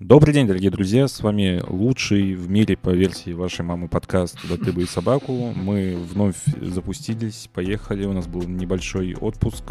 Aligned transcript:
Добрый 0.00 0.32
день, 0.32 0.46
дорогие 0.46 0.70
друзья. 0.70 1.08
С 1.08 1.20
вами 1.22 1.60
лучший 1.66 2.36
в 2.36 2.48
мире 2.48 2.76
по 2.76 2.90
версии 2.90 3.32
вашей 3.32 3.62
мамы 3.64 3.88
подкаст 3.88 4.38
«Да 4.48 4.56
ты 4.56 4.70
бы 4.70 4.84
и 4.84 4.86
собаку». 4.86 5.52
Мы 5.56 5.96
вновь 5.96 6.36
запустились, 6.62 7.50
поехали. 7.52 8.06
У 8.06 8.12
нас 8.12 8.28
был 8.28 8.44
небольшой 8.44 9.16
отпуск. 9.16 9.64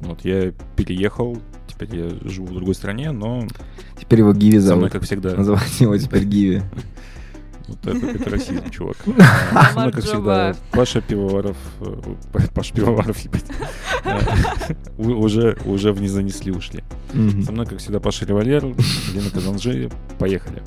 Вот 0.00 0.24
я 0.24 0.52
переехал. 0.74 1.36
Теперь 1.66 1.94
я 1.94 2.08
живу 2.22 2.46
в 2.46 2.54
другой 2.54 2.74
стране, 2.74 3.10
но 3.10 3.46
Теперь 4.00 4.20
его 4.20 4.32
Гиви 4.32 4.58
со 4.58 4.74
мной, 4.74 4.88
зовут. 4.88 4.92
как 4.92 5.02
всегда, 5.02 5.36
Называть 5.36 5.80
его 5.80 5.98
теперь 5.98 6.24
Гиви. 6.24 6.62
Вот 7.68 7.86
это, 7.86 8.30
расизм, 8.30 8.70
чувак. 8.70 8.96
Со 9.72 9.80
мной, 9.80 9.92
как 9.92 10.04
всегда. 10.04 10.54
Паша 10.70 11.00
Пивоваров. 11.00 11.56
э, 11.80 11.94
Паша 12.54 12.74
Пивоваров, 12.74 13.16
Уже, 14.98 15.56
уже 15.64 15.92
в 15.92 16.00
не 16.00 16.08
занесли, 16.08 16.52
ушли. 16.52 16.84
Со 17.12 17.52
мной, 17.52 17.66
как 17.66 17.78
всегда, 17.78 18.00
Паша 18.00 18.24
Револьвер, 18.24 18.64
Лена 18.64 19.30
Казанжи. 19.32 19.90
Поехали. 20.18 20.62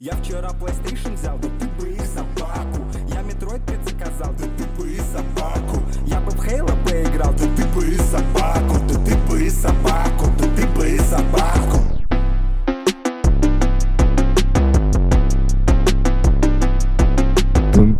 Я 0.00 0.12
вчера 0.12 0.48
PlayStation 0.50 1.14
взял, 1.14 1.36
да 1.38 1.48
ты 1.58 1.66
бы 1.80 1.88
и 1.90 1.98
собаку 1.98 2.86
Я 3.08 3.20
Metroid 3.22 3.66
5 3.66 3.84
заказал, 3.84 4.32
да 4.38 4.44
ты 4.56 4.80
бы 4.80 4.88
и 4.92 4.96
собаку 5.00 5.82
Я 6.06 6.20
бы 6.20 6.30
в 6.30 6.36
Halo 6.46 6.84
поиграл, 6.84 7.32
да 7.32 7.44
ты 7.56 7.66
бы 7.74 7.84
и 7.84 7.96
собаку 7.96 8.76
Да 8.88 9.04
ты 9.04 9.16
бы 9.28 9.42
и 9.44 9.50
собаку, 9.50 10.26
да 10.38 10.44
ты 10.54 10.66
бы 10.68 10.88
и 10.88 10.98
собаку 11.00 11.78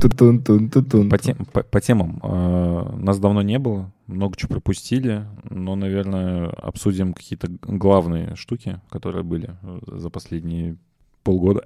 Тун-тун-тун-тун-тун. 0.01 1.09
По, 1.11 1.19
тем- 1.19 1.37
по- 1.53 1.63
по 1.63 1.81
темам. 1.81 2.21
э, 2.23 2.97
Нас 2.99 3.19
давно 3.19 3.43
не 3.43 3.59
было, 3.59 3.93
много 4.07 4.37
чего 4.37 4.51
пропустили, 4.51 5.25
но, 5.51 5.75
наверное, 5.77 6.47
обсудим 6.49 7.15
какие-то 7.15 7.49
главные 7.63 8.35
штуки, 8.37 8.81
которые 8.91 9.25
были 9.25 9.57
за 9.87 10.11
последние 10.11 10.77
полгода. 11.29 11.61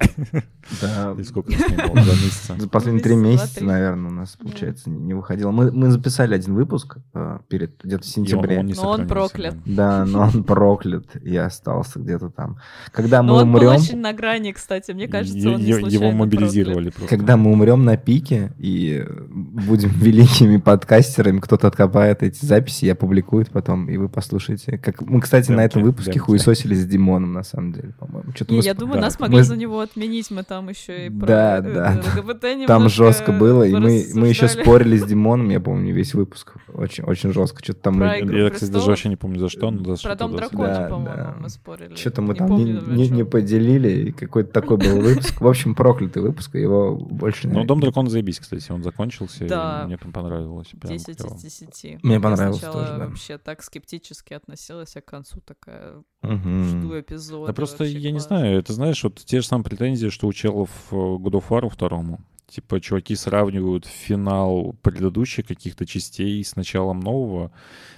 Да. 0.81 1.13
Или 1.15 1.23
сколько 1.23 1.51
было? 1.51 2.03
Два 2.03 2.13
месяца. 2.13 2.55
За 2.59 2.67
последние 2.67 3.01
три 3.01 3.15
Месяца 3.15 3.63
наверное, 3.63 4.11
у 4.11 4.13
нас, 4.13 4.35
получается, 4.35 4.89
не 4.89 5.13
выходило. 5.13 5.51
Мы, 5.51 5.71
мы 5.71 5.89
записали 5.89 6.35
один 6.35 6.53
выпуск 6.55 6.97
э, 7.13 7.39
перед 7.47 7.81
где-то 7.81 8.03
в 8.03 8.07
он- 8.07 8.11
сентябре. 8.11 8.59
он 8.59 8.67
Но 8.75 8.89
он 8.89 9.07
проклят. 9.07 9.55
да. 9.65 10.03
Но 10.05 10.23
он 10.23 10.43
проклят 10.43 11.15
и 11.15 11.37
остался 11.37 11.99
где-то 11.99 12.29
там. 12.29 12.57
Когда 12.91 13.21
Но 13.23 13.35
мы 13.35 13.41
он 13.43 13.51
был 13.53 13.59
умрем, 13.61 13.81
очень 13.81 13.99
на 13.99 14.11
грани, 14.11 14.51
кстати. 14.51 14.91
Мне 14.91 15.07
кажется, 15.07 15.49
он 15.49 15.61
не 15.61 15.69
Его 15.69 16.11
мобилизировали 16.11 16.89
просто. 16.89 17.07
когда 17.07 17.37
мы 17.37 17.51
умрем 17.53 17.85
на 17.85 17.95
пике 17.95 18.51
и 18.57 19.05
будем 19.29 19.89
великими 19.95 20.57
подкастерами, 20.57 21.39
кто-то 21.39 21.67
откопает 21.67 22.21
эти 22.23 22.43
записи 22.45 22.85
и 22.85 22.89
опубликует 22.89 23.49
потом, 23.49 23.89
и 23.89 23.95
вы 23.95 24.09
послушаете. 24.09 24.77
Как 24.77 25.01
мы, 25.01 25.21
кстати, 25.21 25.51
на 25.51 25.61
этом 25.63 25.83
выпуске 25.83 26.19
хуесосили 26.19 26.75
с 26.75 26.85
Димоном, 26.85 27.31
на 27.31 27.43
самом 27.43 27.71
деле, 27.71 27.93
по-моему. 27.97 28.31
Что-то 28.35 28.51
Не, 28.51 28.57
мы 28.59 28.63
я 28.65 28.73
думаю, 28.73 28.99
нас 28.99 29.19
могли 29.19 29.41
за 29.53 29.59
него 29.59 29.79
отменить, 29.79 30.31
мы 30.31 30.43
там 30.43 30.69
еще 30.69 31.07
и 31.07 31.09
про 31.09 31.25
Да, 31.27 31.57
э, 31.59 31.61
да. 31.73 32.01
ЛГБТ 32.17 32.67
Там 32.67 32.89
жестко 32.89 33.31
было, 33.31 33.63
и 33.63 33.73
мы, 33.73 34.05
мы 34.13 34.27
еще 34.27 34.47
спорили 34.47 34.97
с 34.97 35.05
Димоном, 35.05 35.49
я 35.49 35.59
помню, 35.59 35.93
весь 35.93 36.13
выпуск. 36.13 36.53
Очень, 36.73 37.03
очень 37.03 37.31
жестко. 37.33 37.63
Что-то 37.63 37.79
там 37.81 37.97
Про 37.97 38.15
мы... 38.23 38.35
Я, 38.37 38.49
кстати, 38.49 38.71
даже 38.71 38.87
вообще 38.87 39.09
не 39.09 39.15
помню, 39.15 39.39
за 39.39 39.49
что, 39.49 39.69
но 39.71 39.95
за 39.95 40.01
Про 40.03 40.15
Дом 40.15 40.31
да. 40.31 40.37
дракона, 40.37 40.67
Да, 40.67 40.87
по-моему, 40.89 41.15
да. 41.15 41.35
мы 41.39 41.49
спорили. 41.49 41.95
Что-то 41.95 42.21
мы 42.21 42.33
Не 42.33 42.39
там 42.39 42.47
помню, 42.47 42.81
не, 42.87 42.95
не- 43.03 43.09
не 43.09 43.23
поделили, 43.25 44.09
и 44.09 44.11
какой-то 44.11 44.51
такой 44.51 44.77
был 44.77 44.99
выпуск. 45.01 45.39
В 45.39 45.47
общем, 45.47 45.75
проклятый 45.75 46.21
выпуск, 46.23 46.55
его 46.55 46.95
больше... 46.95 47.41
Ну, 47.47 47.49
наверное, 47.49 47.67
Дом 47.67 47.79
дракона 47.79 48.09
заебись, 48.09 48.39
кстати, 48.39 48.71
он 48.71 48.83
закончился, 48.83 49.45
Да. 49.47 49.81
и 49.83 49.87
мне 49.87 49.97
там 49.97 50.11
понравилось. 50.11 50.67
прям 50.79 50.93
10 50.93 51.17
клёво. 51.17 51.35
из 51.35 51.41
10. 51.41 52.03
Мне 52.03 52.19
понравилось 52.19 52.59
тоже, 52.61 52.93
да. 52.97 53.07
вообще 53.07 53.37
так 53.37 53.63
скептически 53.63 54.33
относилась, 54.33 54.95
а 54.95 55.01
к 55.01 55.05
концу 55.05 55.39
такая 55.45 55.93
жду 56.23 56.99
эпизода. 56.99 57.47
Да 57.47 57.53
просто 57.53 57.83
я 57.83 58.11
не 58.11 58.19
знаю, 58.19 58.57
это 58.57 58.73
знаешь, 58.73 59.03
вот 59.03 59.21
те 59.33 59.41
же 59.41 59.47
самые 59.47 59.65
претензии, 59.65 60.09
что 60.09 60.27
у 60.27 60.33
челов 60.33 60.69
God 60.91 61.31
of 61.31 61.45
War 61.49 61.67
второму. 61.67 62.19
Типа, 62.45 62.79
чуваки 62.79 63.15
сравнивают 63.15 63.87
финал 63.87 64.75
предыдущих 64.83 65.47
каких-то 65.47 65.87
частей 65.87 66.43
с 66.43 66.55
началом 66.55 66.99
нового, 66.99 67.51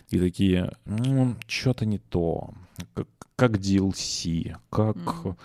и 0.10 0.18
такие, 0.18 0.72
ну, 0.86 1.36
что-то 1.46 1.86
не 1.86 1.98
то. 1.98 2.54
Как, 2.94 3.08
как 3.36 3.52
DLC, 3.58 4.56
как, 4.70 4.96
Мгм. 4.96 5.38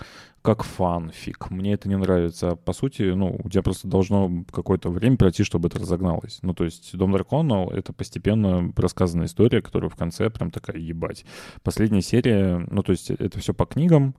Как 0.42 0.62
фанфик. 0.62 1.50
Мне 1.50 1.74
это 1.74 1.88
не 1.88 1.96
нравится. 1.96 2.56
По 2.56 2.72
сути, 2.72 3.02
ну, 3.02 3.38
у 3.44 3.50
тебя 3.50 3.62
просто 3.62 3.88
должно 3.88 4.44
какое-то 4.50 4.88
время 4.88 5.16
пройти, 5.18 5.44
чтобы 5.44 5.68
это 5.68 5.78
разогналось. 5.78 6.38
Ну, 6.42 6.54
то 6.54 6.64
есть 6.64 6.96
Дом 6.96 7.12
Дракона— 7.12 7.68
это 7.72 7.92
постепенно 7.92 8.72
рассказанная 8.76 9.26
история, 9.26 9.60
которая 9.60 9.90
в 9.90 9.96
конце 9.96 10.30
прям 10.30 10.50
такая, 10.50 10.78
ебать. 10.78 11.26
Последняя 11.62 12.00
серия, 12.00 12.66
ну, 12.70 12.82
то 12.82 12.92
есть 12.92 13.10
это 13.10 13.38
все 13.38 13.52
по 13.52 13.66
книгам, 13.66 14.14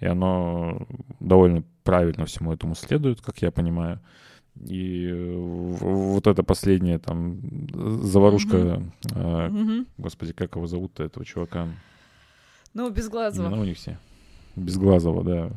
и 0.00 0.06
оно 0.06 0.86
довольно 1.20 1.62
правильно 1.84 2.24
всему 2.24 2.52
этому 2.52 2.74
следует, 2.74 3.20
как 3.20 3.42
я 3.42 3.50
понимаю. 3.50 4.00
И 4.66 5.12
вот 5.80 6.26
эта 6.26 6.42
последняя 6.42 6.98
там 6.98 7.38
заварушка, 8.02 8.82
э, 9.14 9.48
Мгм. 9.48 9.86
господи, 9.98 10.32
как 10.32 10.56
его 10.56 10.66
зовут-то, 10.66 11.04
этого 11.04 11.26
чувака? 11.26 11.68
Ну, 12.72 12.88
без 12.90 13.10
глаза. 13.10 13.42
Имена 13.42 13.60
у 13.60 13.64
них 13.64 13.76
все. 13.76 13.98
Безглазого, 14.56 15.22
да. 15.22 15.50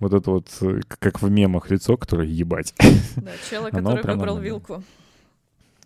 Вот 0.00 0.12
это 0.12 0.30
вот, 0.30 0.48
э, 0.60 0.80
как 0.88 1.22
в 1.22 1.30
мемах 1.30 1.70
лицо, 1.70 1.96
которое 1.96 2.28
ебать. 2.28 2.74
Да, 3.16 3.30
чела, 3.48 3.70
который 3.70 4.14
выбрал 4.16 4.38
вилку. 4.38 4.82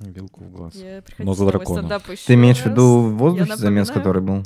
Вилку 0.00 0.44
в 0.44 0.50
глаз. 0.50 0.74
Я 0.74 1.02
Но 1.18 1.34
за 1.34 1.46
дракона. 1.46 2.00
Ты 2.26 2.34
имеешь 2.34 2.58
в 2.58 2.66
виду 2.66 3.02
в 3.02 3.10
Я 3.10 3.16
воздухе 3.16 3.56
замес, 3.56 3.90
который 3.90 4.22
был? 4.22 4.42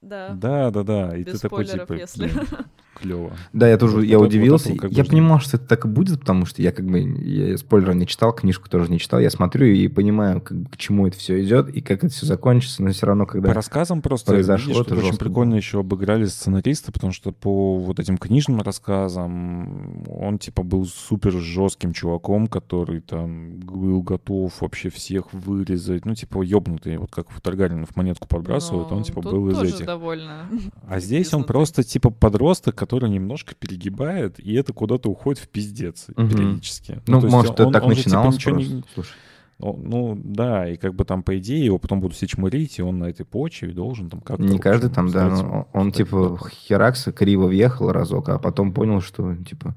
Да. 0.00 0.30
Да, 0.30 0.70
да, 0.70 0.82
да. 0.82 1.16
И 1.16 1.24
Без 1.24 1.34
ты 1.34 1.48
такой, 1.48 1.64
типа, 1.64 1.92
если. 1.94 2.30
клево. 2.98 3.32
Да, 3.52 3.68
я 3.68 3.78
тоже, 3.78 3.96
Вот 3.96 4.02
я 4.02 4.18
удивился. 4.18 4.72
я 4.90 5.04
понимал, 5.04 5.40
что 5.40 5.56
это 5.56 5.66
так 5.66 5.84
и 5.84 5.88
будет, 5.88 6.20
потому 6.20 6.46
что 6.46 6.62
я 6.62 6.72
как 6.72 6.86
бы 6.86 7.00
я 7.00 7.56
спойлеров 7.56 7.94
не 7.94 8.06
читал, 8.06 8.32
книжку 8.32 8.68
тоже 8.68 8.90
не 8.90 8.98
читал. 8.98 9.20
Я 9.20 9.30
смотрю 9.30 9.66
и 9.66 9.88
понимаю, 9.88 10.40
к 10.40 10.76
чему 10.76 11.06
это 11.06 11.16
все 11.16 11.42
идет 11.42 11.68
и 11.68 11.80
как 11.80 12.04
это 12.04 12.12
все 12.12 12.26
закончится, 12.26 12.82
но 12.82 12.90
все 12.90 13.06
равно, 13.06 13.26
когда... 13.26 13.48
По 13.48 13.54
рассказам 13.54 14.02
просто 14.02 14.32
произошло, 14.32 14.72
видишь, 14.72 14.86
это 14.86 14.94
очень 14.94 15.06
жестко 15.06 15.24
прикольно 15.24 15.54
еще 15.54 15.80
обыграли 15.80 16.24
сценариста, 16.26 16.92
потому 16.92 17.12
что 17.12 17.32
по 17.32 17.78
вот 17.78 17.98
этим 18.00 18.18
книжным 18.18 18.60
рассказам 18.60 20.04
он 20.08 20.38
типа 20.38 20.62
был 20.62 20.86
супер 20.86 21.32
жестким 21.32 21.92
чуваком, 21.92 22.46
который 22.46 23.00
там 23.00 23.58
был 23.60 24.02
готов 24.02 24.60
вообще 24.60 24.90
всех 24.90 25.32
вырезать, 25.32 26.04
ну 26.04 26.14
типа 26.14 26.42
ёбнутый, 26.42 26.98
вот 26.98 27.10
как 27.10 27.30
в 27.30 27.40
Таргаринов 27.40 27.94
монетку 27.96 28.26
подбрасывают, 28.28 28.90
он 28.92 28.98
Ну, 28.98 29.04
типа 29.04 29.20
был 29.22 29.50
из 29.50 29.62
этих. 29.62 29.87
Довольно. 29.88 30.48
А 30.86 31.00
здесь 31.00 31.32
он 31.32 31.44
просто 31.44 31.82
типа 31.82 32.10
подросток, 32.10 32.74
который 32.74 33.08
немножко 33.08 33.54
перегибает, 33.54 34.38
и 34.38 34.54
это 34.54 34.72
куда-то 34.72 35.08
уходит 35.08 35.40
в 35.42 35.48
пиздец 35.48 36.06
Мгм. 36.16 36.28
периодически. 36.28 37.00
Ну, 37.06 37.20
то 37.20 37.26
есть 37.26 37.36
может, 37.36 37.52
это 37.54 37.66
он- 37.66 37.72
так 37.72 37.84
он 37.84 37.90
же, 37.94 37.96
типа, 37.96 38.08
начиналось 38.10 38.34
ничего 38.36 38.56
не-. 38.56 38.84
Слушай, 38.94 39.14
ну, 39.58 39.80
ну, 39.82 40.20
да, 40.22 40.68
и 40.68 40.76
как 40.76 40.94
бы 40.94 41.04
там, 41.04 41.22
по 41.22 41.36
идее, 41.38 41.64
его 41.64 41.78
потом 41.78 42.00
будут 42.00 42.16
все 42.16 42.26
чмырить, 42.26 42.78
и 42.78 42.82
он 42.82 42.98
на 42.98 43.06
этой 43.06 43.24
почве 43.24 43.72
должен 43.72 44.08
там 44.10 44.20
как-то... 44.20 44.42
не 44.42 44.58
каждый 44.58 44.90
там, 44.90 45.10
да, 45.10 45.66
он 45.72 45.92
стать 45.92 46.06
типа 46.08 46.38
херакса 46.68 47.10
криво 47.12 47.46
въехал 47.46 47.90
разок, 47.90 48.28
а 48.28 48.38
потом 48.38 48.72
понял, 48.72 49.00
что 49.00 49.34
типа 49.36 49.74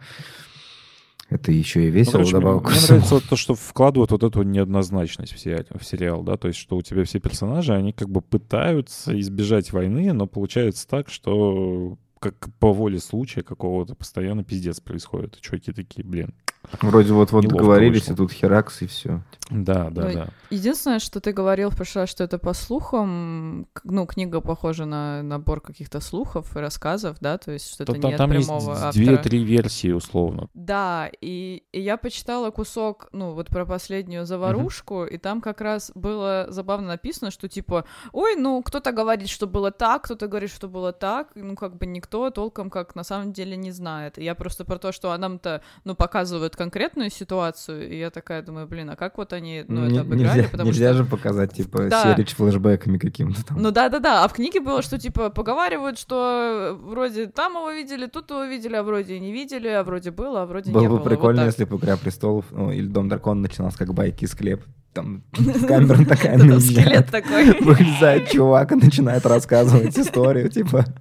это 1.32 1.52
еще 1.52 1.84
и 1.84 1.88
Ну, 1.88 1.94
весело 1.94 2.12
короче, 2.14 2.36
мне, 2.36 2.42
добавок. 2.42 2.70
мне 2.72 2.80
нравится 2.82 3.16
вот 3.16 3.24
то, 3.24 3.36
что 3.38 3.56
вкладывают 3.56 4.12
вот 4.12 4.24
эту 4.24 4.44
неоднозначность 4.44 5.34
в 5.34 5.40
сериал, 5.40 5.64
в 5.80 5.84
сериал, 5.86 6.24
да, 6.24 6.36
то 6.36 6.50
есть, 6.50 6.60
что 6.60 6.76
у 6.76 6.82
тебя 6.82 7.06
все 7.06 7.20
персонажи, 7.20 7.74
они 7.74 7.94
как 7.94 8.10
бы 8.10 8.22
пытаются 8.22 9.18
избежать 9.20 9.72
войны, 9.72 10.12
но 10.12 10.28
получается 10.28 10.88
так, 10.88 11.10
что 11.10 11.98
как 12.20 12.50
по 12.60 12.72
воле 12.72 13.00
случая 13.00 13.42
какого-то 13.42 13.96
постоянно 13.96 14.44
пиздец 14.44 14.80
происходит. 14.80 15.40
Чуваки 15.42 15.72
такие, 15.72 16.06
блин. 16.06 16.36
Вроде 16.82 17.14
вот-вот 17.14 17.46
договорились, 17.46 18.02
вышло. 18.02 18.14
и 18.14 18.16
тут 18.16 18.32
херакс, 18.32 18.82
и 18.82 18.88
все. 18.88 19.22
Да, 19.52 19.90
да, 19.90 20.06
Ой, 20.06 20.16
да. 20.16 20.28
Единственное, 20.50 21.00
что 21.00 21.20
ты 21.20 21.34
говорил 21.34 21.70
в 21.70 21.76
прошлый 21.76 22.04
раз, 22.04 22.10
что 22.10 22.24
это 22.24 22.38
по 22.38 22.54
слухам, 22.54 23.68
ну, 23.84 24.06
книга 24.06 24.40
похожа 24.40 24.86
на 24.86 25.22
набор 25.24 25.60
каких-то 25.60 26.00
слухов 26.00 26.56
и 26.56 26.60
рассказов, 26.60 27.18
да, 27.20 27.38
то 27.38 27.52
есть 27.52 27.74
что 27.74 27.84
это 27.84 27.94
Там, 27.94 28.14
от 28.14 28.34
есть 28.34 28.48
прямого 28.48 28.72
автора. 28.74 28.92
две-три 28.94 29.44
версии, 29.44 29.92
условно. 29.92 30.48
Да, 30.54 31.10
и, 31.20 31.64
и 31.74 31.82
я 31.82 31.98
почитала 31.98 32.50
кусок, 32.52 33.10
ну, 33.12 33.34
вот 33.34 33.48
про 33.48 33.66
последнюю 33.66 34.26
заварушку, 34.26 35.04
и 35.04 35.18
там 35.18 35.42
как 35.42 35.60
раз 35.60 35.92
было 35.96 36.48
забавно 36.50 36.88
написано, 36.88 37.30
что 37.30 37.50
типа, 37.50 37.86
ой, 38.14 38.36
ну, 38.38 38.62
кто-то 38.64 38.94
говорит, 38.94 39.28
что 39.28 39.48
было 39.48 39.72
так, 39.72 40.04
кто-то 40.04 40.28
говорит, 40.28 40.52
что 40.52 40.70
было 40.70 40.94
так, 40.94 41.30
ну, 41.36 41.56
как 41.56 41.78
бы 41.78 41.86
никто 41.86 42.30
толком 42.30 42.70
как 42.70 42.96
на 42.96 43.04
самом 43.04 43.34
деле 43.34 43.58
не 43.58 43.72
знает. 43.72 44.18
И 44.18 44.24
я 44.24 44.34
просто 44.34 44.64
про 44.64 44.78
то, 44.78 44.94
что 44.94 45.12
а 45.12 45.18
нам-то, 45.18 45.62
ну, 45.84 45.94
показывают 45.94 46.51
конкретную 46.56 47.10
ситуацию, 47.10 47.90
и 47.90 47.98
я 47.98 48.10
такая 48.10 48.42
думаю, 48.42 48.68
блин, 48.68 48.90
а 48.90 48.96
как 48.96 49.18
вот 49.18 49.34
они, 49.34 49.64
ну, 49.68 49.86
это 49.86 50.02
обыграли, 50.02 50.38
нельзя 50.38 50.50
потому 50.50 50.70
нельзя 50.70 50.94
что... 50.94 51.04
же 51.04 51.06
показать, 51.06 51.54
типа, 51.54 51.84
Да. 51.84 52.04
серию 52.04 52.28
с 52.28 52.32
флешбэками 52.32 52.98
каким-то 52.98 53.46
там. 53.46 53.62
Ну 53.62 53.72
да, 53.72 53.90
да, 53.90 54.00
да. 54.00 54.24
А 54.24 54.28
в 54.28 54.34
книге 54.34 54.60
было, 54.60 54.82
что 54.82 54.98
типа 54.98 55.30
поговаривают, 55.30 55.98
что 55.98 56.78
вроде 56.82 57.28
там 57.28 57.54
его 57.54 57.72
видели, 57.72 58.08
тут 58.08 58.30
его 58.30 58.44
видели, 58.44 58.76
а 58.76 58.84
вроде 58.84 59.20
не 59.20 59.32
видели, 59.32 59.68
а 59.68 59.84
вроде 59.84 60.12
было, 60.12 60.44
а 60.44 60.46
вроде 60.46 60.72
Было 60.72 60.82
не 60.82 60.88
бы 60.88 60.96
было. 60.96 61.04
Вот 61.04 61.10
прикольно, 61.10 61.42
так. 61.42 61.48
если 61.48 61.66
бы 61.66 61.78
«Игра 61.78 61.98
престолов» 61.98 62.46
ну, 62.52 62.72
или 62.72 62.88
«Дом 62.88 63.10
дракона» 63.10 63.42
начиналась 63.42 63.76
как 63.76 63.94
байки 63.94 64.26
из 64.26 64.32
склеп. 64.32 64.64
Там 64.94 65.24
камера 65.68 66.04
такая 66.06 66.38
на 66.38 66.60
скелет 66.60 67.08
такой. 67.12 67.54
Вылезает 67.62 68.30
чувак 68.30 68.74
и 68.74 68.76
начинает 68.76 69.26
рассказывать 69.26 69.98
историю, 69.98 70.50
типа... 70.50 70.86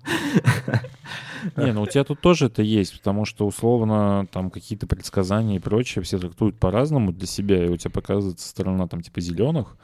Не, 1.56 1.72
ну 1.72 1.82
у 1.82 1.86
тебя 1.86 2.04
тут 2.04 2.20
тоже 2.20 2.46
это 2.46 2.62
есть, 2.62 2.96
потому 2.98 3.24
что 3.24 3.46
условно 3.46 4.26
там 4.30 4.50
какие-то 4.50 4.86
предсказания 4.86 5.56
и 5.56 5.60
прочее 5.60 6.02
все 6.02 6.18
трактуют 6.18 6.58
по-разному 6.58 7.12
для 7.12 7.26
себя, 7.26 7.64
и 7.64 7.68
у 7.68 7.76
тебя 7.76 7.90
показывается 7.90 8.48
сторона 8.48 8.86
там 8.88 9.02
типа 9.02 9.20
зеленых, 9.20 9.76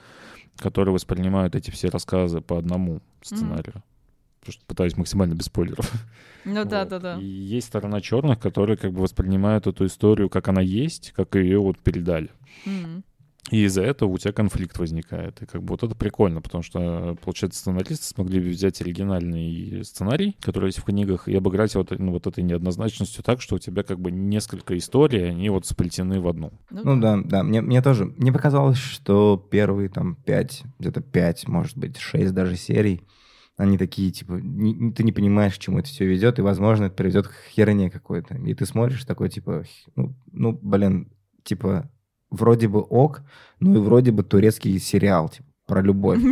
которые 0.59 0.93
воспринимают 0.93 1.55
эти 1.55 1.71
все 1.71 1.89
рассказы 1.89 2.41
по 2.41 2.59
одному 2.59 3.01
сценарию. 3.23 3.83
Потому 4.41 4.53
что 4.53 4.67
пытаюсь 4.67 4.97
максимально 4.97 5.35
без 5.35 5.47
спойлеров. 5.47 5.93
Ну 6.45 6.65
да, 6.65 6.81
Вот. 6.85 6.89
да, 6.89 6.99
да. 6.99 7.19
И 7.21 7.25
есть 7.25 7.67
сторона 7.67 8.01
черных, 8.01 8.39
которые 8.39 8.77
как 8.77 8.93
бы 8.93 9.03
воспринимают 9.03 9.67
эту 9.67 9.87
историю, 9.87 10.31
как 10.31 10.49
она 10.49 10.63
есть, 10.63 11.13
как 11.17 11.35
ее 11.35 11.59
вот 11.59 11.79
передали. 11.79 12.31
И 13.51 13.63
из-за 13.65 13.83
этого 13.83 14.09
у 14.09 14.19
тебя 14.19 14.33
конфликт 14.33 14.77
возникает. 14.79 15.41
И 15.43 15.47
как 15.47 15.63
бы 15.63 15.75
вот 15.75 15.83
это 15.85 15.95
прикольно, 15.95 16.43
потому 16.43 16.63
что, 16.63 17.17
получается, 17.23 17.61
сценаристы 17.61 18.05
смогли 18.05 18.41
взять 18.41 18.81
оригинальный 18.81 19.85
сценарий, 19.85 20.37
который 20.41 20.67
есть 20.67 20.79
в 20.79 20.85
книгах, 20.85 21.29
и 21.29 21.37
обыграть 21.37 21.75
вот, 21.77 21.91
ну, 21.97 22.13
вот 22.13 22.27
этой 22.27 22.43
неоднозначностью 22.43 23.23
так, 23.23 23.41
что 23.41 23.57
у 23.57 23.59
тебя 23.59 23.85
как 23.85 24.01
бы 24.01 24.11
несколько 24.11 24.77
историй, 24.77 25.31
они 25.31 25.49
вот 25.51 25.67
сплетены 25.67 26.21
в 26.21 26.27
одну. 26.27 26.53
Ну 26.71 27.01
да, 27.01 27.19
да, 27.25 27.43
мне, 27.45 27.61
мне 27.61 27.83
тоже, 27.83 28.07
мне 28.07 28.33
показалось, 28.33 28.79
что 28.79 29.37
первые 29.51 29.89
там 29.91 30.17
пять, 30.17 30.65
где-то 30.79 31.01
пять, 31.01 31.47
может 31.47 31.79
быть, 31.79 31.99
шесть 31.99 32.35
даже 32.35 32.57
серий, 32.57 33.03
они 33.57 33.79
такие, 33.79 34.11
типа, 34.11 34.35
не- 34.35 34.93
ты 34.93 35.03
не 35.03 35.13
понимаешь, 35.13 35.55
к 35.55 35.59
чему 35.59 35.79
это 35.79 35.89
все 35.89 36.05
ведет, 36.05 36.39
и, 36.39 36.43
возможно, 36.43 36.87
это 36.87 36.95
приведет 36.97 37.29
к 37.29 37.35
херне 37.53 37.91
какой-то. 37.91 38.37
И 38.37 38.55
ты 38.55 38.67
смотришь 38.67 39.05
такой, 39.05 39.31
типа, 39.31 39.65
ну, 39.95 40.15
ну, 40.33 40.59
блин, 40.61 41.11
типа, 41.43 41.91
вроде 42.31 42.69
бы 42.69 42.81
ок, 42.81 43.23
ну 43.61 43.75
и 43.75 43.79
вроде 43.79 44.13
бы 44.13 44.23
турецкий 44.23 44.79
сериал, 44.79 45.29
типа, 45.29 45.49
про 45.67 45.83
любовь. 45.83 46.21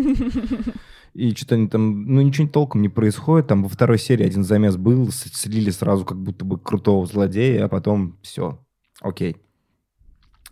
И 1.14 1.32
что-то 1.32 1.54
они 1.54 1.68
там, 1.68 2.06
ну, 2.06 2.22
ничего 2.22 2.48
толком 2.48 2.82
не 2.82 2.88
происходит. 2.88 3.46
Там 3.46 3.62
во 3.62 3.68
второй 3.68 3.98
серии 3.98 4.26
один 4.26 4.42
замес 4.42 4.76
был, 4.76 5.10
слили 5.12 5.70
сразу 5.70 6.04
как 6.04 6.20
будто 6.20 6.44
бы 6.44 6.58
крутого 6.58 7.06
злодея, 7.06 7.66
а 7.66 7.68
потом 7.68 8.18
все, 8.22 8.58
окей. 9.00 9.36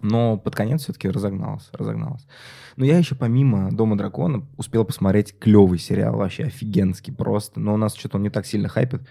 Но 0.01 0.37
под 0.37 0.55
конец 0.55 0.83
все-таки 0.83 1.09
разогналось, 1.09 1.69
разогналось. 1.73 2.27
Но 2.77 2.85
я 2.85 2.99
еще 2.99 3.15
помимо 3.15 3.71
«Дома 3.73 3.97
дракона» 3.97 4.47
успел 4.57 4.85
посмотреть 4.85 5.37
клевый 5.39 5.79
сериал, 5.79 6.17
вообще 6.17 6.45
офигенский 6.45 7.13
просто. 7.13 7.61
Но 7.61 7.75
у 7.75 7.77
нас 7.77 7.95
что-то 7.95 8.19
он 8.19 8.25
не 8.25 8.31
так 8.31 8.47
сильно 8.47 8.69
хайпит. 8.69 9.03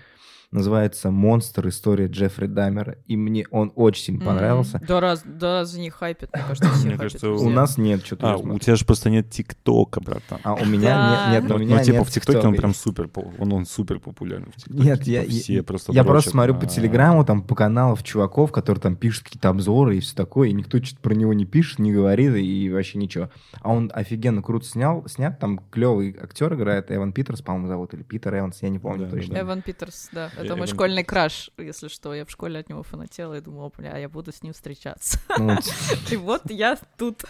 Называется 0.52 1.12
«Монстр. 1.12 1.70
История 1.70 2.08
Джеффри 2.08 2.48
Даммера». 2.48 2.98
И 3.08 3.16
мне 3.16 3.46
он 3.52 3.72
очень 3.76 4.04
сильно 4.04 4.26
понравился. 4.26 4.78
М. 4.78 4.84
Да 4.86 5.00
раз, 5.00 5.24
да 5.26 5.62
раз 5.62 5.76
не 5.76 5.90
хайпит, 5.90 6.30
мне 6.34 6.44
кажется, 6.46 6.70
все 6.72 6.88
Мне 6.88 6.98
хайпят 6.98 7.22
кажется. 7.22 7.46
У 7.46 7.50
нас 7.50 7.78
нет 7.78 8.06
что-то. 8.06 8.34
А, 8.34 8.38
у 8.38 8.60
тебя 8.60 8.76
же 8.76 8.86
просто 8.86 9.10
нет 9.10 9.30
ТикТока, 9.30 10.02
братан. 10.02 10.40
А 10.44 10.56
у 10.56 10.66
меня 10.66 10.90
Да. 10.90 11.32
нет, 11.32 11.44
нет, 11.44 11.50
Ну, 11.50 11.56
у 11.56 11.58
ну, 11.60 11.64
меня 11.66 11.84
типа 11.84 11.98
нет 12.00 12.08
в 12.08 12.12
ТикТоке 12.12 12.48
он 12.48 12.56
прям 12.56 12.74
супер, 12.74 13.10
он, 13.40 13.54
он 13.54 13.66
супер 13.66 14.00
популярный 14.00 14.52
в 14.52 14.56
ТикТоке. 14.58 14.84
Нет, 14.84 15.00
Типа 15.00 15.10
я, 15.10 15.30
все 15.30 15.54
я, 15.54 15.64
просто 15.64 15.94
я 15.94 16.04
просто 16.04 16.32
смотрю 16.32 16.56
по 16.56 16.66
Телеграму, 16.66 17.24
там 17.24 17.44
по 17.44 17.56
каналов 17.56 18.04
чуваков, 18.04 18.52
которые 18.52 18.82
там 18.82 18.98
пишут 18.98 19.24
какие-то 19.24 19.48
обзоры 19.50 19.98
и 19.98 20.00
все 20.02 20.16
такое, 20.16 20.50
и 20.50 20.54
никто 20.54 20.84
что-то 20.84 21.02
про 21.02 21.14
него 21.14 21.34
не 21.34 21.46
пишет, 21.46 21.80
не 21.80 21.94
говорит 21.94 22.36
и 22.36 22.70
вообще 22.70 22.98
ничего. 22.98 23.30
А 23.62 23.72
он 23.72 23.90
офигенно 23.94 24.42
круто 24.42 24.66
снял, 24.66 25.08
снят, 25.08 25.40
там 25.40 25.60
клевый 25.72 26.14
актер 26.22 26.54
играет, 26.56 26.92
Эван 26.92 27.14
Питерс, 27.14 27.42
по-моему, 27.42 27.68
зовут, 27.68 27.94
или 27.94 28.04
Питер 28.04 28.38
Эванс, 28.38 28.62
я 28.62 28.70
не 28.70 28.80
помню 28.80 29.06
Да, 29.06 29.12
точно. 29.12 29.40
Эван 29.40 29.62
Питерс, 29.62 30.10
да. 30.12 30.30
Это 30.46 30.56
мой 30.56 30.68
школьный 30.68 31.04
краш, 31.04 31.52
если 31.58 31.88
что. 31.88 32.14
Я 32.14 32.26
в 32.26 32.32
школе 32.32 32.60
от 32.60 32.70
него 32.70 32.84
фанатела 32.84 33.36
и 33.36 33.42
думала, 33.42 33.72
бля, 33.78 33.98
я 33.98 34.10
буду 34.10 34.32
с 34.32 34.44
ним 34.44 34.54
встречаться. 34.54 35.20
И 36.12 36.16
вот 36.16 36.50
я 36.50 36.78
тут 36.98 37.24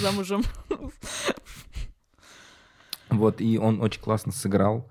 замужем. 0.00 0.42
Вот, 3.08 3.40
и 3.40 3.56
он 3.56 3.80
очень 3.80 4.00
классно 4.00 4.32
сыграл. 4.32 4.90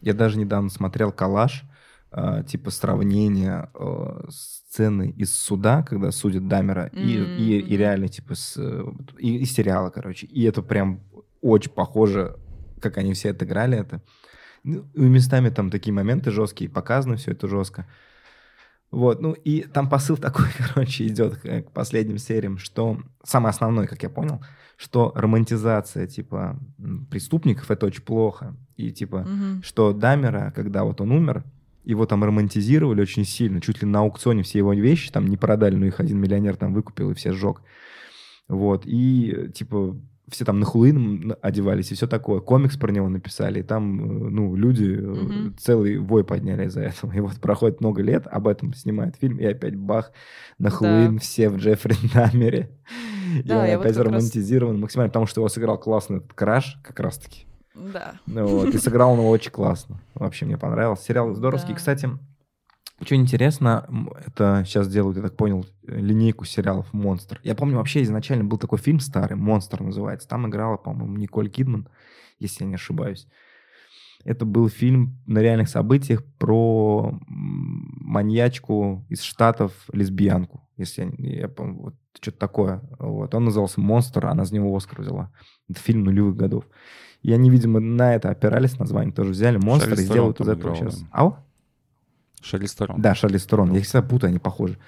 Я 0.00 0.14
даже 0.14 0.38
недавно 0.38 0.68
смотрел 0.68 1.12
коллаж, 1.12 1.62
э, 2.10 2.42
типа 2.46 2.70
сравнение 2.70 3.70
э, 3.72 4.28
сцены 4.28 5.10
из 5.10 5.34
суда, 5.34 5.82
когда 5.82 6.10
судят 6.10 6.48
Дамера, 6.48 6.86
и, 6.86 7.14
и, 7.60 7.76
реально, 7.76 8.08
типа, 8.08 8.34
с, 8.34 8.56
э, 8.56 8.84
и 9.18 9.44
сериала, 9.44 9.90
короче. 9.90 10.26
И 10.26 10.42
это 10.42 10.62
прям 10.62 11.00
очень 11.40 11.70
похоже, 11.70 12.36
как 12.80 12.98
они 12.98 13.14
все 13.14 13.30
отыграли 13.30 13.78
это. 13.78 14.02
Ну, 14.66 14.84
местами 14.94 15.48
там 15.50 15.70
такие 15.70 15.92
моменты 15.94 16.32
жесткие, 16.32 16.68
показано 16.68 17.16
все 17.16 17.30
это 17.30 17.46
жестко. 17.46 17.86
Вот, 18.90 19.20
ну 19.20 19.32
и 19.32 19.62
там 19.62 19.88
посыл 19.88 20.16
такой, 20.16 20.46
короче, 20.74 21.06
идет 21.06 21.36
к, 21.36 21.70
последним 21.72 22.18
сериям, 22.18 22.58
что 22.58 22.98
самое 23.22 23.50
основное, 23.50 23.86
как 23.86 24.02
я 24.02 24.08
понял, 24.10 24.40
что 24.76 25.12
романтизация, 25.14 26.06
типа, 26.06 26.58
преступников— 27.10 27.70
это 27.70 27.86
очень 27.86 28.02
плохо. 28.02 28.56
И, 28.76 28.90
типа, 28.90 29.20
Мгм. 29.20 29.62
что 29.62 29.92
Дамера, 29.92 30.52
когда 30.54 30.82
вот 30.84 31.00
он 31.00 31.12
умер, 31.12 31.44
его 31.84 32.04
там 32.04 32.24
романтизировали 32.24 33.00
очень 33.00 33.24
сильно. 33.24 33.60
Чуть 33.60 33.82
ли 33.82 33.88
на 33.88 34.00
аукционе 34.00 34.42
все 34.42 34.58
его 34.58 34.74
вещи 34.74 35.12
там 35.12 35.28
не 35.28 35.36
продали, 35.36 35.76
но 35.76 35.86
их 35.86 36.00
один 36.00 36.18
миллионер 36.18 36.56
там 36.56 36.74
выкупил 36.74 37.10
и 37.12 37.14
все 37.14 37.32
сжег. 37.32 37.62
Вот. 38.48 38.82
И, 38.84 39.50
типа, 39.54 39.96
все 40.30 40.44
там 40.44 40.58
на 40.58 40.66
Хэллоуин 40.66 41.34
одевались 41.40 41.92
и 41.92 41.94
все 41.94 42.06
такое. 42.06 42.40
Комикс 42.40 42.76
про 42.76 42.90
него 42.90 43.08
написали, 43.08 43.60
и 43.60 43.62
там, 43.62 44.00
э, 44.26 44.30
ну, 44.30 44.56
люди 44.56 44.84
Мгм. 44.96 45.54
целый 45.58 45.98
вой 45.98 46.24
подняли 46.24 46.66
из-за 46.66 46.80
этого. 46.82 47.12
И 47.12 47.20
вот 47.20 47.34
проходит 47.40 47.80
много 47.80 48.02
лет, 48.02 48.26
об 48.26 48.48
этом 48.48 48.74
снимает 48.74 49.16
фильм, 49.16 49.38
и 49.38 49.44
опять 49.44 49.76
бах, 49.76 50.10
на 50.58 50.70
Да. 50.70 50.76
Хэллоуин 50.76 51.18
все 51.20 51.48
в 51.48 51.56
Джеффри 51.58 51.94
Дамере. 52.14 52.70
И 53.38 53.42
Да, 53.42 53.60
он 53.60 53.66
я 53.66 53.76
вот 53.76 53.84
опять 53.86 53.96
как 53.96 54.04
раз- 54.04 54.12
романтизирован 54.14 54.80
максимально, 54.80 55.10
потому 55.10 55.26
что 55.26 55.40
его 55.40 55.48
сыграл 55.48 55.78
классно 55.78 56.16
этот 56.16 56.32
краш, 56.34 56.78
как 56.82 56.98
раз-таки. 57.00 57.46
Да. 57.74 58.14
Ну 58.26 58.46
Вот, 58.46 58.74
и 58.74 58.78
сыграл 58.78 59.12
он 59.12 59.18
его 59.18 59.28
очень 59.30 59.50
классно. 59.50 60.00
Вообще 60.14 60.46
мне 60.46 60.56
понравился. 60.56 61.04
Сериал 61.04 61.34
здоровский. 61.34 61.70
Да. 61.70 61.76
Кстати, 61.76 62.08
что 63.02 63.14
интересно, 63.14 63.88
это 64.24 64.62
сейчас 64.64 64.88
делают, 64.88 65.16
я 65.16 65.22
так 65.22 65.36
понял, 65.36 65.66
линейку 65.82 66.44
сериалов 66.44 66.92
«Монстр». 66.92 67.40
Я 67.42 67.54
помню, 67.54 67.76
вообще 67.76 68.02
изначально 68.02 68.44
был 68.44 68.58
такой 68.58 68.78
фильм 68.78 69.00
старый, 69.00 69.36
«Монстр» 69.36 69.82
называется. 69.82 70.28
Там 70.28 70.48
играла, 70.48 70.76
по-моему, 70.76 71.16
Николь 71.16 71.50
Кидман, 71.50 71.88
если 72.38 72.64
я 72.64 72.68
не 72.68 72.76
ошибаюсь. 72.76 73.26
Это 74.24 74.44
был 74.44 74.68
фильм 74.68 75.22
на 75.26 75.38
реальных 75.38 75.68
событиях 75.68 76.24
про 76.38 77.18
маньячку 77.28 79.04
из 79.08 79.22
Штатов, 79.22 79.72
лесбиянку, 79.92 80.68
если 80.76 81.14
я, 81.18 81.40
я 81.40 81.48
помню, 81.48 81.78
вот 81.78 81.94
что-то 82.20 82.38
такое. 82.38 82.80
Вот. 82.98 83.34
Он 83.34 83.44
назывался 83.44 83.80
«Монстр», 83.80 84.26
она 84.26 84.44
за 84.44 84.54
него 84.54 84.74
«Оскар» 84.74 85.02
взяла. 85.02 85.30
Это 85.68 85.78
фильм 85.80 86.02
нулевых 86.04 86.34
годов. 86.34 86.64
И 87.22 87.32
они, 87.32 87.50
видимо, 87.50 87.78
на 87.78 88.14
это 88.14 88.30
опирались, 88.30 88.78
название 88.78 89.12
тоже 89.12 89.30
взяли. 89.30 89.58
«Монстр» 89.58 89.92
и 89.92 89.96
сделают 89.96 90.40
из 90.40 90.48
этого 90.48 90.74
сейчас. 90.74 91.04
Ау? 91.12 91.36
Шарли 92.46 92.66
Сторон. 92.66 93.00
Да, 93.00 93.14
Шарли 93.14 93.38
Сторон. 93.38 93.72
Я 93.72 93.78
их 93.78 93.84
всегда 93.84 94.02
путаю, 94.02 94.30
они 94.30 94.38
похожи. 94.38 94.78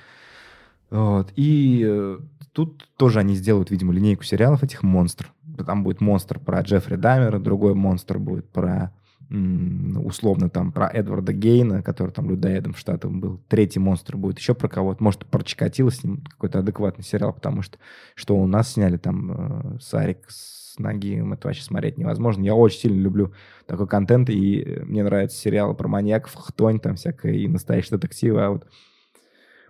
Вот. 0.90 1.32
И 1.36 1.84
э, 1.86 2.18
тут 2.52 2.88
тоже 2.96 3.20
они 3.20 3.34
сделают, 3.34 3.70
видимо, 3.70 3.92
линейку 3.92 4.24
сериалов 4.24 4.62
этих 4.62 4.82
«Монстр». 4.82 5.32
Там 5.66 5.82
будет 5.82 6.00
«Монстр» 6.00 6.38
про 6.38 6.60
Джеффри 6.60 6.96
Даммера, 6.96 7.38
другой 7.38 7.74
«Монстр» 7.74 8.18
будет 8.18 8.48
про 8.48 8.92
условно 9.30 10.48
там 10.48 10.72
про 10.72 10.88
Эдварда 10.88 11.32
Гейна, 11.32 11.82
который 11.82 12.10
там 12.12 12.30
людоедом 12.30 12.72
в 12.72 12.78
Штатах 12.78 13.10
был. 13.10 13.40
Третий 13.48 13.78
монстр 13.78 14.16
будет 14.16 14.38
еще 14.38 14.54
про 14.54 14.68
кого-то. 14.68 15.02
Может, 15.04 15.26
про 15.26 15.42
Чикатило 15.42 15.90
с 15.90 16.02
ним 16.02 16.22
какой-то 16.24 16.60
адекватный 16.60 17.04
сериал, 17.04 17.34
потому 17.34 17.62
что 17.62 17.78
что 18.14 18.36
у 18.36 18.46
нас 18.46 18.72
сняли 18.72 18.96
там 18.96 19.76
э, 19.76 19.78
Сарик 19.80 20.24
с 20.28 20.78
Нагиевым, 20.78 21.34
это 21.34 21.48
вообще 21.48 21.62
смотреть 21.62 21.98
невозможно. 21.98 22.42
Я 22.44 22.54
очень 22.54 22.80
сильно 22.80 23.00
люблю 23.00 23.34
такой 23.66 23.86
контент, 23.86 24.30
и 24.30 24.62
э, 24.62 24.84
мне 24.84 25.04
нравятся 25.04 25.36
сериалы 25.36 25.74
про 25.74 25.88
маньяков, 25.88 26.34
хтонь 26.34 26.80
там 26.80 26.96
всякое, 26.96 27.34
и 27.34 27.48
настоящие 27.48 27.98
детективы. 27.98 28.42
А 28.42 28.50
вот 28.50 28.66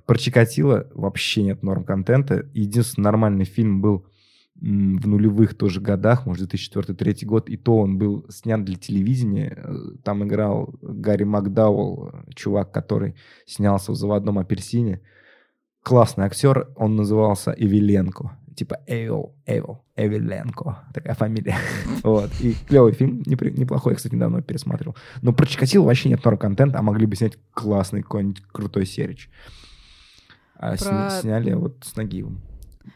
про 0.06 0.16
Чикатило 0.16 0.86
вообще 0.94 1.42
нет 1.42 1.64
норм 1.64 1.84
контента. 1.84 2.46
Единственный 2.54 3.04
нормальный 3.04 3.44
фильм 3.44 3.80
был 3.80 4.06
в 4.60 5.06
нулевых 5.06 5.56
тоже 5.56 5.80
годах, 5.80 6.26
может, 6.26 6.52
2004-2003 6.52 7.24
год, 7.26 7.48
и 7.48 7.56
то 7.56 7.78
он 7.78 7.96
был 7.98 8.26
снят 8.28 8.64
для 8.64 8.76
телевидения. 8.76 9.54
Э, 9.56 9.74
Там 10.02 10.24
играл 10.24 10.74
Гарри 10.82 11.24
Макдауэлл, 11.24 12.10
э, 12.12 12.32
чувак, 12.34 12.72
который 12.72 13.14
снялся 13.46 13.92
в 13.92 13.96
«Заводном 13.96 14.38
апельсине». 14.38 15.00
Классный 15.82 16.24
актер, 16.26 16.68
он 16.76 16.96
назывался 16.96 17.54
Эвиленко. 17.56 18.36
Типа 18.56 18.78
Эвил, 18.88 19.36
Эвил, 19.46 19.84
Эвиленко. 19.94 20.88
Такая 20.92 21.14
фамилия. 21.14 21.56
Вот. 22.02 22.30
И 22.40 22.54
клевый 22.66 22.92
фильм, 22.92 23.22
неплохой, 23.24 23.92
я, 23.92 23.96
кстати, 23.96 24.16
недавно 24.16 24.42
пересматривал. 24.42 24.96
Но 25.22 25.32
про 25.32 25.46
Чикатило 25.46 25.84
вообще 25.84 26.08
нет 26.08 26.24
норм 26.24 26.36
контента, 26.36 26.78
а 26.80 26.82
могли 26.82 27.06
бы 27.06 27.14
снять 27.14 27.38
классный 27.52 28.02
какой-нибудь 28.02 28.42
крутой 28.50 28.86
серич. 28.86 29.30
А 30.56 30.76
Про- 30.76 31.10
сняли 31.10 31.52
вот 31.54 31.76
с 31.84 31.94
Нагиевым. 31.94 32.40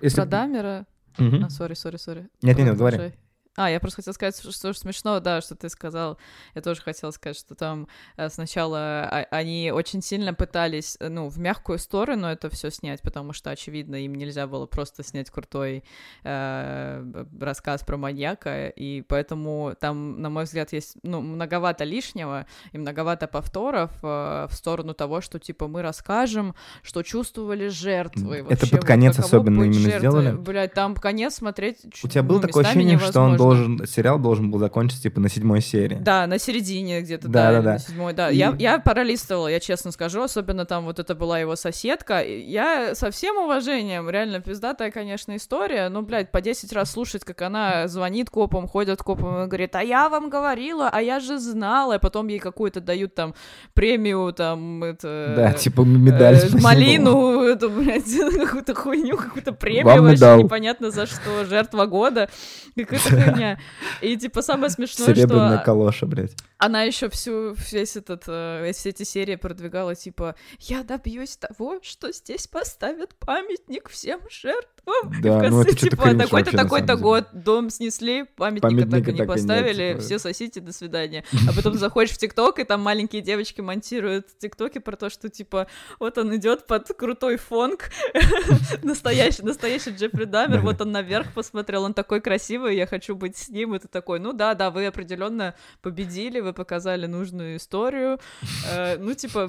Если 0.00 0.16
Про 0.16 0.26
Дамера. 0.26 0.86
А, 1.18 1.50
сори, 1.50 1.74
сори, 1.74 1.98
сори. 1.98 2.28
Нет, 2.42 2.58
нет, 2.58 2.76
говори. 2.76 3.12
А, 3.56 3.70
я 3.70 3.80
просто 3.80 3.96
хотела 3.96 4.14
сказать, 4.14 4.38
что, 4.38 4.50
что 4.50 4.72
смешно, 4.72 5.20
да, 5.20 5.42
что 5.42 5.54
ты 5.54 5.68
сказал. 5.68 6.16
Я 6.54 6.62
тоже 6.62 6.80
хотела 6.80 7.10
сказать, 7.10 7.36
что 7.36 7.54
там 7.54 7.86
э, 8.16 8.30
сначала 8.30 8.78
а, 9.04 9.26
они 9.30 9.70
очень 9.74 10.00
сильно 10.00 10.32
пытались, 10.32 10.96
э, 11.00 11.10
ну, 11.10 11.28
в 11.28 11.38
мягкую 11.38 11.78
сторону 11.78 12.28
это 12.28 12.48
все 12.48 12.70
снять, 12.70 13.02
потому 13.02 13.34
что, 13.34 13.50
очевидно, 13.50 13.96
им 13.96 14.14
нельзя 14.14 14.46
было 14.46 14.64
просто 14.64 15.02
снять 15.02 15.28
крутой 15.28 15.84
э, 16.24 17.24
рассказ 17.38 17.84
про 17.84 17.98
маньяка, 17.98 18.68
и 18.68 19.02
поэтому 19.02 19.74
там, 19.78 20.22
на 20.22 20.30
мой 20.30 20.44
взгляд, 20.44 20.72
есть, 20.72 20.96
ну, 21.02 21.20
многовато 21.20 21.84
лишнего 21.84 22.46
и 22.72 22.78
многовато 22.78 23.26
повторов 23.26 23.90
э, 24.02 24.46
в 24.48 24.52
сторону 24.54 24.94
того, 24.94 25.20
что, 25.20 25.38
типа, 25.38 25.68
мы 25.68 25.82
расскажем, 25.82 26.54
что 26.82 27.02
чувствовали 27.02 27.68
жертвы. 27.68 28.36
Это 28.36 28.44
вообще, 28.48 28.66
под 28.70 28.78
вот 28.78 28.86
конец 28.86 29.16
каково 29.16 29.28
особенно 29.28 29.62
именно 29.64 29.74
жертвой. 29.74 29.98
сделали. 29.98 30.32
Блядь, 30.32 30.72
там 30.72 30.94
конец 30.94 31.34
смотреть 31.34 31.84
У 32.02 32.08
тебя 32.08 32.22
было 32.22 32.36
ну, 32.36 32.46
такое 32.46 32.64
ощущение, 32.64 32.98
что 32.98 33.20
он 33.20 33.41
невозможно. 33.41 33.41
Должен, 33.42 33.86
сериал 33.86 34.18
должен 34.18 34.50
был 34.50 34.58
закончиться 34.58 35.02
типа 35.02 35.20
на 35.20 35.28
седьмой 35.28 35.60
серии. 35.60 35.96
Да, 36.00 36.26
на 36.26 36.38
середине 36.38 37.00
где-то, 37.02 37.28
Да, 37.28 37.52
да, 37.52 37.62
да, 37.62 37.72
на 37.74 37.78
седьмой, 37.78 38.12
да. 38.12 38.30
И- 38.30 38.36
Я, 38.36 38.54
я 38.58 38.78
пролистывала, 38.78 39.48
я 39.48 39.60
честно 39.60 39.92
скажу, 39.92 40.22
особенно 40.22 40.64
там 40.64 40.84
вот 40.84 40.98
это 40.98 41.14
была 41.14 41.38
его 41.38 41.56
соседка. 41.56 42.22
Я 42.24 42.94
со 42.94 43.10
всем 43.10 43.36
уважением, 43.36 44.08
реально 44.10 44.40
пиздатая, 44.40 44.90
конечно, 44.90 45.36
история, 45.36 45.88
но, 45.88 46.02
блядь, 46.02 46.30
по 46.32 46.40
10 46.40 46.72
раз 46.72 46.90
слушать, 46.92 47.24
как 47.24 47.42
она 47.42 47.88
звонит 47.88 48.30
копам, 48.30 48.66
ходит 48.68 49.02
копам 49.02 49.44
и 49.44 49.46
говорит, 49.46 49.74
а 49.76 49.82
я 49.82 50.08
вам 50.08 50.30
говорила, 50.30 50.88
а 50.92 51.00
я 51.02 51.20
же 51.20 51.38
знала, 51.38 51.96
и 51.96 51.98
потом 51.98 52.28
ей 52.28 52.38
какую-то 52.38 52.80
дают 52.80 53.14
там 53.14 53.34
премию, 53.74 54.32
там, 54.32 54.82
это... 54.84 55.34
Да, 55.36 55.52
типа 55.52 55.82
медаль. 55.82 56.36
э, 56.36 56.48
малину, 56.60 57.40
эту, 57.42 57.70
блядь, 57.70 58.04
какую-то 58.38 58.74
хуйню, 58.74 59.16
какую-то 59.16 59.52
премию 59.52 59.84
Вам 59.86 60.00
вообще 60.02 60.16
медал. 60.16 60.38
непонятно 60.42 60.90
за 60.90 61.06
что, 61.06 61.44
жертва 61.48 61.86
года, 61.86 62.28
какая-то 62.76 63.16
хуйня. 63.32 63.58
И 64.00 64.16
типа 64.16 64.42
самое 64.42 64.70
смешное, 64.70 65.06
Серебряная 65.08 65.56
что 65.56 65.64
калоша, 65.64 66.06
блядь. 66.06 66.32
Она 66.62 66.84
еще 66.84 67.10
всю 67.10 67.56
весь 67.72 67.96
этот 67.96 68.22
э, 68.28 68.70
все 68.72 68.90
эти 68.90 69.02
серии 69.02 69.34
продвигала 69.34 69.96
типа 69.96 70.36
я 70.60 70.84
добьюсь 70.84 71.36
того, 71.36 71.80
что 71.82 72.12
здесь 72.12 72.46
поставят 72.46 73.16
памятник 73.16 73.88
всем 73.88 74.20
жертвам. 74.30 75.12
И 75.12 75.16
в 75.16 75.22
Да, 75.22 75.40
конце, 75.40 75.50
ну 75.50 75.60
это 75.62 75.74
типа 75.74 76.14
такой-то 76.16 76.56
такой-то 76.56 76.96
год 76.96 77.26
дом 77.32 77.68
снесли, 77.68 78.24
памятника, 78.36 78.68
Памятника 78.68 78.96
так 78.96 79.08
и 79.08 79.12
не 79.12 79.18
так 79.18 79.26
и 79.26 79.28
нет, 79.28 79.28
поставили, 79.28 79.88
типа. 79.90 80.00
все 80.02 80.18
сосите, 80.20 80.60
до 80.60 80.72
свидания. 80.72 81.24
А 81.48 81.52
потом 81.52 81.74
заходишь 81.74 82.12
в 82.14 82.18
ТикТок 82.18 82.60
и 82.60 82.64
там 82.64 82.80
маленькие 82.80 83.22
девочки 83.22 83.60
монтируют 83.60 84.28
ТикТоки 84.38 84.78
про 84.78 84.94
то, 84.96 85.10
что 85.10 85.28
типа 85.28 85.66
вот 85.98 86.16
он 86.16 86.34
идет 86.36 86.68
под 86.68 86.86
крутой 86.96 87.38
фонг, 87.38 87.90
настоящий 88.84 89.42
настоящий 89.42 89.90
Джеффри 89.90 90.26
Дамер, 90.26 90.60
вот 90.60 90.80
он 90.80 90.92
наверх 90.92 91.32
посмотрел, 91.32 91.82
он 91.82 91.92
такой 91.92 92.20
красивый, 92.20 92.76
я 92.76 92.86
хочу 92.86 93.16
быть 93.16 93.36
с 93.36 93.48
ним, 93.48 93.74
и 93.74 93.80
ты 93.80 93.88
такой, 93.88 94.20
ну 94.20 94.32
да, 94.32 94.54
да, 94.54 94.70
вы 94.70 94.86
определенно 94.86 95.56
победили, 95.80 96.38
вы 96.38 96.51
показали 96.52 97.06
нужную 97.06 97.56
историю, 97.56 98.18
Э, 98.70 98.96
ну 98.98 99.14
типа 99.14 99.48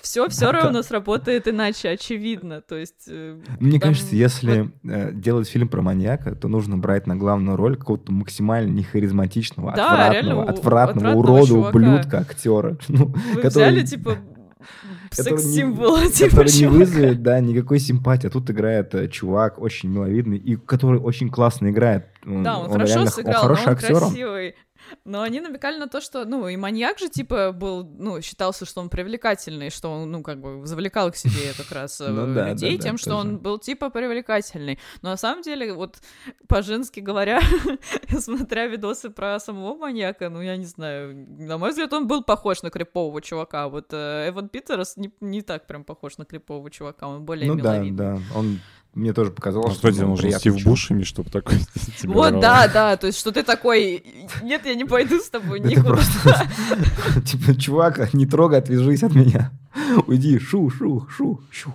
все 0.00 0.28
все 0.28 0.50
равно 0.50 0.82
сработает 0.82 1.46
иначе, 1.48 1.90
очевидно, 1.90 2.60
то 2.60 2.76
есть 2.76 3.04
э, 3.08 3.38
Мне 3.60 3.78
Там 3.78 3.90
кажется, 3.90 4.16
если 4.16 4.70
э, 4.84 5.12
делать 5.12 5.48
фильм 5.48 5.68
про 5.68 5.80
маньяка, 5.82 6.34
то 6.34 6.48
нужно 6.48 6.76
брать 6.76 7.06
на 7.06 7.16
главную 7.16 7.56
роль 7.56 7.76
какого-то 7.76 8.12
максимально 8.12 8.70
нехаризматичного, 8.72 9.72
Да, 9.76 9.84
отвратного, 9.84 10.12
реально, 10.12 10.36
у- 10.36 10.40
отвратного, 10.48 11.08
отвратного 11.10 11.16
урода, 11.18 11.46
чувака. 11.46 11.68
ублюдка, 11.78 12.18
актера. 12.18 12.76
Ну, 12.88 13.06
вы 13.34 13.40
который- 13.42 13.48
взяли 13.70 13.82
типа 13.86 14.16
который 15.10 15.32
не- 15.32 15.38
секс-символа, 15.38 16.06
типа 16.08 16.30
который 16.30 16.46
не 16.52 16.58
чувака. 16.60 16.78
вызовет, 16.78 17.22
да, 17.22 17.40
никакой 17.40 17.78
симпатии. 17.78 18.26
А 18.26 18.30
тут 18.30 18.50
играет 18.50 18.94
э, 18.94 19.08
чувак 19.08 19.60
очень 19.60 19.90
миловидный 19.90 20.38
и 20.38 20.56
который 20.56 20.98
очень 21.00 21.30
классно 21.30 21.70
играет. 21.70 22.06
Да, 22.24 22.58
он, 22.58 22.70
хорошо 22.70 22.94
реально- 22.94 23.10
сыграл, 23.10 23.34
он 23.34 23.40
хороший 23.42 23.64
но 23.66 23.70
он 23.70 23.76
актер. 23.76 23.92
он. 23.94 23.98
красивый. 24.00 24.54
Но 25.04 25.22
они 25.22 25.40
намекали 25.40 25.78
на 25.78 25.88
то, 25.88 26.00
что, 26.00 26.24
ну, 26.24 26.48
и 26.48 26.56
маньяк 26.56 26.98
же, 26.98 27.08
типа, 27.08 27.52
был, 27.52 27.84
ну, 27.84 28.20
считался, 28.20 28.64
что 28.64 28.80
он 28.80 28.88
привлекательный, 28.88 29.70
что 29.70 29.90
он, 29.90 30.10
ну, 30.10 30.22
как 30.22 30.40
бы, 30.40 30.66
завлекал 30.66 31.10
к 31.10 31.16
себе 31.16 31.52
как 31.56 31.70
раз 31.72 32.00
э, 32.00 32.08
Ну 32.08 32.34
да, 32.34 32.50
людей 32.50 32.78
тем, 32.78 32.98
что 32.98 33.16
он 33.16 33.38
был, 33.38 33.58
типа, 33.58 33.90
привлекательный. 33.90 34.78
Но 35.02 35.10
на 35.10 35.16
самом 35.16 35.42
деле, 35.42 35.72
вот, 35.72 35.98
по-женски 36.48 37.00
говоря, 37.00 37.40
смотря 38.18 38.66
видосы 38.66 39.10
про 39.10 39.38
самого 39.40 39.76
маньяка, 39.76 40.28
ну, 40.30 40.40
я 40.40 40.56
не 40.56 40.66
знаю, 40.66 41.14
на 41.14 41.58
мой 41.58 41.70
взгляд, 41.70 41.92
он 41.92 42.06
был 42.06 42.22
похож 42.22 42.62
на 42.62 42.70
крипового 42.70 43.20
чувака. 43.22 43.68
Вот 43.68 43.86
э, 43.92 44.28
Эван 44.28 44.48
Питерс 44.48 44.96
не, 45.20 45.42
так 45.42 45.66
прям 45.66 45.84
похож 45.84 46.18
на 46.18 46.24
крипового 46.24 46.70
чувака, 46.70 47.08
он 47.08 47.24
более 47.24 47.46
Ну 47.48 47.56
да, 47.56 47.74
миловидный. 47.78 47.96
да. 47.96 48.18
Он 48.36 48.60
мне 48.94 49.12
тоже 49.12 49.30
показалось, 49.30 49.68
Ну, 49.68 49.74
Кстати, 49.74 50.00
он 50.00 50.10
нужен 50.10 50.32
Стив. 50.32 50.64
Бушеми, 50.64 51.02
чтобы 51.02 51.30
такой 51.30 51.58
Вот, 52.04 52.40
да, 52.40 52.68
да, 52.68 52.96
то 52.96 53.06
есть, 53.06 53.18
что 53.18 53.32
ты 53.32 53.42
такой, 53.42 54.04
нет, 54.42 54.66
я 54.66 54.74
не 54.74 54.84
пойду 54.84 55.18
с 55.18 55.30
тобой 55.30 55.60
никуда. 55.60 56.02
типа, 57.24 57.54
чувак, 57.58 58.12
не 58.12 58.26
трогай, 58.26 58.58
отвяжись 58.58 59.02
от 59.02 59.14
меня. 59.14 59.50
Уйди, 60.06 60.38
шу, 60.38 60.68
шу, 60.70 61.06
шу, 61.08 61.40
шу. 61.50 61.74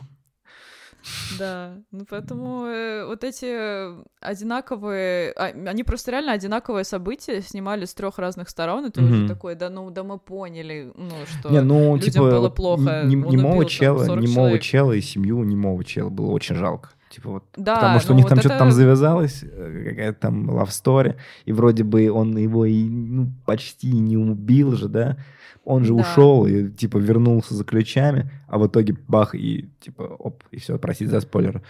Да, 1.40 1.78
ну 1.92 2.06
поэтому 2.10 2.66
э, 2.66 3.06
вот 3.06 3.24
эти 3.24 3.96
одинаковые, 4.20 5.32
а, 5.32 5.46
они 5.46 5.84
просто 5.84 6.12
реально 6.12 6.34
одинаковые 6.34 6.84
события 6.84 7.42
снимали 7.42 7.86
с 7.86 7.94
трех 7.94 8.20
разных 8.20 8.50
сторон, 8.50 8.88
и 8.88 8.90
ты 8.90 9.02
уже 9.02 9.28
такой, 9.28 9.56
да 9.56 9.70
ну, 9.70 9.90
да 9.90 10.04
мы 10.04 10.20
поняли, 10.20 10.92
ну 10.96 11.12
что... 11.26 11.50
Не, 11.50 11.62
ну, 11.62 11.96
людям 11.96 12.12
типа, 12.12 12.30
было 12.30 12.50
плохо, 12.50 13.04
не- 13.06 13.16
он 13.16 13.32
немого 13.32 13.56
убил 13.56 13.70
чела, 13.70 14.06
40 14.06 14.22
немого 14.22 14.36
человек. 14.36 14.62
чела 14.62 14.92
и 14.92 15.02
семью 15.02 15.44
немого 15.44 15.84
чела 15.86 16.10
было 16.10 16.32
очень 16.32 16.56
жалко. 16.56 16.90
Типа 17.10 17.30
вот, 17.30 17.44
Да, 17.56 17.76
потому 17.76 18.00
что 18.00 18.12
у 18.12 18.14
ну 18.14 18.18
них 18.18 18.26
вот 18.26 18.30
там 18.30 18.40
что-то 18.40 18.58
там 18.58 18.68
это- 18.68 18.76
завязалось, 18.78 19.44
э, 19.44 19.86
какая-то 19.90 20.20
там 20.20 20.50
love 20.52 20.68
story, 20.70 21.16
и 21.46 21.52
вроде 21.54 21.84
бы 21.84 22.10
он 22.12 22.36
его 22.38 22.66
и 22.66 22.84
ну, 22.90 23.32
почти 23.46 23.92
не 23.92 24.18
убил 24.18 24.74
же, 24.76 24.90
да? 24.90 25.18
Он 25.64 25.84
же 25.84 25.94
Да. 25.94 26.02
ушел 26.02 26.46
и 26.46 26.70
типа 26.70 26.98
вернулся 26.98 27.54
за 27.54 27.64
ключами, 27.64 28.30
а 28.48 28.58
в 28.58 28.68
итоге 28.68 28.96
бах 29.08 29.36
и 29.36 29.70
типа 29.80 30.04
оп, 30.04 30.44
и 30.52 30.60
все, 30.60 30.78
простите 30.78 31.12
за 31.12 31.22
спойлеры. 31.22 31.62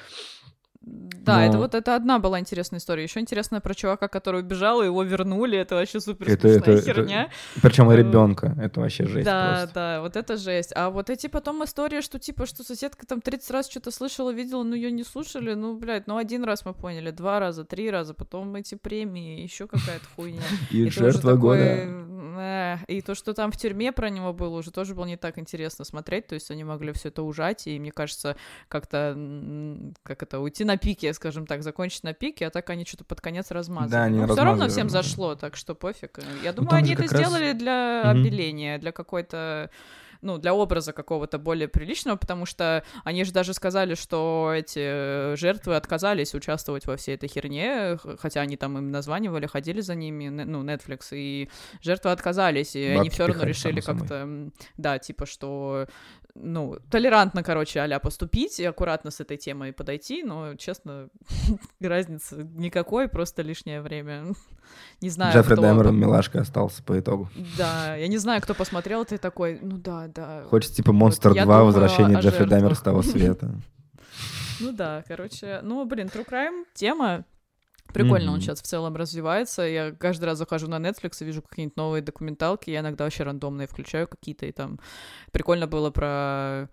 Да, 0.90 1.40
Но- 1.40 1.44
это 1.44 1.58
вот 1.58 1.76
это 1.76 1.96
одна 1.96 2.20
была 2.20 2.40
интересная 2.40 2.80
история. 2.80 3.04
Еще 3.04 3.20
интересная 3.20 3.60
про 3.60 3.74
чувака, 3.74 4.08
который 4.08 4.40
убежал, 4.42 4.82
и 4.82 4.86
его 4.86 5.04
вернули. 5.04 5.58
Это 5.58 5.76
вообще 5.76 6.00
супер 6.00 6.30
Это- 6.30 6.48
это- 6.48 6.72
это 6.72 6.82
херня. 6.82 7.30
Причем 7.62 7.90
Э, 7.90 7.98
ребенка, 7.98 8.56
это 8.62 8.80
вообще 8.80 9.06
жесть 9.06 9.26
Да, 9.26 9.58
просто. 9.60 9.74
да, 9.76 10.02
вот 10.02 10.16
это 10.16 10.38
жесть. 10.38 10.72
А 10.76 10.90
вот 10.90 11.10
эти 11.10 11.28
потом 11.28 11.64
истории, 11.66 12.00
что 12.00 12.18
типа, 12.18 12.46
что 12.46 12.64
соседка 12.64 13.06
там 13.06 13.20
30 13.20 13.52
раз 13.52 13.70
что-то 13.70 13.92
слышала, 13.92 14.32
видела, 14.32 14.64
но 14.64 14.76
ее 14.76 14.90
не 14.90 15.04
слушали, 15.04 15.54
ну, 15.54 15.78
блядь, 15.78 16.08
ну 16.08 16.16
один 16.16 16.46
раз 16.46 16.64
мы 16.66 16.74
поняли, 16.74 17.12
два 17.12 17.40
раза, 17.42 17.66
три 17.66 17.92
раза, 17.92 18.14
потом 18.14 18.56
эти 18.56 18.76
премии, 18.76 19.42
еще 19.42 19.68
какая-то 19.68 20.06
хуйня. 20.16 20.40
И, 20.72 20.90
жертва 20.90 21.34
года. 21.34 21.60
«Эх». 22.40 22.80
И 22.88 23.02
то, 23.02 23.16
что 23.16 23.34
там 23.34 23.52
в 23.52 23.58
тюрьме 23.58 23.92
про 23.92 24.10
него 24.12 24.32
было, 24.32 24.58
уже 24.60 24.72
тоже 24.72 24.94
было 24.94 25.06
не 25.06 25.18
так 25.18 25.40
интересно 25.40 25.84
смотреть, 25.84 26.28
то 26.28 26.36
есть 26.36 26.52
они 26.52 26.64
могли 26.64 26.94
все 26.94 27.10
это 27.10 27.24
ужать, 27.24 27.66
и 27.66 27.80
мне 27.80 27.92
кажется, 27.92 28.38
как-то, 28.68 29.18
как 30.04 30.22
это, 30.24 30.40
уйти 30.40 30.64
на 30.64 30.77
пике, 30.78 31.14
скажем 31.14 31.46
так, 31.46 31.64
закончить 31.64 32.04
на 32.04 32.14
пике, 32.14 32.48
а 32.48 32.50
так 32.50 32.70
они 32.70 32.86
что-то 32.86 33.04
под 33.04 33.22
конец 33.22 33.52
размазали. 33.52 33.92
Да, 33.92 34.04
они 34.04 34.26
все 34.26 34.44
равно 34.44 34.68
всем 34.70 34.90
зашло, 34.90 35.36
так 35.36 35.56
что 35.56 35.76
пофиг. 35.76 36.20
Я 36.44 36.52
Ну, 36.52 36.64
думаю, 36.64 36.78
они 36.78 36.94
это 36.94 37.04
раз- 37.04 37.12
сделали 37.12 37.54
для 37.54 38.02
обеления, 38.10 38.78
для 38.78 38.92
какой-то 38.92 39.70
ну, 40.22 40.38
для 40.38 40.54
образа 40.54 40.94
какого-то 40.94 41.38
более 41.38 41.68
приличного, 41.68 42.16
потому 42.16 42.46
что 42.46 42.84
они 43.04 43.24
же 43.24 43.32
даже 43.32 43.54
сказали, 43.54 43.96
что 43.96 44.52
эти 44.56 45.36
жертвы 45.36 45.76
отказались 45.76 46.34
участвовать 46.34 46.86
во 46.86 46.98
всей 46.98 47.16
этой 47.16 47.30
херне, 47.30 47.98
хотя 48.20 48.42
они 48.42 48.58
там 48.58 48.78
им 48.78 48.92
названивали, 48.92 49.46
ходили 49.46 49.82
за 49.82 49.96
ними, 49.96 50.30
ну, 50.30 50.64
Netflix, 50.64 51.10
и 51.12 51.50
жертвы 51.82 52.12
отказались, 52.12 52.76
и 52.76 52.84
они 52.86 52.98
Бабки 52.98 53.10
все 53.12 53.28
равно 53.28 53.44
решили 53.44 53.82
как-то, 53.82 54.50
да, 54.78 55.00
типа, 55.00 55.26
что, 55.26 55.88
ну, 56.36 56.78
толерантно, 56.90 57.44
короче, 57.44 57.80
а 57.82 58.00
поступить 58.00 58.60
и 58.60 58.66
аккуратно 58.66 59.12
с 59.12 59.20
этой 59.20 59.38
темой 59.38 59.74
подойти, 59.74 60.24
но, 60.24 60.56
честно, 60.56 61.10
разницы 61.80 62.48
никакой, 62.56 63.08
просто 63.08 63.42
лишнее 63.42 63.82
время. 63.82 64.34
Не 65.02 65.10
знаю, 65.10 65.34
Джеффри 65.34 65.54
кто... 65.54 65.62
Дэмерон 65.62 65.98
милашка 65.98 66.42
остался 66.42 66.84
по 66.84 67.00
итогу. 67.00 67.30
Да, 67.58 67.96
я 67.96 68.08
не 68.08 68.18
знаю, 68.18 68.42
кто 68.42 68.54
посмотрел, 68.54 69.06
ты 69.06 69.18
такой, 69.18 69.60
ну 69.62 69.78
да, 69.78 70.07
да. 70.08 70.44
Хочется 70.50 70.76
типа 70.78 70.92
Монстр 70.94 71.34
я 71.34 71.44
2, 71.44 71.54
думаю 71.54 71.66
возвращение 71.66 72.20
Джеффри 72.20 72.46
Дэмера 72.46 72.74
с 72.74 72.82
того 72.82 73.02
света. 73.02 73.52
Ну 74.60 74.72
да, 74.72 75.04
короче, 75.08 75.60
ну, 75.62 75.86
блин, 75.86 76.08
True 76.08 76.28
Crime 76.28 76.66
тема. 76.74 77.26
Прикольно 77.94 78.32
он 78.32 78.38
Мгм. 78.38 78.42
сейчас 78.42 78.60
в 78.60 78.64
целом 78.64 78.96
развивается. 78.96 79.62
Я 79.62 79.92
каждый 79.92 80.26
раз 80.26 80.40
захожу 80.40 80.68
на 80.68 80.78
Netflix 80.78 81.18
и 81.22 81.26
вижу 81.26 81.44
какие-нибудь 81.44 81.78
новые 81.78 82.02
документалки. 82.02 82.72
Я 82.72 82.80
иногда 82.80 83.04
вообще 83.04 83.24
рандомные 83.24 83.68
включаю 83.68 84.08
какие-то, 84.08 84.48
и 84.48 84.52
там 84.52 84.80
прикольно 85.32 85.68
было 85.68 85.92
про 85.92 86.70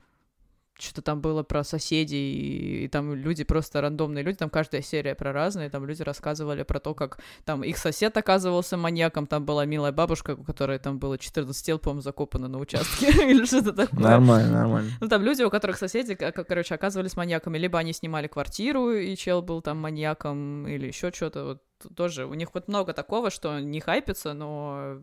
что-то 0.79 1.03
там 1.03 1.21
было 1.21 1.43
про 1.43 1.65
соседей, 1.65 2.33
и, 2.33 2.85
и 2.85 2.89
там 2.89 3.15
люди 3.15 3.45
просто 3.45 3.81
рандомные 3.81 4.25
люди, 4.25 4.39
там 4.39 4.51
каждая 4.51 4.83
серия 4.83 5.15
про 5.15 5.33
разные, 5.33 5.71
там 5.71 5.87
люди 5.87 6.03
рассказывали 6.03 6.63
про 6.63 6.81
то, 6.81 6.95
как 6.95 7.19
там 7.45 7.63
их 7.63 7.79
сосед 7.79 8.17
оказывался 8.17 8.77
маньяком, 8.77 9.27
там 9.27 9.45
была 9.45 9.65
милая 9.65 9.93
бабушка, 9.93 10.33
у 10.33 10.43
которой 10.43 10.79
там 10.79 10.99
было 10.99 11.17
14 11.19 11.65
тел, 11.65 11.79
по-моему, 11.79 12.03
закопано 12.03 12.49
на 12.49 12.59
участке, 12.59 13.07
или 13.31 13.45
что-то 13.45 13.73
такое. 13.73 14.01
Нормально, 14.01 14.53
нормально. 14.53 14.91
Ну, 15.01 15.09
там 15.09 15.23
люди, 15.23 15.43
у 15.43 15.51
которых 15.51 15.79
соседи, 15.79 16.15
короче, 16.15 16.75
оказывались 16.75 17.17
маньяками, 17.17 17.59
либо 17.59 17.79
они 17.79 17.93
снимали 17.93 18.27
квартиру, 18.27 18.93
и 18.93 19.17
чел 19.17 19.43
был 19.43 19.63
там 19.63 19.79
маньяком, 19.79 20.67
или 20.67 20.87
еще 20.89 21.13
что-то, 21.13 21.45
вот 21.45 21.63
тоже. 21.97 22.27
У 22.27 22.35
них 22.35 22.55
вот 22.55 22.69
много 22.69 22.93
такого, 22.93 23.31
что 23.31 23.61
не 23.61 23.81
хайпится, 23.81 24.33
но 24.33 25.01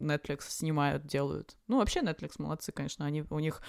Netflix 0.00 0.42
снимают, 0.48 1.06
делают. 1.06 1.56
Ну, 1.68 1.78
вообще 1.78 2.00
Netflix 2.00 2.32
молодцы, 2.38 2.72
конечно, 2.72 3.04
они, 3.04 3.24
у 3.30 3.38
них, 3.38 3.60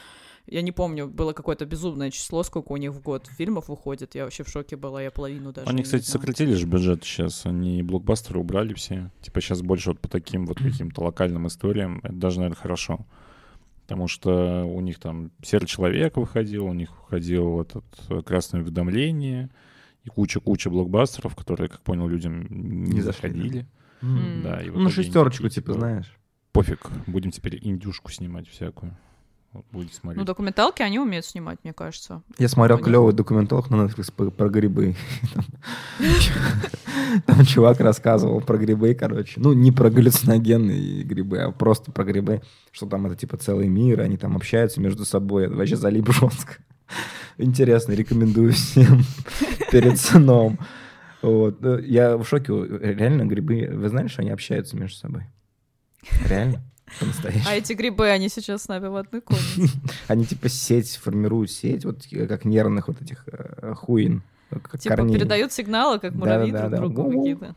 я 0.46 0.62
не 0.62 0.72
помню, 0.72 1.08
было 1.08 1.34
какое-то 1.34 1.66
безумное 1.66 2.12
число, 2.12 2.44
сколько 2.44 2.72
у 2.72 2.78
них 2.78 2.92
в 2.92 3.02
год 3.02 3.28
фильмов 3.28 3.68
выходит, 3.70 4.16
я 4.16 4.24
вообще 4.24 4.44
в 4.44 4.50
шоке 4.50 4.76
была, 4.76 5.02
я 5.02 5.12
половину 5.12 5.52
даже 5.52 5.68
Они, 5.68 5.78
не 5.78 5.84
кстати, 5.84 6.04
знала. 6.04 6.22
сократили 6.22 6.54
же 6.54 6.66
бюджет 6.66 7.04
сейчас. 7.04 7.46
Они 7.46 7.84
блокбастеры 7.84 8.40
убрали 8.40 8.74
все. 8.74 9.12
Типа 9.22 9.42
сейчас 9.42 9.62
больше 9.62 9.90
вот 9.90 10.00
по 10.00 10.08
таким 10.08 10.46
вот 10.46 10.58
каким-то 10.60 11.04
локальным 11.04 11.48
историям. 11.48 12.00
Это 12.04 12.14
даже, 12.14 12.38
наверное, 12.40 12.58
хорошо. 12.60 13.06
Потому 13.82 14.08
что 14.08 14.64
у 14.66 14.82
них 14.82 15.00
там 15.00 15.32
«Серый 15.44 15.68
человек» 15.68 16.18
выходил, 16.18 16.66
у 16.66 16.74
них 16.74 16.90
выходил 17.04 17.62
этот 17.62 17.86
э, 18.10 18.22
«Красное 18.24 18.62
уведомление» 18.62 19.52
и 20.04 20.10
куча-куча 20.10 20.70
блокбастеров, 20.72 21.36
которые, 21.36 21.70
как 21.70 21.82
понял, 21.82 22.08
людям 22.08 22.48
не, 22.50 22.94
Не 22.94 22.98
да. 23.02 23.08
заходили. 23.08 23.68
Да, 24.44 24.62
и 24.62 24.70
Ну, 24.70 24.90
шестерочку, 24.90 25.50
типа, 25.50 25.74
знаешь. 25.74 26.12
Пофиг, 26.52 26.80
будем 27.08 27.32
теперь 27.32 27.60
индюшку 27.62 28.12
снимать 28.12 28.48
всякую. 28.48 28.96
Вот 29.52 29.66
будете 29.72 29.96
смотреть. 29.96 30.20
Ну, 30.20 30.26
документалки 30.26 30.82
они 30.82 31.00
умеют 31.00 31.26
снимать, 31.26 31.60
мне 31.64 31.72
кажется. 31.72 32.22
Я 32.38 32.50
смотрел 32.50 32.78
клевый 32.78 33.14
документалку 33.14 33.74
на 33.74 33.86
Netflix 33.86 34.32
про 34.32 34.50
грибы. 34.50 34.96
Там- 35.34 35.46
Там 37.26 37.46
чувак 37.46 37.80
рассказывал 37.80 38.42
про 38.42 38.58
грибы, 38.58 38.94
короче. 38.94 39.40
Ну, 39.40 39.54
не 39.54 39.72
про 39.72 39.90
галлюциногенные 39.90 41.04
грибы, 41.04 41.40
а 41.40 41.52
просто 41.52 41.92
про 41.92 42.04
грибы. 42.04 42.42
Что 42.72 42.86
там 42.88 43.06
это 43.06 43.16
типа 43.16 43.38
целый 43.38 43.68
мир, 43.70 44.02
они 44.02 44.18
там 44.18 44.36
общаются 44.36 44.82
между 44.82 45.06
собой. 45.06 45.46
Это 45.46 45.56
вообще 45.56 45.78
залип 45.78 46.12
жестко. 46.12 46.58
Интересно, 47.38 47.94
рекомендую 47.94 48.52
всем 48.54 49.04
перед 49.72 50.00
сном. 50.00 50.60
Вот. 51.22 51.64
Э, 51.64 51.82
Я 51.84 52.18
в 52.18 52.26
шоке. 52.26 52.54
Реально 52.54 53.26
грибы... 53.26 53.70
Вы 53.72 53.90
знали, 53.90 54.08
что 54.08 54.22
они 54.22 54.32
общаются 54.32 54.76
между 54.78 54.98
собой? 54.98 55.24
Реально? 56.28 56.62
А 57.48 57.56
эти 57.56 57.74
грибы, 57.74 58.10
они 58.10 58.30
сейчас 58.30 58.64
с 58.64 58.68
нами 58.68 58.88
в 58.88 58.96
одной 58.96 59.20
комнате. 59.22 59.70
Они 60.08 60.24
типа 60.24 60.50
сеть 60.50 60.98
формируют 60.98 61.50
сеть, 61.50 61.84
вот 61.84 62.06
э, 62.12 62.28
как 62.28 62.46
нервных 62.46 62.88
вот 62.88 63.02
этих 63.02 63.24
э, 63.28 63.74
хуин. 63.76 64.22
э, 64.52 64.58
Типа 64.78 64.98
передают 64.98 65.52
сигналы, 65.52 65.98
как 66.00 66.14
муравьи 66.14 66.52
друг 66.52 66.94
другу 66.94 67.12
какие-то. 67.12 67.56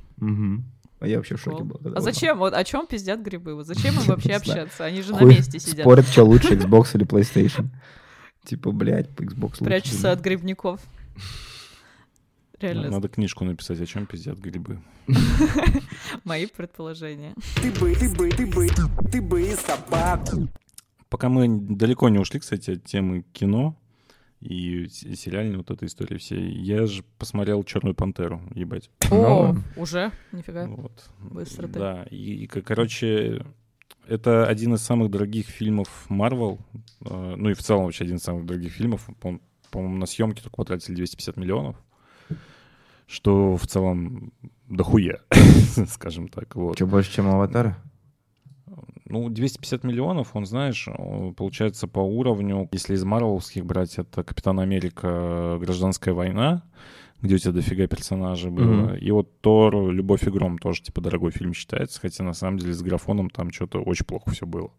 А 1.01 1.07
я 1.07 1.19
вообще 1.19 1.37
в 1.37 1.41
шоке 1.41 1.63
был. 1.63 1.79
А 1.95 2.01
зачем? 2.01 2.39
Вот 2.39 2.55
о 2.55 2.65
чем 2.65 2.87
пиздят 2.87 3.21
грибы? 3.21 3.55
Вот 3.55 3.67
зачем 3.67 3.95
им 3.97 4.01
вообще 4.07 4.33
общаться? 4.33 4.85
Они 4.85 5.03
же 5.03 5.13
на 5.15 5.23
месте 5.23 5.61
сидят. 5.61 5.81
Спорят, 5.85 6.09
что 6.09 6.25
лучше, 6.25 6.55
Xbox 6.55 6.97
или 6.97 7.07
PlayStation. 7.07 7.67
Типа, 8.45 8.73
блядь, 8.73 9.09
Xbox 9.11 9.43
лучше. 9.61 9.65
Прячутся 9.65 10.11
от 10.11 10.21
грибников. 10.21 10.81
Реально, 12.61 12.91
Надо 12.91 13.09
книжку 13.09 13.45
написать, 13.45 13.81
о 13.81 13.87
чем 13.87 14.07
пиздят 14.07 14.39
грибы. 14.39 14.81
мои 16.25 16.47
предположения. 16.47 17.35
Ты 17.63 17.71
бы, 17.73 17.95
ты 17.95 18.09
бы, 18.15 18.29
ты 18.31 18.47
бы, 18.47 18.69
ты 19.11 19.23
бы 19.23 19.43
и 19.43 19.55
собаку. 19.55 20.49
Пока 21.09 21.29
мы 21.29 21.49
далеко 21.49 22.09
не 22.09 22.19
ушли, 22.19 22.41
кстати, 22.41 22.73
от 22.73 22.85
темы 22.85 23.25
кино 23.33 23.77
и 24.41 24.87
сериальной 24.89 25.57
вот 25.57 25.71
этой 25.71 25.87
истории 25.87 26.19
всей, 26.19 26.51
я 26.53 26.87
же 26.87 27.03
посмотрел 27.19 27.63
«Черную 27.65 27.95
пантеру», 27.95 28.41
ебать. 28.55 28.91
О, 29.11 29.53
Ну. 29.53 29.63
уже? 29.77 30.13
Нифига. 30.33 30.67
Вот. 30.67 31.09
Быстро 31.19 31.67
ты. 31.67 31.79
Да, 31.79 32.03
и, 32.11 32.47
короче, 32.47 33.45
это 34.07 34.47
один 34.47 34.75
из 34.75 34.83
самых 34.83 35.11
дорогих 35.11 35.47
фильмов 35.47 36.07
Marvel, 36.09 36.59
э, 37.05 37.35
ну 37.37 37.51
и 37.51 37.55
в 37.55 37.59
целом 37.63 37.85
вообще 37.85 38.05
один 38.05 38.17
из 38.17 38.23
самых 38.23 38.47
дорогих 38.47 38.73
фильмов. 38.73 39.09
По- 39.21 39.41
По-моему, 39.71 39.97
на 39.97 40.07
съемки 40.07 40.41
только 40.43 40.57
потратили 40.57 40.95
250 40.95 41.37
миллионов, 41.37 41.77
что 43.09 43.57
в 43.57 43.67
целом 43.67 44.33
дохуя, 44.69 45.21
скажем 45.89 46.29
так. 46.29 46.55
Вот. 46.55 46.77
Что, 46.77 46.87
больше, 46.87 47.13
чем 47.15 47.29
Аватара? 47.29 47.77
Ну, 49.07 49.31
250 49.31 49.85
миллионов, 49.85 50.37
он, 50.37 50.45
знаешь, 50.45 50.87
получается 51.35 51.89
по 51.89 52.01
уровню, 52.01 52.69
если 52.73 52.95
из 52.95 53.05
марвеловских 53.05 53.65
брать, 53.65 53.99
это 53.99 54.23
Капитан 54.23 54.61
Америка, 54.61 55.57
Гражданская 55.59 56.13
война, 56.13 56.63
где 57.23 57.37
у 57.37 57.39
тебя 57.39 57.53
дофига 57.53 57.87
персонажей 57.87 58.51
было. 58.51 58.65
Мгм. 58.65 58.95
И 58.97 59.11
вот 59.11 59.41
Тор, 59.41 59.91
Любовь 59.91 60.25
и 60.25 60.31
Гром 60.31 60.59
тоже, 60.59 60.83
типа, 60.83 61.01
дорогой 61.01 61.31
фильм 61.31 61.55
считается, 61.55 61.99
хотя 61.99 62.23
на 62.23 62.35
самом 62.35 62.59
деле 62.59 62.75
с 62.75 62.83
графоном 62.83 63.31
там 63.31 63.51
что-то 63.51 63.81
очень 63.81 64.05
плохо 64.05 64.31
все 64.31 64.45
было, 64.45 64.71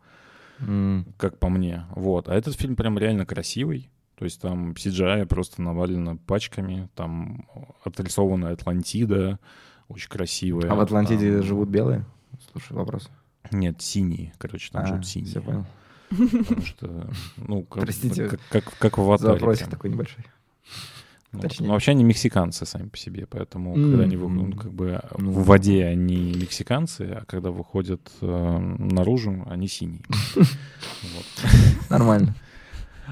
М. 0.59 1.07
как 1.17 1.39
по 1.39 1.49
мне. 1.49 1.85
Вот. 1.95 2.29
А 2.29 2.35
этот 2.35 2.53
фильм 2.55 2.75
прям 2.75 2.99
реально 2.99 3.25
красивый. 3.25 3.89
То 4.19 4.25
есть 4.25 4.41
там 4.41 4.71
CGI 4.73 5.25
просто 5.27 5.61
навалено 5.61 6.17
пачками, 6.17 6.89
там 6.93 7.47
отрисованная 7.85 8.51
Атлантида, 8.51 9.39
очень 9.87 10.09
красивая. 10.09 10.69
А 10.69 10.75
в 10.75 10.81
Атлантиде 10.81 11.37
Там- 11.37 11.43
живут 11.43 11.69
белые? 11.69 12.03
Слушай, 12.51 12.73
вопрос. 12.73 13.09
Нет, 13.51 13.81
синие, 13.81 14.33
короче, 14.37 14.69
там 14.73 14.83
А, 14.83 14.87
живут 14.87 15.07
синие. 15.07 15.29
всё 15.29 15.41
понял. 15.41 15.65
Потому 16.09 16.65
что, 16.65 17.09
ну, 17.37 17.63
как, 17.69 17.83
Простите 17.83 18.27
как, 18.27 18.39
как, 18.49 18.77
как 18.77 18.97
в 18.97 19.01
Аватаре. 19.01 19.31
вопросик 19.33 19.61
прям. 19.67 19.71
такой 19.71 19.89
небольшой. 19.91 20.25
Вот. 21.31 21.43
точнее. 21.43 21.67
Но 21.67 21.73
вообще 21.73 21.91
они 21.91 22.03
мексиканцы 22.03 22.65
сами 22.65 22.89
по 22.89 22.97
себе, 22.97 23.25
поэтому 23.25 23.73
М, 23.75 23.83
когда 23.91 24.03
они 24.03 24.17
ну, 24.17 24.51
как 24.57 24.73
бы 24.73 24.99
Ну. 25.17 25.31
в 25.31 25.45
воде 25.45 25.85
они 25.85 26.33
мексиканцы, 26.33 27.03
а 27.21 27.23
когда 27.25 27.51
выходят 27.51 28.11
э, 28.19 28.57
наружу, 28.79 29.45
они 29.47 29.67
синие. 29.69 30.01
Нормально. 31.89 32.35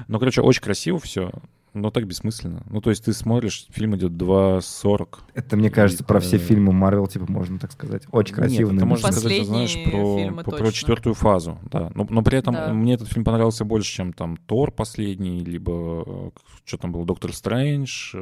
Ну, 0.06 0.18
короче, 0.18 0.40
очень 0.42 0.62
красиво 0.62 0.98
все, 0.98 1.32
но 1.74 1.90
так 1.90 2.06
бессмысленно. 2.06 2.64
Ну, 2.70 2.80
то 2.80 2.90
есть 2.90 3.04
ты 3.04 3.12
смотришь, 3.12 3.66
фильм 3.70 3.96
идет 3.96 4.12
2.40. 4.12 5.18
Это, 5.34 5.56
мне 5.56 5.70
кажется, 5.70 6.04
про 6.04 6.20
все 6.20 6.36
э, 6.36 6.38
фильмы 6.38 6.72
Марвел, 6.72 7.06
типа, 7.06 7.30
можно 7.30 7.58
так 7.58 7.72
сказать. 7.72 8.04
Очень 8.12 8.34
красиво. 8.34 8.68
Нет, 8.70 8.76
это 8.76 8.84
но 8.84 8.86
можно 8.90 9.12
сказать, 9.12 9.46
знаешь, 9.46 9.76
про, 9.84 10.42
про 10.42 10.50
точно. 10.58 10.72
четвертую 10.72 11.14
фазу, 11.14 11.58
да. 11.70 11.90
Но, 11.94 12.06
но 12.08 12.22
при 12.22 12.38
этом 12.38 12.54
Да. 12.54 12.72
мне 12.72 12.94
этот 12.94 13.08
фильм 13.08 13.24
понравился 13.24 13.64
больше, 13.64 13.90
чем 13.92 14.12
там 14.12 14.36
Тор 14.36 14.70
последний, 14.72 15.40
либо 15.40 16.32
что 16.64 16.78
там 16.78 16.92
было, 16.92 17.04
Доктор 17.04 17.34
Стрэндж, 17.34 18.14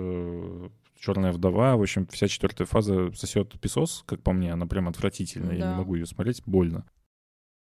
Черная 0.98 1.30
вдова. 1.30 1.76
В 1.76 1.82
общем, 1.82 2.06
вся 2.10 2.26
четвертая 2.26 2.66
фаза 2.66 3.12
сосет 3.14 3.60
песос, 3.60 4.02
как 4.06 4.22
по 4.22 4.32
мне, 4.32 4.52
она 4.52 4.66
прям 4.66 4.88
отвратительная. 4.88 5.54
Я 5.54 5.60
Да. 5.66 5.70
не 5.72 5.76
могу 5.78 5.94
ее 5.94 6.06
смотреть, 6.06 6.42
больно. 6.46 6.84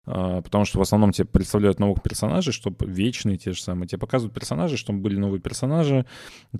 А, 0.06 0.42
потому 0.42 0.66
что 0.66 0.80
в 0.80 0.82
основном 0.82 1.12
тебе 1.12 1.26
представляют 1.26 1.80
новых 1.80 2.02
персонажей, 2.02 2.54
чтобы 2.54 2.86
вечные 2.86 3.38
те 3.38 3.52
же 3.52 3.62
самые. 3.62 3.88
Тебе 3.88 4.00
показывают 4.00 4.34
персонажи, 4.34 4.78
чтобы 4.78 5.00
были 5.00 5.18
новые 5.18 5.42
персонажи. 5.42 6.06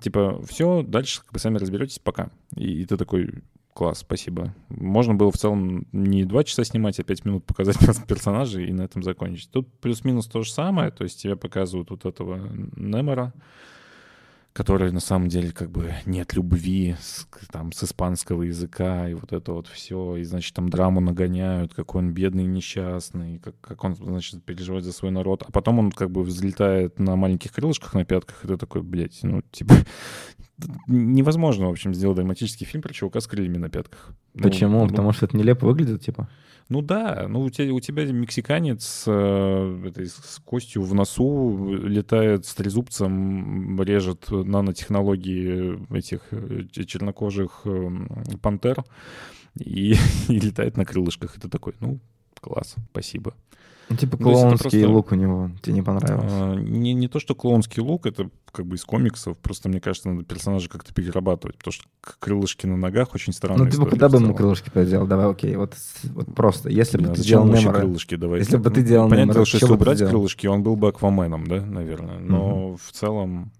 Типа, 0.00 0.42
все, 0.48 0.82
дальше 0.82 1.22
как 1.22 1.32
бы 1.32 1.38
сами 1.38 1.58
разберетесь, 1.58 1.98
пока. 1.98 2.30
И, 2.56 2.82
и 2.82 2.84
ты 2.84 2.96
такой, 2.96 3.42
класс, 3.74 4.00
спасибо. 4.00 4.54
Можно 4.68 5.14
было 5.14 5.32
в 5.32 5.36
целом 5.36 5.86
не 5.92 6.24
два 6.24 6.44
часа 6.44 6.64
снимать, 6.64 7.00
а 7.00 7.02
пять 7.02 7.24
минут 7.24 7.46
показать 7.46 7.78
персонажей 8.08 8.68
и 8.68 8.72
на 8.72 8.82
этом 8.82 9.02
закончить. 9.02 9.50
Тут 9.50 9.72
плюс-минус 9.80 10.26
то 10.26 10.42
же 10.42 10.52
самое, 10.52 10.90
то 10.90 11.04
есть 11.04 11.20
тебе 11.22 11.36
показывают 11.36 11.90
вот 11.90 12.04
этого 12.04 12.36
Немора, 12.76 13.32
который 14.52 14.90
на 14.90 15.00
самом 15.00 15.28
деле 15.28 15.52
как 15.52 15.70
бы 15.70 15.94
нет 16.06 16.34
любви 16.34 16.96
с, 17.00 17.26
там, 17.52 17.72
с 17.72 17.84
испанского 17.84 18.42
языка 18.42 19.08
и 19.08 19.14
вот 19.14 19.32
это 19.32 19.52
вот 19.52 19.68
все, 19.68 20.16
и, 20.16 20.24
значит, 20.24 20.54
там 20.54 20.68
драму 20.68 21.00
нагоняют, 21.00 21.72
какой 21.72 22.02
он 22.02 22.12
бедный 22.12 22.44
и 22.44 22.48
несчастный, 22.48 23.38
как, 23.38 23.54
как 23.60 23.84
он, 23.84 23.94
значит, 23.94 24.42
переживает 24.44 24.84
за 24.84 24.92
свой 24.92 25.12
народ, 25.12 25.44
а 25.46 25.52
потом 25.52 25.78
он 25.78 25.92
как 25.92 26.10
бы 26.10 26.22
взлетает 26.22 26.98
на 26.98 27.14
маленьких 27.14 27.52
крылышках 27.52 27.94
на 27.94 28.04
пятках, 28.04 28.44
и 28.44 28.48
ты 28.48 28.56
такой, 28.56 28.82
блядь, 28.82 29.20
ну, 29.22 29.42
типа, 29.52 29.74
невозможно, 30.88 31.68
в 31.68 31.70
общем, 31.70 31.94
сделать 31.94 32.16
драматический 32.16 32.66
фильм 32.66 32.82
про 32.82 32.92
чувака 32.92 33.20
с 33.20 33.28
крыльями 33.28 33.58
на 33.58 33.70
пятках. 33.70 34.10
Ну, 34.34 34.42
Почему? 34.42 34.82
ну, 34.82 34.88
Потому 34.88 35.12
что 35.12 35.26
это 35.26 35.36
нелепо 35.36 35.66
выглядит, 35.66 36.02
типа. 36.02 36.28
Ну 36.70 36.82
да, 36.82 37.26
ну 37.28 37.42
у 37.42 37.50
тебя, 37.50 37.74
у 37.74 37.80
тебя 37.80 38.04
мексиканец 38.06 39.02
э, 39.06 39.82
этой, 39.88 40.06
с 40.06 40.40
костью 40.44 40.82
в 40.82 40.94
носу 40.94 41.74
летает 41.82 42.46
с 42.46 42.54
трезубцем, 42.54 43.82
режет 43.82 44.30
нанотехнологии 44.30 45.96
этих 45.96 46.20
э, 46.30 46.62
чернокожих 46.86 47.62
э, 47.64 47.90
пантер 48.40 48.84
и, 49.58 49.94
и 50.28 50.38
летает 50.38 50.76
на 50.76 50.84
крылышках. 50.84 51.40
Ты 51.40 51.48
такой, 51.48 51.74
ну, 51.80 51.98
класс, 52.40 52.74
спасибо. 52.90 53.34
Ну, 53.88 53.96
типа 53.96 54.16
Ну, 54.20 54.24
клоунский 54.30 54.60
просто- 54.82 54.88
лук 54.88 55.10
у 55.10 55.14
него. 55.16 55.50
Тебе 55.62 55.74
не 55.74 55.82
понравился? 55.82 56.28
А, 56.52 56.54
Не, 56.54 56.94
не 56.94 57.08
то, 57.08 57.18
что 57.18 57.34
клоунский 57.34 57.82
лук, 57.82 58.06
это 58.06 58.30
как 58.52 58.64
бы 58.66 58.76
из 58.76 58.84
комиксов, 58.84 59.36
просто 59.38 59.68
мне 59.68 59.80
кажется, 59.80 60.08
надо 60.08 60.24
персонажа 60.24 60.68
как-то 60.68 60.94
перерабатывать, 60.94 61.56
потому 61.58 61.72
что 61.72 61.84
крылышки 62.20 62.66
на 62.66 62.76
ногах 62.76 63.14
очень 63.16 63.32
странная 63.32 63.64
Ну, 63.64 63.70
типа, 63.70 63.86
куда 63.86 64.08
бы 64.08 64.16
ему 64.18 64.26
целом. 64.26 64.36
крылышки 64.36 64.70
поделал? 64.70 65.08
Давай, 65.08 65.26
окей, 65.28 65.56
вот, 65.56 65.74
вот 66.04 66.32
просто. 66.36 66.68
Если 66.68 66.98
бы 66.98 67.04
Да, 67.08 67.14
ты 67.14 67.18
зачем 67.18 67.30
делал 67.38 67.46
вообще 67.48 67.62
Немора... 67.64 67.78
крылышки 67.80 68.14
давай? 68.14 68.38
Если 68.38 68.56
бы 68.58 68.70
ты 68.70 68.82
делал 68.82 69.08
Немора, 69.08 69.32
дело, 69.32 69.44
что 69.44 69.56
если 69.56 69.66
бы 69.66 69.72
ты 69.76 69.82
убрать 69.82 69.96
сделал? 69.96 70.10
крылышки, 70.12 70.46
он 70.46 70.62
был 70.62 70.76
бы 70.76 70.88
Акваменом, 70.88 71.46
да, 71.48 71.60
наверное. 71.60 72.18
Но 72.20 72.76
в 72.76 72.92
целом, 72.92 73.50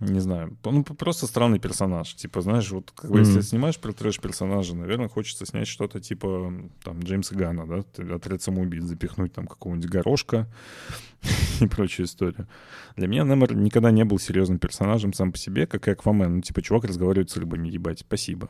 не 0.00 0.20
знаю, 0.20 0.56
ну, 0.64 0.84
просто 0.84 1.26
странный 1.26 1.58
персонаж. 1.58 2.14
Типа, 2.14 2.40
знаешь, 2.40 2.70
вот 2.70 2.92
как 2.94 3.10
бы, 3.10 3.18
если 3.20 3.34
Мгм. 3.38 3.42
снимаешь 3.42 3.78
про 3.78 3.92
трэш-персонажа, 3.92 4.74
наверное, 4.76 5.08
хочется 5.08 5.44
снять 5.46 5.66
что-то 5.68 6.00
типа 6.00 6.52
там 6.84 7.00
Джеймса 7.00 7.34
Гана, 7.34 7.66
да, 7.66 8.14
отряд 8.14 8.42
самоубийц, 8.42 8.84
запихнуть 8.84 9.32
там 9.32 9.46
какого-нибудь 9.46 9.90
горошка 9.90 10.46
и 11.60 11.66
прочую 11.66 12.06
историю. 12.06 12.46
Для 12.96 13.08
меня 13.08 13.24
Немор 13.24 13.54
никогда 13.54 13.90
не 13.90 14.04
был 14.04 14.18
серьезным 14.18 14.58
персонажем 14.58 15.12
сам 15.12 15.32
по 15.32 15.38
себе, 15.38 15.66
как 15.66 15.88
и 15.88 15.90
Аквамен. 15.92 16.36
Ну, 16.36 16.40
типа, 16.42 16.62
чувак 16.62 16.84
разговаривает 16.84 17.30
с 17.30 17.36
рыбами, 17.36 17.68
ебать, 17.68 18.00
спасибо. 18.00 18.48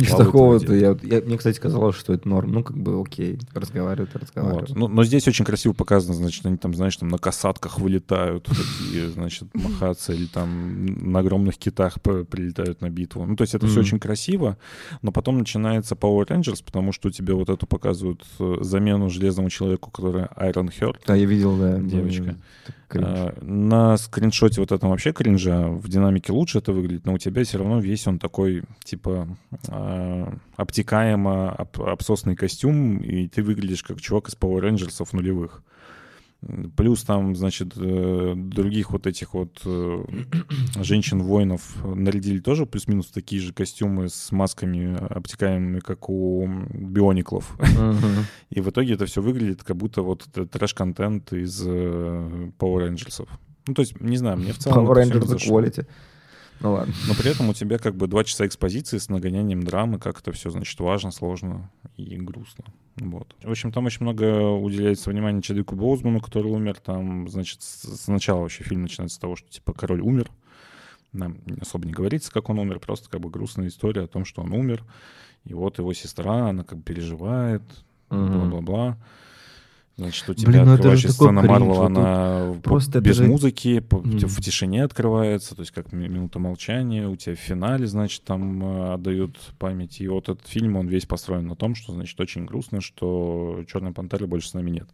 Из 0.00 0.10
Мало 0.12 0.24
такого-то 0.24 0.74
я, 0.74 0.96
я- 1.02 1.20
Мне, 1.20 1.38
кстати, 1.38 1.58
казалось, 1.60 1.96
что 1.96 2.12
это 2.12 2.28
норм. 2.28 2.52
Ну, 2.52 2.64
как 2.64 2.76
бы, 2.76 3.00
окей, 3.00 3.38
разговаривают, 3.54 4.14
разговаривают. 4.16 4.70
Вот. 4.70 4.78
Ну, 4.78 4.88
но 4.88 5.04
здесь 5.04 5.26
очень 5.28 5.44
красиво 5.44 5.72
показано, 5.72 6.14
значит, 6.14 6.44
они 6.46 6.56
там, 6.56 6.74
знаешь, 6.74 6.96
там 6.96 7.08
на 7.08 7.18
касатках 7.18 7.78
вылетают 7.78 8.44
такие, 8.44 9.08
значит, 9.10 9.48
махаться, 9.54 10.12
или 10.12 10.26
там 10.26 10.87
на 10.90 11.20
огромных 11.20 11.56
китах 11.58 12.00
прилетают 12.02 12.80
на 12.80 12.90
битву. 12.90 13.24
Ну, 13.26 13.36
то 13.36 13.42
есть 13.42 13.54
это 13.54 13.66
все 13.66 13.80
Мгм. 13.80 13.86
очень 13.86 13.98
красиво, 14.00 14.56
но 15.02 15.12
потом 15.12 15.38
начинается 15.38 15.94
Power 15.94 16.26
Rangers, 16.26 16.62
потому 16.64 16.92
что 16.92 17.10
тебе 17.10 17.34
вот 17.34 17.48
эту 17.50 17.66
показывают 17.66 18.24
э, 18.40 18.56
замену 18.60 19.10
Железному 19.10 19.50
Человеку, 19.50 19.90
который 19.90 20.24
Iron 20.36 20.70
Heart. 20.70 21.00
Да, 21.06 21.14
я 21.14 21.26
видел, 21.26 21.56
да. 21.56 21.78
Девочка. 21.78 22.36
А, 22.94 23.34
На 23.42 23.96
скриншоте 23.98 24.60
вот 24.62 24.72
этом 24.72 24.88
вообще 24.90 25.12
кринжа, 25.12 25.68
в 25.68 25.88
динамике 25.88 26.32
лучше 26.32 26.58
это 26.58 26.72
выглядит, 26.72 27.04
но 27.04 27.12
у 27.14 27.18
тебя 27.18 27.44
все 27.44 27.58
равно 27.58 27.80
весь 27.80 28.06
он 28.06 28.18
такой, 28.18 28.62
типа, 28.82 29.28
а, 29.68 30.34
обтекаемо 30.56 31.50
об- 31.52 31.82
обсосный 31.82 32.34
костюм, 32.36 32.98
и 32.98 33.28
ты 33.28 33.42
выглядишь 33.42 33.82
как 33.82 34.00
чувак 34.00 34.28
из 34.28 34.36
Power 34.36 34.60
Rangers 34.62 34.88
нулевых. 35.12 35.62
Плюс 36.76 37.02
там, 37.02 37.34
значит, 37.34 37.72
э, 37.76 38.34
других 38.36 38.92
вот 38.92 39.08
этих 39.08 39.34
вот 39.34 39.60
э, 39.64 40.04
женщин-воинов 40.80 41.84
нарядили 41.84 42.38
тоже 42.38 42.64
плюс-минус 42.64 43.08
такие 43.08 43.42
же 43.42 43.52
костюмы 43.52 44.08
с 44.08 44.30
масками 44.30 44.96
обтекаемыми, 45.12 45.80
как 45.80 46.08
у 46.08 46.46
биониклов. 46.72 47.58
И 48.50 48.60
в 48.60 48.70
итоге 48.70 48.94
это 48.94 49.06
все 49.06 49.20
выглядит, 49.20 49.64
как 49.64 49.76
будто 49.76 50.02
вот 50.02 50.28
трэш-контент 50.32 51.32
из 51.32 51.60
э, 51.66 52.50
Power 52.56 52.88
Rangers. 52.88 53.28
Ну, 53.66 53.74
то 53.74 53.82
есть, 53.82 54.00
не 54.00 54.16
знаю, 54.16 54.38
мне 54.38 54.52
в 54.52 54.58
целом... 54.58 54.86
Power 54.86 54.94
Rangers. 54.94 55.36
Quality. 55.38 55.86
Ну 56.60 56.72
ладно. 56.72 56.94
Но 57.08 57.14
при 57.14 57.30
этом 57.30 57.48
у 57.48 57.54
тебя 57.54 57.78
как 57.78 57.96
бы 57.96 58.06
два 58.06 58.22
часа 58.22 58.46
экспозиции 58.46 58.98
с 58.98 59.08
нагонянием 59.08 59.62
драмы, 59.62 59.98
как 59.98 60.20
это 60.20 60.32
все, 60.32 60.50
значит, 60.50 60.78
важно, 60.78 61.10
сложно 61.10 61.70
и 61.96 62.16
грустно. 62.16 62.64
Вот. 63.00 63.34
В 63.42 63.50
общем, 63.50 63.72
там 63.72 63.86
очень 63.86 64.02
много 64.02 64.50
уделяется 64.50 65.10
внимания 65.10 65.42
Чадвику 65.42 65.76
Боузману, 65.76 66.20
который 66.20 66.50
умер. 66.50 66.80
Там, 66.80 67.28
значит, 67.28 67.62
сначала 67.62 68.40
вообще 68.40 68.64
фильм 68.64 68.82
начинается 68.82 69.16
с 69.16 69.20
того, 69.20 69.36
что, 69.36 69.48
типа, 69.48 69.72
король 69.72 70.00
умер. 70.00 70.30
Нам 71.12 71.38
особо 71.60 71.86
не 71.86 71.92
говорится, 71.92 72.32
как 72.32 72.50
он 72.50 72.58
умер, 72.58 72.80
просто 72.80 73.08
как 73.08 73.20
бы 73.20 73.30
грустная 73.30 73.68
история 73.68 74.02
о 74.02 74.08
том, 74.08 74.24
что 74.24 74.42
он 74.42 74.52
умер. 74.52 74.84
И 75.44 75.54
вот 75.54 75.78
его 75.78 75.92
сестра, 75.94 76.48
она 76.48 76.64
как 76.64 76.78
бы 76.78 76.84
переживает, 76.84 77.62
бла-бла-бла. 78.10 78.98
Значит, 79.98 80.28
у 80.30 80.34
тебя 80.34 80.52
Блин, 80.52 80.64
ну 80.66 80.74
открывающая 80.74 81.10
сцена 81.10 81.42
Марвел, 81.42 81.82
она 81.82 82.54
просто 82.62 83.00
без 83.00 83.16
же- 83.16 83.24
музыки, 83.24 83.82
Мгм. 83.90 84.18
в 84.28 84.40
тишине 84.40 84.84
открывается, 84.84 85.56
то 85.56 85.62
есть 85.62 85.72
как 85.72 85.90
ми- 85.92 86.06
минута 86.08 86.38
молчания, 86.38 87.08
у 87.08 87.16
тебя 87.16 87.34
в 87.34 87.38
финале, 87.40 87.84
значит, 87.88 88.22
там 88.22 88.62
э, 88.64 88.94
отдают 88.94 89.36
память. 89.58 90.00
И 90.00 90.06
вот 90.06 90.28
этот 90.28 90.46
фильм, 90.46 90.76
он 90.76 90.86
весь 90.86 91.04
построен 91.04 91.48
на 91.48 91.56
том, 91.56 91.74
что, 91.74 91.92
значит, 91.92 92.18
очень 92.20 92.44
грустно, 92.44 92.80
что 92.80 93.64
Черной 93.66 93.90
Пантеры 93.92 94.28
больше 94.28 94.50
с 94.50 94.54
нами 94.54 94.70
нет. 94.70 94.86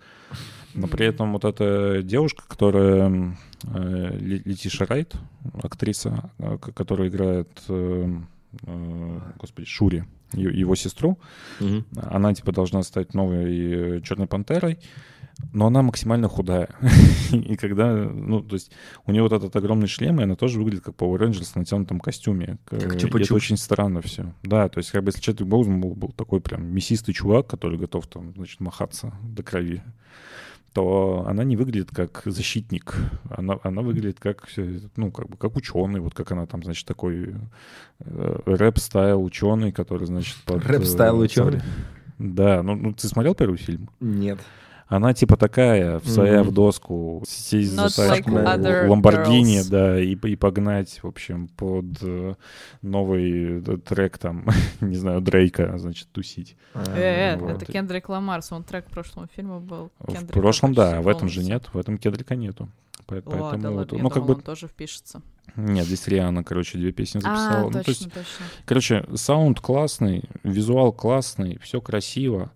Но 0.72 0.86
при 0.86 1.04
этом 1.04 1.34
вот 1.34 1.44
эта 1.44 2.00
девушка, 2.02 2.42
которая 2.48 3.36
э, 3.64 4.18
Летиша 4.18 4.86
Райт, 4.86 5.12
актриса, 5.62 6.30
э, 6.38 6.56
которая 6.74 7.08
играет, 7.10 7.50
э, 8.62 8.66
э, 8.66 9.20
господи, 9.38 9.66
Шури, 9.66 10.04
его 10.32 10.74
сестру, 10.74 11.18
Мгм. 11.60 11.84
она 11.96 12.34
типа 12.34 12.52
должна 12.52 12.82
стать 12.82 13.14
новой 13.14 14.00
Черной 14.02 14.26
Пантерой, 14.26 14.78
но 15.52 15.66
она 15.66 15.82
максимально 15.82 16.28
худая. 16.28 16.68
И 17.32 17.56
когда, 17.56 17.92
ну, 17.92 18.40
то 18.40 18.54
есть 18.54 18.70
у 19.06 19.12
нее 19.12 19.22
вот 19.22 19.32
этот 19.32 19.54
огромный 19.56 19.88
шлем, 19.88 20.20
и 20.20 20.24
она 20.24 20.36
тоже 20.36 20.58
выглядит 20.58 20.84
как 20.84 20.94
Power 20.94 21.18
Rangers 21.18 21.52
в 21.52 21.56
натянутом 21.56 22.00
костюме. 22.00 22.58
Как 22.64 23.02
и 23.02 23.06
это 23.06 23.34
очень 23.34 23.56
странно 23.56 24.00
все. 24.00 24.32
Да, 24.42 24.68
то 24.68 24.78
есть 24.78 24.90
как 24.90 25.02
бы 25.02 25.08
если 25.10 25.20
Чедвик 25.20 25.48
Боузман 25.48 25.80
был, 25.80 25.94
был 25.94 26.12
такой 26.12 26.40
прям 26.40 26.66
мясистый 26.66 27.14
чувак, 27.14 27.46
который 27.48 27.78
готов 27.78 28.06
там, 28.06 28.32
значит, 28.36 28.60
махаться 28.60 29.12
до 29.22 29.42
крови, 29.42 29.82
то 30.74 31.24
она 31.26 31.44
не 31.44 31.56
выглядит 31.56 31.90
как 31.90 32.22
защитник. 32.26 32.96
Она, 33.30 33.58
она 33.62 33.80
выглядит 33.80 34.18
как, 34.18 34.48
э, 34.56 34.80
ну, 34.96 35.12
как 35.12 35.28
бы, 35.28 35.36
как 35.36 35.56
ученый, 35.56 36.00
вот 36.00 36.14
как 36.14 36.32
она 36.32 36.46
там, 36.46 36.64
значит, 36.64 36.84
такой 36.84 37.36
э, 38.00 38.38
rap-style 38.44 39.22
ученый, 39.22 39.70
который, 39.70 40.08
значит, 40.08 40.36
под... 40.44 40.66
Rap-style 40.66 41.22
э, 41.22 41.24
ученый? 41.24 41.62
Да, 42.18 42.64
ну, 42.64 42.74
ну 42.74 42.92
ты 42.92 43.06
смотрел 43.06 43.36
первый 43.36 43.56
фильм? 43.56 43.88
Нет. 44.00 44.40
Она 44.86 45.14
типа 45.14 45.36
такая, 45.38 45.98
своя 46.00 46.40
Мгм. 46.42 46.50
в 46.50 46.52
доску, 46.52 47.22
сесть 47.26 47.72
за 47.72 47.82
Not 47.86 47.86
like 47.98 48.08
тачку 48.08 48.30
other 48.32 48.86
Ламборгини, 48.88 49.60
girls. 49.60 49.70
да, 49.70 49.98
и, 50.00 50.14
и 50.14 50.36
погнать, 50.36 51.00
в 51.02 51.06
общем, 51.06 51.48
под 51.48 51.86
э, 52.02 52.34
новый 52.82 53.60
э, 53.60 53.76
трек 53.78 54.18
там, 54.18 54.46
не 54.80 54.96
знаю, 54.96 55.20
Дрейка, 55.22 55.78
значит, 55.78 56.08
тусить. 56.12 56.56
Э, 56.74 57.36
вот. 57.38 57.50
это 57.50 57.66
Кендрик 57.72 58.08
Ламар, 58.10 58.42
саундтрек 58.42 58.86
к 58.86 58.90
прошлому 58.90 59.26
фильму 59.34 59.60
был. 59.60 59.90
В 59.98 60.12
Кендрика 60.12 60.32
прошлом, 60.40 60.74
да, 60.74 61.00
в 61.00 61.08
этом 61.08 61.28
же 61.28 61.42
нет, 61.42 61.70
в 61.72 61.78
этом 61.78 61.96
Кедрика 61.98 62.36
нету. 62.36 62.68
По- 63.06 63.16
О, 63.16 63.20
Поэтому, 63.22 63.62
да 63.62 63.70
вот, 63.70 63.76
ладно, 63.78 63.96
я 63.96 64.02
ну, 64.02 64.08
как 64.10 64.22
думала, 64.22 64.34
бы, 64.34 64.34
он 64.38 64.42
тоже 64.42 64.66
впишется. 64.66 65.20
нет, 65.56 65.84
здесь 65.86 66.06
Риана, 66.08 66.42
короче, 66.44 66.78
две 66.78 66.90
песни 66.92 67.18
записала. 67.20 67.58
А, 67.58 67.62
Ну, 67.64 67.70
то 67.70 67.78
точно, 67.78 67.90
есть, 67.90 68.02
точно. 68.04 68.44
короче, 68.64 69.06
саунд 69.14 69.60
классный, 69.60 70.24
визуал 70.42 70.92
классный, 70.92 71.58
все 71.62 71.80
красиво, 71.82 72.50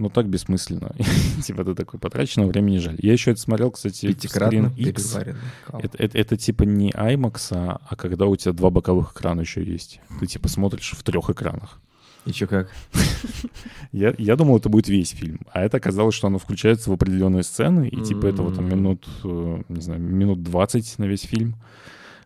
но 0.00 0.08
так 0.08 0.28
бессмысленно. 0.28 0.92
типа 1.44 1.64
ты 1.64 1.74
такой, 1.74 2.00
потраченного 2.00 2.48
времени 2.48 2.78
жаль. 2.78 2.96
Я 3.00 3.12
еще 3.12 3.30
это 3.32 3.40
смотрел, 3.40 3.70
кстати, 3.70 4.06
Пятикратно 4.06 4.72
X. 4.76 5.16
Это, 5.82 5.98
это- 5.98 6.18
это 6.18 6.36
типа 6.36 6.62
не 6.64 6.90
IMAX, 6.90 7.48
а, 7.52 7.80
а 7.86 7.96
когда 7.96 8.26
у 8.26 8.34
тебя 8.36 8.52
два 8.52 8.70
боковых 8.70 9.12
экрана 9.12 9.42
еще 9.42 9.62
есть. 9.62 10.00
Ты 10.18 10.26
типа 10.26 10.48
смотришь 10.48 10.94
в 10.96 11.02
трех 11.02 11.28
экранах. 11.30 11.80
И 12.26 12.32
чё 12.32 12.46
как? 12.46 12.70
Я, 13.92 14.14
я 14.18 14.36
думал, 14.36 14.58
это 14.58 14.68
будет 14.68 14.88
весь 14.88 15.10
фильм, 15.10 15.40
а 15.52 15.62
это 15.62 15.78
оказалось, 15.78 16.14
что 16.14 16.26
оно 16.26 16.38
включается 16.38 16.90
в 16.90 16.92
определенные 16.92 17.42
сцены, 17.42 17.88
и 17.88 18.00
типа 18.02 18.26
этого 18.26 18.54
там 18.54 18.68
минут, 18.68 19.08
э, 19.24 19.62
не 19.68 19.80
знаю, 19.80 20.00
минут 20.00 20.42
20 20.42 20.98
на 20.98 21.04
весь 21.04 21.22
фильм. 21.22 21.56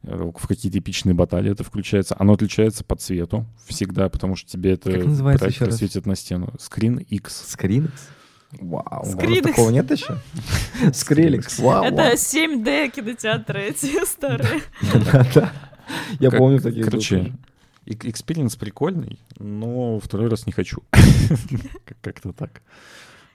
Э, 0.07 0.31
В 0.35 0.47
какие-то 0.47 0.79
эпичные 0.79 1.14
баталии 1.14 1.53
это 1.53 1.64
включается. 1.64 2.17
Оно 2.19 2.35
отличается 2.35 2.85
по 2.85 2.97
цвету 2.97 3.47
всегда, 3.67 4.09
потому 4.09 4.37
что 4.37 4.51
тебе 4.51 4.73
это 4.73 4.93
Как 4.93 5.05
называется 5.05 5.47
еще 5.47 5.64
раз? 5.67 5.77
светит 5.77 6.07
на 6.07 6.14
стену. 6.17 6.49
Screen 6.59 7.03
X. 7.03 7.45
Скринекс? 7.49 8.09
Вау. 8.61 8.85
у 9.03 9.07
вас 9.07 9.12
Скринекс. 9.12 9.49
Такого 9.49 9.71
нет 9.71 9.90
еще? 9.90 10.17
Скриликс. 10.93 11.59
Вау. 11.59 11.85
Это 11.85 12.12
7D 12.14 12.90
кинотеатры 12.90 13.62
эти 13.62 14.05
старые. 14.05 14.62
Да-да. 15.12 15.53
Я 16.21 16.31
помню 16.31 16.61
такие. 16.61 16.85
Короче, 16.85 17.33
experience 17.87 18.57
прикольный, 18.57 19.19
но 19.38 19.99
второй 20.01 20.29
раз 20.29 20.47
не 20.47 20.53
хочу. 20.53 20.83
Как- 20.90 21.99
Как-то 22.01 22.33
так. 22.33 22.62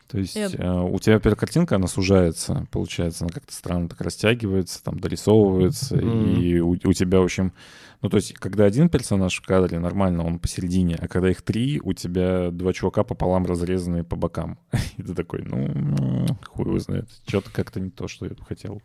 То 0.09 0.17
есть 0.17 0.35
Я- 0.35 0.47
э, 0.47 0.81
у 0.81 0.97
тебя, 0.99 1.15
во-первых, 1.15 1.39
картинка, 1.39 1.75
она 1.75 1.85
сужается, 1.87 2.65
получается, 2.71 3.25
она 3.25 3.31
как-то 3.31 3.53
странно 3.53 3.87
так 3.87 4.01
растягивается, 4.01 4.83
там 4.83 4.99
дорисовывается, 4.99 5.95
Мгм. 5.97 6.35
и 6.35 6.59
у, 6.59 6.71
у 6.71 6.93
тебя, 6.93 7.19
в 7.19 7.23
общем... 7.23 7.53
Ну, 8.01 8.09
то 8.09 8.15
есть, 8.17 8.33
когда 8.33 8.63
один 8.65 8.87
персонаж 8.89 9.35
в 9.39 9.45
кадре, 9.45 9.77
нормально, 9.77 10.25
он 10.25 10.39
посередине, 10.39 10.95
а 10.99 11.07
когда 11.09 11.29
их 11.29 11.41
три, 11.41 11.81
у 11.83 11.91
тебя 11.93 12.49
два 12.49 12.71
чувака 12.73 13.03
пополам 13.03 13.45
разрезанные 13.45 14.03
по 14.05 14.15
бокам. 14.15 14.57
И 14.97 15.03
ты 15.03 15.13
такой, 15.13 15.43
ну, 15.43 16.25
хуй 16.47 16.65
его 16.65 16.79
знает. 16.79 17.09
Что-то 17.27 17.51
как-то 17.51 17.79
не 17.81 17.89
то, 17.89 18.07
что 18.07 18.25
я 18.25 18.31
бы 18.31 18.43
хотел. 18.45 18.81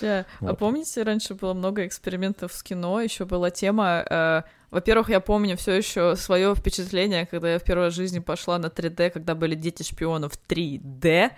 Бля, 0.00 0.26
А 0.40 0.44
Вот. 0.44 0.58
помните, 0.58 1.02
раньше 1.02 1.34
было 1.34 1.54
много 1.54 1.86
экспериментов 1.86 2.52
с 2.52 2.62
кино, 2.62 3.00
еще 3.00 3.24
была 3.24 3.50
тема 3.50 4.04
э, 4.08 4.42
Во-первых, 4.72 5.10
я 5.10 5.20
помню 5.20 5.56
все 5.58 5.72
еще 5.74 6.16
свое 6.16 6.54
впечатление, 6.54 7.26
когда 7.26 7.52
я 7.52 7.58
в 7.58 7.62
первой 7.62 7.90
жизни 7.90 8.20
пошла 8.20 8.58
на 8.58 8.66
3D, 8.66 9.10
когда 9.10 9.34
были 9.34 9.54
дети 9.54 9.82
шпионов 9.82 10.32
3D, 10.48 11.30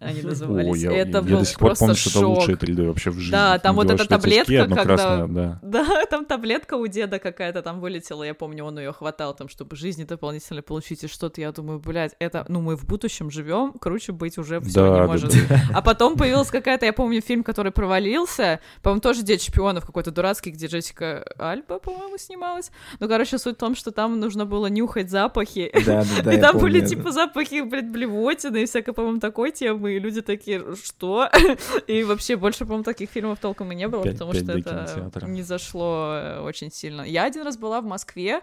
они 0.00 0.22
назывались. 0.22 0.84
О, 0.84 0.92
я, 0.92 0.96
это 0.98 1.18
я 1.18 1.22
был 1.22 1.38
до 1.38 1.44
сих 1.44 1.58
пор 1.58 1.76
помню, 1.76 1.94
что 1.94 2.10
это 2.10 2.18
шок. 2.18 2.36
лучшее 2.38 2.56
3D 2.56 2.86
вообще 2.88 3.10
в 3.10 3.18
жизни. 3.18 3.30
Да, 3.30 3.58
там 3.60 3.76
вот 3.76 3.88
эта 3.88 4.04
таблетка, 4.06 4.62
одно 4.64 4.76
когда- 4.76 4.96
красное, 4.96 5.26
да. 5.28 5.60
Да, 5.72 6.04
там 6.06 6.24
таблетка 6.26 6.74
у 6.74 6.86
деда 6.88 7.18
какая-то 7.20 7.62
там 7.62 7.80
вылетела, 7.80 8.24
я 8.24 8.34
помню, 8.34 8.64
он 8.64 8.76
ее 8.80 8.92
хватал 8.92 9.32
там, 9.34 9.48
чтобы 9.48 9.76
жизни 9.76 10.02
дополнительно 10.02 10.60
получить 10.62 11.04
и 11.04 11.06
что-то. 11.06 11.40
Я 11.40 11.52
думаю, 11.52 11.78
блядь, 11.78 12.16
это, 12.18 12.44
ну 12.48 12.60
мы 12.60 12.76
в 12.76 12.84
будущем 12.84 13.30
живем, 13.30 13.72
круче 13.74 14.10
быть 14.10 14.38
уже 14.38 14.60
все 14.60 14.72
Да, 14.80 14.88
не 14.88 14.96
да, 14.98 15.06
может. 15.06 15.48
да. 15.48 15.60
А 15.72 15.82
потом 15.82 16.16
появилась 16.16 16.50
какая-то, 16.50 16.84
я 16.84 16.92
помню, 16.92 17.20
фильм, 17.20 17.44
который 17.44 17.70
провалился, 17.70 18.58
по-моему, 18.82 19.00
тоже 19.00 19.22
«Дети 19.22 19.46
шпионов» 19.48 19.86
какой-то 19.86 20.10
дурацкий, 20.10 20.50
где 20.50 20.66
Джессика 20.66 21.24
Альба, 21.38 21.78
по-моему, 21.78 22.18
снималась. 22.18 22.71
Ну, 23.00 23.08
короче, 23.08 23.38
суть 23.38 23.56
в 23.56 23.58
том, 23.58 23.74
что 23.74 23.90
там 23.90 24.20
нужно 24.20 24.46
было 24.46 24.66
нюхать 24.66 25.10
запахи. 25.10 25.70
Да, 25.86 26.04
да, 26.04 26.22
да. 26.24 26.34
И 26.34 26.40
там 26.40 26.58
были, 26.58 26.84
типа, 26.84 27.12
запахи, 27.12 27.62
блядь, 27.62 27.90
блевотины 27.90 28.62
и 28.62 28.66
всякой, 28.66 28.94
по-моему, 28.94 29.20
такой 29.20 29.50
темы, 29.52 29.94
и 29.94 29.98
люди 29.98 30.20
такие, 30.22 30.62
что? 30.82 31.28
И 31.86 32.04
вообще 32.04 32.36
больше, 32.36 32.60
по-моему, 32.64 32.84
таких 32.84 33.10
фильмов 33.10 33.38
толком 33.38 33.72
и 33.72 33.74
не 33.74 33.88
было, 33.88 34.02
потому 34.02 34.32
что 34.32 34.52
это 34.52 35.10
не 35.26 35.42
зашло 35.42 36.12
э, 36.14 36.40
очень 36.40 36.70
сильно. 36.70 37.02
Я 37.02 37.24
один 37.24 37.42
раз 37.42 37.56
была 37.56 37.80
в 37.80 37.84
Москве, 37.84 38.40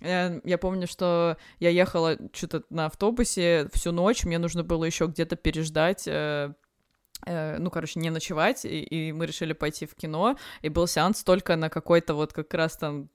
э, 0.00 0.40
я 0.44 0.58
помню, 0.58 0.86
что 0.86 1.36
я 1.60 1.70
ехала 1.70 2.16
что-то 2.32 2.62
на 2.70 2.86
автобусе 2.86 3.68
всю 3.72 3.92
ночь, 3.92 4.24
мне 4.24 4.38
нужно 4.38 4.64
было 4.64 4.84
еще 4.84 5.06
где-то 5.06 5.36
переждать 5.36 6.04
э, 6.06 6.52
ну, 7.26 7.70
короче, 7.70 8.00
не 8.00 8.10
ночевать, 8.10 8.64
и, 8.64 8.82
и 8.82 9.12
мы 9.12 9.26
решили 9.26 9.52
пойти 9.52 9.86
в 9.86 9.94
кино, 9.94 10.36
и 10.62 10.68
был 10.68 10.86
сеанс 10.86 11.24
только 11.24 11.56
на 11.56 11.68
какой-то 11.68 12.14
вот 12.14 12.32
как 12.32 12.54
раз 12.54 12.76
там 12.76 13.08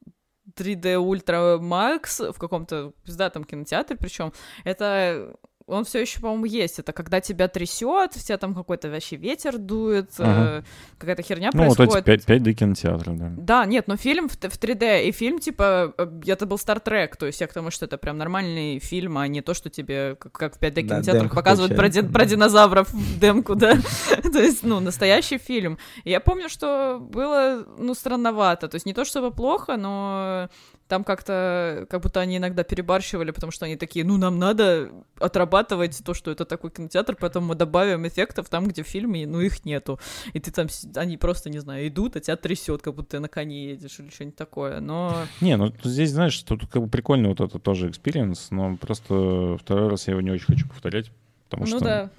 3D 0.55 0.95
Ultra 0.95 1.59
Max 1.59 2.31
в 2.31 2.37
каком-то 2.37 2.93
пиздатом 3.03 3.43
кинотеатре, 3.43 3.97
причем 3.97 4.33
это 4.63 5.35
он 5.67 5.85
все 5.85 6.01
еще, 6.01 6.19
по-моему, 6.19 6.45
есть. 6.45 6.79
Это 6.79 6.93
когда 6.93 7.21
тебя 7.21 7.47
трясет, 7.47 8.11
у 8.15 8.19
тебя 8.19 8.37
там 8.37 8.53
какой-то 8.53 8.89
вообще 8.89 9.15
ветер 9.15 9.57
дует, 9.57 10.09
Ага. 10.19 10.59
э, 10.59 10.63
какая-то 10.97 11.21
херня 11.23 11.49
Ну, 11.53 11.65
вот 11.67 11.77
происходит. 11.77 12.07
эти 12.09 12.25
5, 12.25 12.41
5D 12.41 12.53
кинотеатров, 12.53 13.17
да. 13.17 13.31
Да, 13.37 13.65
нет, 13.65 13.87
но 13.87 13.95
фильм 13.97 14.27
в, 14.29 14.35
т- 14.37 14.49
в 14.49 14.57
3D, 14.59 15.05
и 15.05 15.11
фильм, 15.11 15.39
типа, 15.39 15.93
э, 15.97 16.07
это 16.27 16.45
был 16.45 16.57
Star 16.57 16.83
Trek, 16.83 17.15
то 17.17 17.25
есть 17.25 17.39
я 17.41 17.47
к 17.47 17.53
тому, 17.53 17.71
что 17.71 17.85
это 17.85 17.97
прям 17.97 18.17
нормальный 18.17 18.79
фильм, 18.79 19.17
а 19.17 19.27
не 19.27 19.41
то, 19.41 19.53
что 19.53 19.69
тебе, 19.69 20.15
как, 20.19 20.31
как 20.31 20.55
в 20.55 20.59
5D 20.59 20.71
Да, 20.73 20.81
кинотеатрах, 20.81 21.21
демку 21.23 21.35
показывают 21.35 21.75
про, 21.75 21.87
дин- 21.89 22.11
про 22.11 22.25
динозавров 22.25 22.89
в 22.91 23.19
демку, 23.21 23.55
да, 23.55 23.77
то 24.23 24.39
есть, 24.39 24.63
ну, 24.63 24.79
настоящий 24.79 25.37
фильм. 25.37 25.77
И 26.03 26.09
я 26.11 26.19
помню, 26.19 26.49
что 26.49 26.99
было, 26.99 27.65
ну, 27.77 27.93
странновато, 27.93 28.67
то 28.67 28.75
есть 28.75 28.85
не 28.85 28.93
то, 28.93 29.05
чтобы 29.05 29.31
плохо, 29.31 29.77
но 29.77 30.49
там 30.93 31.03
как-то, 31.03 31.87
как 31.89 32.01
будто 32.01 32.19
они 32.19 32.37
иногда 32.37 32.63
перебарщивали, 32.63 33.31
потому 33.31 33.49
что 33.49 33.65
они 33.65 33.77
такие, 33.77 34.05
ну, 34.05 34.17
нам 34.17 34.37
надо 34.37 34.91
отрабатывать 35.19 35.99
то, 36.05 36.13
что 36.13 36.29
это 36.29 36.45
такой 36.45 36.69
кинотеатр, 36.69 37.17
поэтому 37.19 37.47
мы 37.47 37.55
добавим 37.55 38.07
эффектов 38.07 38.47
там, 38.47 38.67
где 38.67 38.83
в 38.83 38.87
фильме, 38.87 39.25
ну, 39.25 39.41
их 39.41 39.65
нету. 39.65 39.99
И 40.33 40.39
ты 40.39 40.51
там, 40.51 40.67
они 40.95 41.17
просто, 41.17 41.49
не 41.49 41.57
знаю, 41.57 41.87
идут, 41.87 42.15
а 42.15 42.19
тебя 42.19 42.35
трясет, 42.35 42.83
как 42.83 42.93
будто 42.93 43.09
ты 43.09 43.19
на 43.19 43.27
коне 43.27 43.71
едешь 43.71 43.97
или 43.97 44.11
что-нибудь 44.11 44.35
такое. 44.35 44.81
Но 44.81 45.25
Не, 45.41 45.57
ну 45.57 45.73
здесь, 45.83 46.11
знаешь, 46.11 46.37
тут 46.43 46.67
как 46.67 46.83
бы 46.83 46.87
прикольный 46.87 47.29
вот 47.29 47.41
это 47.41 47.57
тоже 47.57 47.89
experience, 47.89 48.51
но 48.51 48.77
просто 48.77 49.57
второй 49.59 49.89
раз 49.89 50.05
я 50.05 50.11
его 50.11 50.21
не 50.21 50.29
очень 50.29 50.45
хочу 50.45 50.67
повторять, 50.67 51.09
потому 51.49 51.65
ну 51.67 51.77
что... 51.77 51.85
да. 51.85 52.09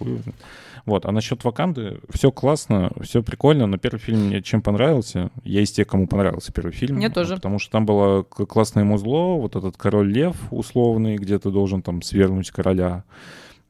хуй 0.00 0.08
его 0.08 0.22
знает. 0.22 0.36
Вот, 0.86 1.06
а 1.06 1.12
насчет 1.12 1.44
Ваканды, 1.44 2.00
все 2.10 2.30
классно, 2.30 2.90
все 3.02 3.22
прикольно, 3.22 3.66
но 3.66 3.78
первый 3.78 3.98
фильм 3.98 4.26
мне 4.26 4.42
чем 4.42 4.62
понравился, 4.62 5.30
я 5.44 5.62
из 5.62 5.70
тех, 5.70 5.86
кому 5.86 6.06
понравился 6.06 6.52
первый 6.52 6.72
фильм. 6.72 6.96
Мне 6.96 7.10
тоже. 7.10 7.36
Потому 7.36 7.58
что 7.58 7.70
там 7.72 7.86
было 7.86 8.22
классное 8.22 8.84
музло, 8.84 9.36
вот 9.36 9.56
этот 9.56 9.76
король 9.76 10.12
лев 10.12 10.36
условный, 10.50 11.16
где 11.16 11.38
ты 11.38 11.50
должен 11.50 11.82
там 11.82 12.02
свергнуть 12.02 12.50
короля 12.50 13.04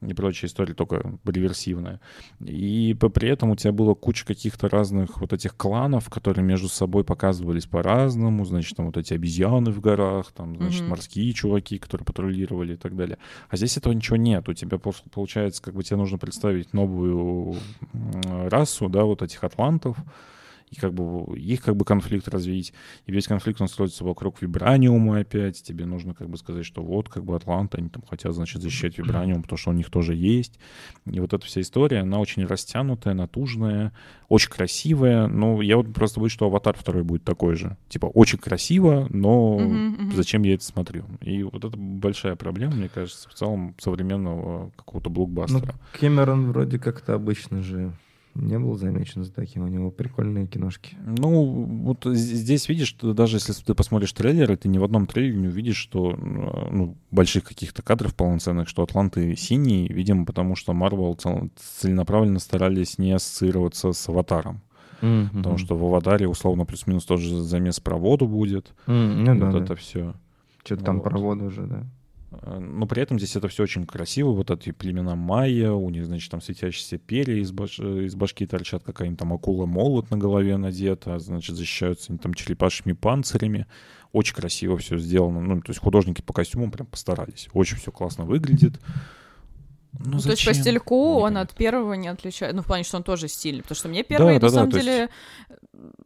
и 0.01 0.13
прочая 0.13 0.49
история, 0.49 0.73
только 0.73 1.17
реверсивная. 1.25 1.99
И 2.39 2.95
при 3.13 3.29
этом 3.29 3.49
у 3.51 3.55
тебя 3.55 3.71
было 3.73 3.93
куча 3.95 4.25
каких-то 4.25 4.69
разных 4.69 5.19
вот 5.19 5.33
этих 5.33 5.55
кланов, 5.57 6.09
которые 6.09 6.45
между 6.45 6.69
собой 6.69 7.03
показывались 7.03 7.65
по-разному. 7.65 8.45
Значит, 8.45 8.77
там 8.77 8.85
вот 8.85 8.97
эти 8.97 9.13
обезьяны 9.13 9.71
в 9.71 9.81
горах, 9.81 10.31
там, 10.31 10.55
значит, 10.55 10.81
Мгм. 10.81 10.89
морские 10.91 11.33
чуваки, 11.33 11.77
которые 11.77 12.05
патрулировали 12.05 12.73
и 12.73 12.77
так 12.77 12.95
далее. 12.95 13.17
А 13.49 13.57
здесь 13.57 13.75
этого 13.77 13.91
ничего 13.93 14.15
нет. 14.15 14.47
У 14.47 14.53
тебя 14.53 14.77
пос- 14.77 15.03
получается, 15.11 15.61
как 15.61 15.73
бы 15.73 15.83
тебе 15.83 15.97
нужно 15.97 16.17
представить 16.17 16.73
новую 16.73 17.55
расу, 18.49 18.89
да, 18.89 19.03
вот 19.03 19.21
этих 19.21 19.43
атлантов, 19.43 19.97
и 20.71 20.75
как 20.75 20.93
бы 20.93 21.37
их 21.37 21.61
как 21.61 21.75
бы 21.75 21.85
конфликт 21.85 22.27
развить. 22.27 22.73
И 23.05 23.11
весь 23.11 23.27
конфликт, 23.27 23.61
он 23.61 23.67
строится 23.67 24.03
вокруг 24.03 24.41
вибраниума 24.41 25.19
опять. 25.19 25.61
Тебе 25.63 25.85
нужно 25.85 26.13
как 26.13 26.29
бы 26.29 26.37
сказать, 26.37 26.65
что 26.65 26.81
вот 26.83 27.09
как 27.09 27.23
бы 27.25 27.35
атланты, 27.35 27.77
они 27.77 27.89
там 27.89 28.03
хотят, 28.09 28.33
значит, 28.33 28.61
защищать 28.61 28.97
вибраниум, 28.97 29.41
потому 29.41 29.57
что 29.57 29.71
у 29.71 29.73
них 29.73 29.89
тоже 29.89 30.15
есть. 30.15 30.59
И 31.05 31.19
вот 31.19 31.33
эта 31.33 31.45
вся 31.45 31.61
история, 31.61 31.99
она 31.99 32.19
очень 32.19 32.45
растянутая, 32.45 33.13
натужная, 33.13 33.93
очень 34.27 34.49
красивая. 34.49 35.27
Ну, 35.27 35.61
я 35.61 35.77
вот 35.77 35.93
просто 35.93 36.19
боюсь, 36.19 36.33
что 36.33 36.45
«Аватар» 36.45 36.75
второй 36.77 37.03
будет 37.03 37.23
такой 37.23 37.55
же. 37.55 37.77
Типа, 37.87 38.05
очень 38.05 38.37
красиво, 38.37 39.07
но 39.09 39.57
Мгм, 39.59 39.87
мгм. 40.05 40.11
зачем 40.13 40.43
я 40.43 40.53
это 40.53 40.63
смотрю? 40.63 41.05
И 41.21 41.43
вот 41.43 41.63
это 41.65 41.75
большая 41.75 42.35
проблема, 42.35 42.75
мне 42.75 42.89
кажется, 42.89 43.27
в 43.29 43.33
целом 43.33 43.75
современного 43.79 44.71
какого-то 44.75 45.09
Ну, 45.09 45.15
блокбастера. 45.15 45.73
Кэмерон 45.99 46.51
вроде 46.51 46.77
как-то 46.79 47.15
обычно 47.15 47.63
же 47.63 47.91
не 48.35 48.57
был 48.59 48.75
замечен 48.77 49.23
за 49.23 49.33
таким. 49.33 49.63
У 49.63 49.67
него 49.67 49.91
прикольные 49.91 50.47
киношки. 50.47 50.95
Ну, 51.05 51.65
вот 51.83 52.05
здесь 52.05 52.69
видишь, 52.69 52.87
что 52.87 53.13
даже 53.13 53.37
если 53.37 53.53
ты 53.53 53.73
посмотришь 53.73 54.13
трейлеры, 54.13 54.55
ты 54.55 54.67
ни 54.69 54.77
в 54.77 54.83
одном 54.83 55.07
трейлере 55.07 55.37
не 55.37 55.47
увидишь, 55.47 55.77
что 55.77 56.11
э, 56.11 56.15
ну, 56.71 56.95
больших 57.11 57.43
каких-то 57.43 57.81
кадров 57.81 58.15
полноценных, 58.15 58.69
что 58.69 58.83
Атланты 58.83 59.35
синие, 59.35 59.87
видимо, 59.87 60.25
потому 60.25 60.55
что 60.55 60.73
Марвел 60.73 61.13
цел- 61.15 61.49
целенаправленно 61.79 62.39
старались 62.39 62.97
не 62.97 63.11
ассоциироваться 63.11 63.91
с 63.93 64.09
Аватаром. 64.09 64.61
Потому 65.01 65.57
что 65.57 65.77
в 65.77 65.83
Аватаре 65.85 66.27
условно 66.27 66.65
плюс-минус 66.65 67.05
тоже 67.05 67.41
замес 67.41 67.79
про 67.79 67.95
воду 67.97 68.27
будет. 68.27 68.73
М, 68.85 69.23
Ну 69.23 69.33
вот 69.45 69.51
да. 69.53 69.63
это 69.63 69.75
все. 69.75 70.13
Что-то 70.65 70.83
там 70.83 70.95
вот. 70.97 71.03
про 71.05 71.17
воду 71.17 71.45
уже, 71.45 71.61
да. 71.65 71.83
Э, 72.31 72.59
Но 72.59 72.85
при 72.85 73.01
этом 73.01 73.17
здесь 73.17 73.35
это 73.35 73.47
все 73.47 73.63
очень 73.63 73.85
красиво. 73.85 74.31
Вот 74.31 74.51
эти 74.51 74.71
племена 74.71 75.15
майя, 75.15 75.71
у 75.71 75.89
них, 75.89 76.05
значит, 76.05 76.31
там 76.31 76.41
светящиеся 76.41 76.97
перья 76.97 77.35
из, 77.35 77.51
баш- 77.51 77.79
из 77.79 78.15
башки 78.15 78.45
торчат, 78.45 78.83
какая-нибудь 78.83 79.19
там 79.19 79.33
акула-молот 79.33 80.11
на 80.11 80.17
голове 80.17 80.57
надета, 80.57 81.17
значит, 81.19 81.55
защищаются 81.55 82.11
они 82.11 82.19
там 82.19 82.33
черепашьими 82.33 82.93
панцирями. 82.93 83.65
Очень 84.11 84.35
красиво 84.35 84.77
все 84.77 84.97
сделано. 84.97 85.39
Ну, 85.39 85.61
то 85.61 85.69
есть 85.69 85.79
художники 85.79 86.21
по 86.21 86.33
костюмам 86.33 86.71
прям 86.71 86.87
постарались. 86.87 87.47
Очень 87.53 87.77
все 87.77 87.91
классно 87.91 88.25
выглядит. 88.25 88.79
Ну, 89.93 90.11
Ну, 90.15 90.19
то 90.21 90.29
есть 90.31 90.45
по 90.45 90.53
стильку 90.53 90.95
он 90.95 91.15
Непонятно. 91.31 91.41
от 91.41 91.53
первого 91.55 91.93
не 91.93 92.07
отличается. 92.07 92.55
Ну, 92.55 92.61
в 92.61 92.65
плане, 92.67 92.83
что 92.83 92.97
он 92.97 93.03
тоже 93.03 93.27
стильный. 93.27 93.63
Потому 93.63 93.75
что 93.75 93.87
мне 93.89 94.03
первый, 94.03 94.35
да, 94.39 94.45
на 94.45 94.49
да, 94.49 94.49
самом 94.49 94.71
то 94.71 94.77
есть- 94.77 94.85
деле, 94.87 95.09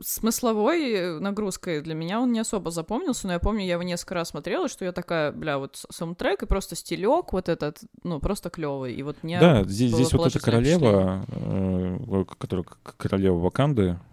смысловой 0.01 0.91
э, 0.93 1.19
нагрузкой 1.19 1.81
для 1.81 1.93
меня 1.95 2.19
он 2.21 2.31
не 2.31 2.39
особо 2.39 2.71
запомнился, 2.71 3.27
но 3.27 3.33
я 3.33 3.39
помню, 3.39 3.65
я 3.65 3.73
его 3.73 3.83
несколько 3.83 4.15
раз 4.15 4.29
смотрела, 4.29 4.67
что 4.69 4.85
я 4.85 4.91
такая, 4.91 5.31
бля, 5.31 5.57
вот 5.57 5.83
саундтрек 5.89 6.43
и 6.43 6.45
просто 6.45 6.75
стилек 6.75 7.33
вот 7.33 7.49
этот, 7.49 7.79
ну, 8.03 8.19
просто 8.19 8.49
клевый. 8.49 8.93
И 8.93 9.03
вот 9.03 9.17
мне 9.23 9.39
Да, 9.39 9.63
здесь, 9.63 9.91
здесь 9.91 10.13
вот 10.13 10.27
эта 10.27 10.39
королева, 10.39 11.25
э, 11.29 12.25
которая 12.39 12.65
королева 12.97 13.37
Ваканды, 13.39 13.97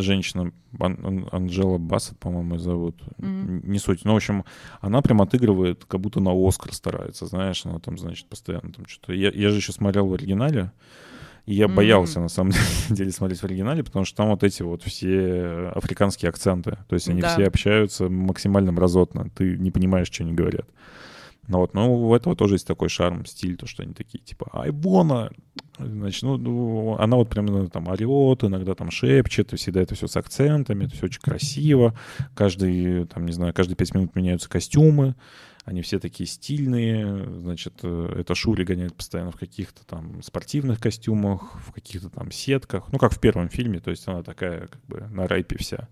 женщина 0.00 0.52
Ан- 0.78 0.98
Ан- 1.04 1.28
Анджела 1.32 1.78
Бассет, 1.78 2.18
по-моему, 2.18 2.58
зовут. 2.58 2.96
Н- 3.18 3.60
не 3.64 3.78
суть. 3.78 4.04
Ну, 4.04 4.12
в 4.12 4.16
общем, 4.16 4.44
она 4.80 5.02
прям 5.02 5.20
отыгрывает, 5.22 5.84
как 5.84 6.00
будто 6.00 6.20
на 6.20 6.30
Оскар 6.32 6.72
старается, 6.72 7.26
знаешь, 7.26 7.64
она 7.66 7.78
там, 7.78 7.98
значит, 7.98 8.26
постоянно 8.28 8.72
там 8.72 8.86
что-то. 8.86 9.12
Я, 9.12 9.30
я 9.30 9.50
же 9.50 9.56
еще 9.56 9.72
смотрел 9.72 10.06
в 10.06 10.14
оригинале, 10.14 10.72
и 11.46 11.54
я 11.54 11.64
М. 11.64 11.74
боялся, 11.74 12.20
на 12.20 12.28
самом 12.28 12.52
деле, 12.90 13.10
смотреть 13.10 13.40
в 13.40 13.44
оригинале, 13.44 13.82
потому 13.82 14.04
что 14.04 14.16
там 14.18 14.28
вот 14.30 14.42
эти 14.44 14.62
вот 14.62 14.82
все 14.82 15.72
африканские 15.74 16.28
акценты. 16.28 16.78
То 16.88 16.94
есть 16.94 17.08
они 17.08 17.20
Да. 17.22 17.28
все 17.34 17.46
общаются 17.46 18.08
максимально 18.08 18.72
мразотно. 18.72 19.30
Ты 19.34 19.56
не 19.58 19.70
понимаешь, 19.70 20.08
что 20.10 20.22
они 20.24 20.32
говорят. 20.32 20.66
Ну 21.50 21.58
вот, 21.58 21.74
ну 21.74 22.08
у 22.08 22.14
этого 22.14 22.36
тоже 22.36 22.54
есть 22.54 22.66
такой 22.66 22.88
шарм, 22.88 23.26
стиль, 23.26 23.56
то, 23.56 23.66
что 23.66 23.82
они 23.82 23.92
такие, 23.92 24.22
типа, 24.22 24.48
ай, 24.52 24.70
Бона! 24.70 25.32
Значит, 25.78 26.22
ну, 26.22 26.36
ну, 26.36 26.96
она 26.96 27.16
вот 27.16 27.28
прям 27.28 27.48
иногда 27.48 27.68
там 27.68 27.88
орет, 27.88 28.44
иногда 28.44 28.76
там 28.76 28.92
шепчет, 28.92 29.52
и 29.52 29.56
всегда 29.56 29.80
это 29.82 29.96
все 29.96 30.06
с 30.06 30.16
акцентами, 30.16 30.84
это 30.84 30.94
все 30.94 31.06
очень 31.06 31.20
красиво. 31.20 31.98
Каждый, 32.36 33.04
там, 33.06 33.26
не 33.26 33.32
знаю, 33.32 33.52
каждые 33.52 33.74
пять 33.74 33.92
минут 33.94 34.14
меняются 34.14 34.48
костюмы, 34.48 35.16
они 35.64 35.82
все 35.82 35.98
такие 35.98 36.26
стильные, 36.26 37.24
значит, 37.40 37.74
э, 37.82 38.14
это 38.18 38.34
Шури 38.34 38.64
гоняет 38.64 38.94
постоянно 38.94 39.30
в 39.30 39.36
каких-то 39.36 39.84
там 39.86 40.22
спортивных 40.22 40.80
костюмах, 40.80 41.54
в 41.66 41.72
каких-то 41.72 42.08
там 42.08 42.30
сетках, 42.30 42.90
ну, 42.92 42.98
как 42.98 43.12
в 43.12 43.20
первом 43.20 43.48
фильме, 43.48 43.80
то 43.80 43.90
есть 43.90 44.06
она 44.08 44.22
такая, 44.22 44.68
как 44.68 44.84
бы, 44.86 45.06
на 45.10 45.26
рэпе 45.26 45.58
вся. 45.58 45.88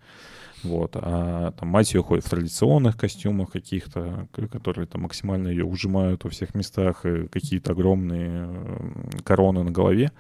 Вот, 0.65 0.93
а 0.95 1.53
там 1.53 1.69
мать 1.69 1.95
ее 1.95 2.03
ходит 2.03 2.25
в 2.27 2.31
традиционных 2.31 2.97
костюмах 2.97 3.53
каких-то, 3.53 4.29
которые 4.51 4.87
там 4.87 5.03
максимально 5.03 5.49
ее 5.49 5.65
ужимают 5.65 6.25
во 6.25 6.31
всех 6.31 6.55
местах, 6.55 7.07
и 7.07 7.29
какие-то 7.29 7.73
огромные 7.73 8.45
м, 8.45 9.11
короны 9.25 9.63
на 9.63 9.71
голове. 9.71 10.11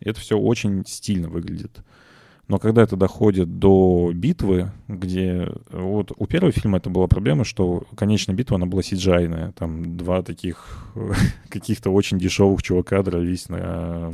Это 0.00 0.20
все 0.20 0.38
очень 0.38 0.84
стильно 0.86 1.28
выглядит. 1.28 1.80
Но 2.46 2.58
когда 2.58 2.82
это 2.82 2.96
доходит 2.96 3.58
до 3.58 4.10
битвы, 4.12 4.70
где... 4.86 5.50
Вот 5.70 6.12
у 6.16 6.26
первого 6.26 6.52
фильма 6.52 6.78
это 6.78 6.90
была 6.90 7.06
проблема, 7.06 7.44
что 7.44 7.84
конечная 7.96 8.34
битва, 8.34 8.56
она 8.56 8.66
была 8.66 8.82
cgi 8.82 9.52
Там 9.52 9.96
два 9.96 10.22
таких 10.22 10.86
каких-то 11.48 11.90
очень 11.90 12.18
дешевых 12.18 12.62
чувака 12.62 13.02
дрались 13.02 13.48
на... 13.48 14.12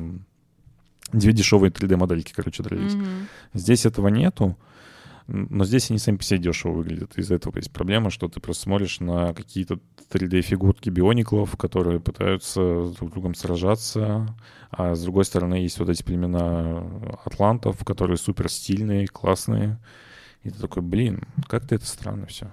Две 1.13 1.33
дешевые 1.33 1.73
3D-модельки, 1.73 2.33
короче, 2.33 2.63
дрались. 2.63 2.95
Мгм. 2.95 3.27
Здесь 3.53 3.85
этого 3.85 4.07
нету, 4.09 4.57
но 5.27 5.65
здесь 5.65 5.91
они 5.91 5.99
сами 5.99 6.17
по 6.17 6.25
себе 6.25 6.39
дешево 6.41 6.73
выглядят. 6.73 7.17
Из-за 7.17 7.37
этого 7.37 7.57
есть 7.57 7.73
проблема, 7.73 8.11
что 8.11 8.29
ты 8.29 8.41
просто 8.41 8.65
смотришь 8.65 9.01
на 9.01 9.33
какие-то 9.35 9.79
3D-фигурки 10.11 10.91
биониклов, 10.91 11.57
которые 11.57 12.01
пытаются 12.01 12.93
друг 12.99 13.11
с 13.11 13.13
другом 13.13 13.35
сражаться, 13.35 14.35
а 14.71 14.95
с 14.95 15.03
другой 15.03 15.25
стороны 15.25 15.55
есть 15.55 15.79
вот 15.79 15.89
эти 15.89 16.03
племена 16.03 16.85
атлантов, 17.25 17.85
которые 17.85 18.17
супер 18.17 18.51
стильные, 18.51 19.07
классные. 19.07 19.79
И 20.43 20.51
ты 20.51 20.59
такой, 20.59 20.83
блин, 20.83 21.23
как-то 21.49 21.75
это 21.75 21.87
странно 21.87 22.27
все. 22.27 22.51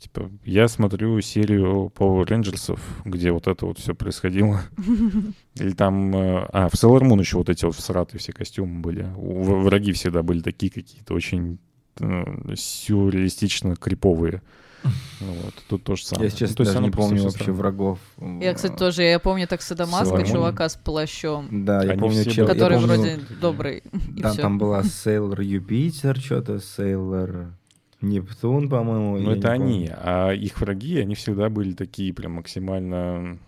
Типа, 0.00 0.30
я 0.44 0.66
смотрю 0.66 1.20
серию 1.20 1.92
Power 1.94 2.26
Rangers, 2.26 2.78
где 3.04 3.32
вот 3.32 3.46
это 3.46 3.66
вот 3.66 3.78
все 3.78 3.94
происходило. 3.94 4.62
Или 5.56 5.72
там... 5.72 6.16
э, 6.16 6.46
А, 6.52 6.68
в 6.70 6.72
Sailor 6.72 7.02
Moon 7.02 7.20
еще 7.20 7.36
вот 7.36 7.50
эти 7.50 7.66
вот 7.66 7.74
всратые 7.74 8.18
все 8.18 8.32
костюмы 8.32 8.80
были. 8.80 9.06
Враги 9.14 9.92
всегда 9.92 10.22
были 10.22 10.40
такие 10.40 10.72
какие-то 10.72 11.12
очень 11.12 11.58
э, 11.98 12.54
сюрреалистично 12.56 13.76
криповые. 13.76 14.42
Ну 14.82 14.90
Вот, 15.42 15.54
тут 15.68 15.84
то 15.84 15.96
же 15.96 16.04
самое. 16.04 16.28
Я, 16.28 16.32
Ну, 16.32 16.38
честно, 16.38 16.56
то 16.56 16.62
есть 16.62 16.72
даже 16.74 16.84
не 16.84 16.90
помню 16.90 17.22
вообще 17.22 17.38
странно. 17.42 17.58
врагов. 17.58 17.98
Я, 18.40 18.54
кстати, 18.54 18.76
тоже, 18.76 19.02
я 19.02 19.18
помню 19.18 19.46
так 19.46 19.60
Садамаска, 19.62 20.24
чувака 20.24 20.68
с 20.68 20.76
плащом, 20.76 21.64
Да, 21.64 21.82
я 21.84 21.90
Они 21.92 22.00
помню 22.00 22.24
чел- 22.24 22.46
я 22.46 22.52
который 22.54 22.78
помню, 22.78 22.94
вроде 22.94 23.20
добрый. 23.40 23.82
Да, 24.16 24.34
там 24.34 24.58
была 24.58 24.82
Сейлор 24.84 25.40
Юпитер, 25.40 26.18
что-то, 26.18 26.58
Сейлор 26.60 27.52
Нептун, 28.00 28.70
по-моему. 28.70 29.18
Ну, 29.18 29.30
я 29.32 29.36
это 29.36 29.48
помню. 29.48 29.64
они. 29.64 29.90
А 29.92 30.30
их 30.32 30.58
враги, 30.60 30.98
они 30.98 31.14
всегда 31.14 31.50
были 31.50 31.74
такие 31.74 32.14
прям 32.14 32.32
максимально... 32.32 33.38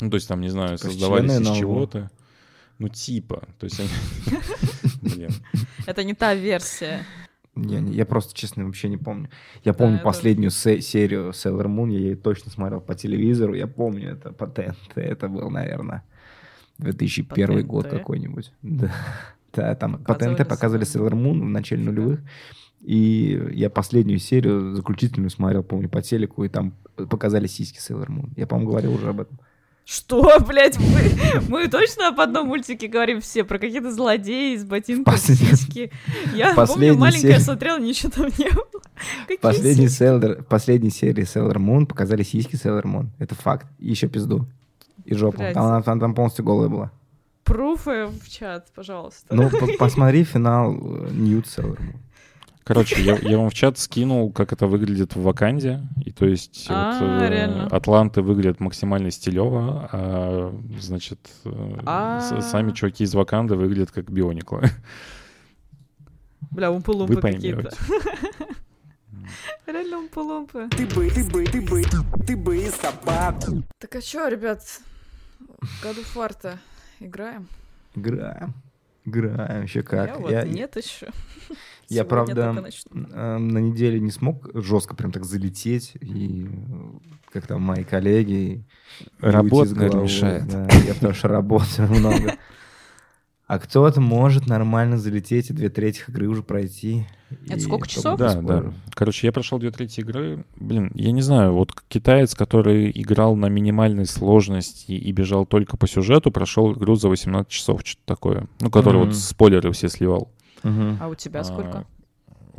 Ну, 0.00 0.10
то 0.10 0.16
есть 0.16 0.28
там, 0.28 0.42
не 0.42 0.50
знаю, 0.50 0.76
Типа 0.76 0.90
с 0.90 0.92
создавались 0.92 1.40
из 1.40 1.56
чего-то. 1.56 2.10
Ну, 2.78 2.88
типа. 2.88 3.44
То 3.58 3.64
есть 3.64 3.80
они... 3.80 3.88
Блин. 5.16 5.30
Это 5.86 6.04
не 6.04 6.14
та 6.14 6.34
версия. 6.34 7.04
Не, 7.56 7.80
не, 7.80 7.94
я 7.94 8.04
просто, 8.04 8.34
честно, 8.34 8.64
вообще 8.64 8.88
не 8.88 8.96
помню. 8.96 9.28
Я 9.62 9.74
помню 9.74 9.94
я 9.96 10.02
тоже. 10.02 10.04
последнюю 10.04 10.50
се- 10.50 10.80
серию 10.80 11.30
Sailor 11.30 11.66
Moon, 11.66 11.90
я 11.92 11.98
ее 11.98 12.16
точно 12.16 12.50
смотрел 12.50 12.80
по 12.80 12.94
телевизору. 12.94 13.54
Я 13.54 13.66
помню 13.68 14.10
это 14.12 14.32
по 14.32 14.46
ТНТ. 14.46 14.96
Это 14.96 15.28
был, 15.28 15.50
наверное, 15.50 16.02
2001 16.78 17.62
По 17.62 17.62
год 17.62 17.86
какой-нибудь. 17.88 18.52
Да, 18.62 18.92
да 19.52 19.74
там 19.76 20.02
по 20.02 20.14
ТНТ 20.14 20.48
показывали 20.48 20.84
Sailor 20.84 21.12
Moon 21.12 21.40
в 21.40 21.48
начале 21.48 21.84
нулевых. 21.84 22.20
И 22.80 23.40
я 23.52 23.70
последнюю 23.70 24.18
серию, 24.18 24.74
заключительную, 24.74 25.30
смотрел, 25.30 25.62
помню, 25.62 25.88
по 25.88 26.02
телеку, 26.02 26.42
и 26.44 26.48
там 26.48 26.74
показали 26.96 27.46
сиськи 27.46 27.78
Sailor 27.78 28.08
Moon. 28.08 28.32
Я, 28.36 28.48
по-моему, 28.48 28.70
говорил 28.70 28.94
уже 28.94 29.08
об 29.08 29.20
этом. 29.20 29.38
Что, 29.84 30.38
блядь, 30.46 30.78
мы, 30.78 31.40
мы 31.48 31.68
точно 31.68 32.08
об 32.08 32.20
одном 32.20 32.48
мультике 32.48 32.88
говорим 32.88 33.20
все, 33.20 33.44
про 33.44 33.58
какие-то 33.58 33.92
злодеи 33.92 34.56
ботинками, 34.64 35.14
Последний- 35.14 35.48
сиськи. 35.56 35.90
Я 36.34 36.54
последний 36.54 36.88
помню, 36.88 37.00
маленькая 37.00 37.32
серии- 37.32 37.42
смотрела, 37.42 37.78
ничего 37.78 38.10
там 38.10 38.26
не 38.38 38.50
было. 38.50 38.64
Какие 39.22 39.38
Последний 39.38 39.88
в 39.88 40.44
последней 40.44 40.90
серии 40.90 41.24
Sailor 41.24 41.56
Moon 41.56 41.84
показали 41.86 42.22
сиськи 42.22 42.54
Sailor 42.56 42.84
Moon. 42.84 43.06
Это 43.18 43.34
факт. 43.34 43.66
И 43.78 43.90
еще 43.90 44.08
пизду. 44.08 44.46
И 45.04 45.14
жопу. 45.14 45.38
Там 45.52 45.64
она 45.66 45.82
там, 45.82 46.00
там 46.00 46.14
полностью 46.14 46.44
голая 46.44 46.68
была. 46.68 46.90
Пруфы 47.44 48.06
в 48.06 48.28
чат, 48.30 48.68
пожалуйста. 48.74 49.34
Ну, 49.34 49.50
по- 49.50 49.66
посмотри 49.78 50.24
финал 50.24 50.72
э, 50.74 51.10
Ньют 51.12 51.44
Sailor 51.44 51.78
Moon. 51.78 51.96
Короче, 52.64 53.02
я, 53.02 53.16
я 53.18 53.36
вам 53.38 53.50
в 53.50 53.54
чат 53.54 53.76
скинул, 53.78 54.32
как 54.32 54.52
это 54.54 54.66
выглядит 54.66 55.14
в 55.14 55.22
Ваканде. 55.22 55.82
И 56.04 56.10
то 56.10 56.24
есть 56.26 56.66
А, 56.70 56.98
вот, 56.98 57.22
э, 57.22 57.28
реально? 57.30 57.66
Атланты 57.66 58.22
выглядят 58.22 58.58
максимально 58.58 59.10
стилево, 59.10 59.88
а 59.92 60.54
значит, 60.80 61.18
э, 61.44 61.78
А. 61.84 62.20
с- 62.20 62.50
сами 62.50 62.72
чуваки 62.72 63.04
из 63.04 63.14
Ваканды 63.14 63.54
выглядят 63.56 63.90
как 63.90 64.10
биониклы. 64.10 64.70
Бля, 66.52 66.70
умпы-лумпы 66.70 67.20
какие-то. 67.20 67.70
Реально 69.66 69.98
умпы-лумпы. 69.98 70.68
Ты 70.70 70.86
бы, 70.86 71.10
ты 71.10 71.24
бы, 71.24 71.44
ты 71.44 71.60
бы, 71.60 71.82
ты 72.26 72.36
бы 72.36 72.56
и 72.56 72.70
собаку. 72.70 73.62
Так 73.78 73.94
а 73.96 74.00
чё, 74.00 74.28
ребят, 74.28 74.60
году 75.82 76.02
фарта 76.02 76.58
играем? 77.00 77.46
Играем. 77.94 78.54
Играем. 79.04 79.62
Еще 79.64 79.82
как. 79.82 80.08
Я 80.08 80.18
вот 80.18 80.30
Я, 80.30 80.42
нет 80.44 80.76
еще. 80.76 81.08
я, 81.88 82.04
правда, 82.04 82.52
на 82.52 83.58
неделе 83.58 84.00
не 84.00 84.10
смог 84.10 84.48
жестко 84.54 84.94
прям 84.96 85.12
так 85.12 85.24
залететь. 85.24 85.92
И 86.00 86.48
как 87.30 87.46
там 87.46 87.62
мои 87.62 87.84
коллеги. 87.84 88.64
Работа 89.20 89.74
мешает. 89.74 90.46
Да, 90.48 90.68
я 90.86 90.94
потому 90.94 91.14
что 91.14 91.28
работаю 91.28 91.88
много. 91.90 92.36
А 93.46 93.58
кто-то 93.58 94.00
может 94.00 94.46
нормально 94.46 94.96
залететь 94.96 95.50
и 95.50 95.52
две 95.52 95.68
трети 95.68 96.02
игры 96.08 96.28
уже 96.28 96.42
пройти. 96.42 97.06
Это 97.46 97.56
И 97.56 97.60
сколько 97.60 97.86
часов? 97.86 98.18
Да, 98.18 98.40
да. 98.40 98.72
Короче, 98.94 99.26
я 99.26 99.32
прошел 99.32 99.58
две 99.58 99.70
трети 99.70 100.00
игры. 100.00 100.46
Блин, 100.56 100.90
я 100.94 101.12
не 101.12 101.20
знаю, 101.20 101.52
вот 101.52 101.72
китаец, 101.88 102.34
который 102.34 102.90
играл 102.94 103.36
на 103.36 103.46
минимальной 103.50 104.06
сложности 104.06 104.92
и 104.92 105.12
бежал 105.12 105.44
только 105.44 105.76
по 105.76 105.86
сюжету, 105.86 106.30
прошел 106.30 106.72
игру 106.72 106.94
за 106.94 107.08
18 107.10 107.50
часов, 107.50 107.82
что-то 107.84 108.02
такое. 108.06 108.46
Ну, 108.60 108.70
который 108.70 108.96
Мгм. 109.00 109.06
вот 109.08 109.14
спойлеры 109.16 109.72
все 109.72 109.88
сливал. 109.90 110.30
Мгм. 110.62 110.96
А 111.02 111.08
у 111.08 111.14
тебя 111.14 111.44
сколько? 111.44 111.78
А, 111.80 111.84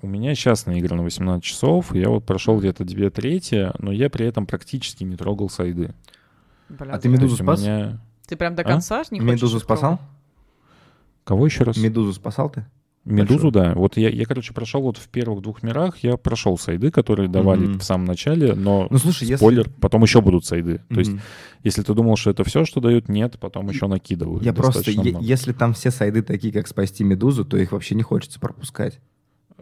У 0.01 0.07
меня 0.07 0.35
частная 0.35 0.77
игра 0.79 0.95
на 0.97 1.03
18 1.03 1.43
часов. 1.43 1.95
Я 1.95 2.09
вот 2.09 2.25
прошел 2.25 2.59
где-то 2.59 2.83
две 2.85 3.09
трети, 3.09 3.71
но 3.79 3.91
я 3.91 4.09
при 4.11 4.27
этом 4.27 4.45
практически 4.45 5.03
не 5.03 5.15
трогал 5.15 5.49
сайды. 5.49 5.95
Бля, 6.69 6.93
А 6.93 6.99
ты. 6.99 7.07
Медузу 7.09 7.37
спас? 7.37 7.61
меня- 7.61 7.99
Ты 8.27 8.35
прям 8.35 8.53
до 8.55 8.61
А? 8.61 8.65
конца 8.65 8.97
не 9.09 9.19
хочешь 9.19 9.33
Медузу 9.35 9.59
спасал? 9.59 9.97
пробовать? 9.97 10.14
Кого 11.25 11.45
еще 11.47 11.63
раз? 11.65 11.75
Медузу 11.75 12.13
спасал 12.13 12.49
ты? 12.49 12.65
Медузу, 13.03 13.51
да. 13.51 13.73
Вот 13.75 13.97
я, 13.97 14.09
я, 14.09 14.25
короче, 14.25 14.51
прошел 14.53 14.81
вот 14.81 14.97
в 14.97 15.07
первых 15.09 15.41
двух 15.43 15.61
мирах, 15.61 15.97
я 15.97 16.17
прошел 16.17 16.57
сайды, 16.57 16.89
которые 16.89 17.29
давали 17.29 17.65
Мгм. 17.67 17.79
в 17.79 17.83
самом 17.83 18.05
начале, 18.05 18.55
но 18.55 18.87
Ну, 18.89 18.97
слушай, 18.97 19.23
если- 19.25 19.35
спойлер, 19.35 19.69
потом 19.79 20.01
еще 20.01 20.21
будут 20.21 20.43
сайды. 20.45 20.81
То 20.89 20.99
есть, 20.99 21.11
если 21.63 21.83
ты 21.83 21.93
думал, 21.93 22.15
что 22.15 22.31
это 22.31 22.43
все, 22.43 22.65
что 22.65 22.79
дают, 22.81 23.07
нет, 23.09 23.37
потом 23.39 23.69
еще 23.69 23.85
накидывают. 23.85 24.43
Я 24.43 24.53
просто, 24.53 24.89
много. 24.91 25.19
если 25.23 25.51
там 25.53 25.73
все 25.73 25.91
сайды 25.91 26.23
такие, 26.23 26.51
как 26.51 26.67
спасти 26.67 27.03
Медузу, 27.03 27.45
то 27.45 27.57
их 27.57 27.73
вообще 27.73 27.93
не 27.93 28.01
хочется 28.03 28.39
пропускать. 28.39 28.99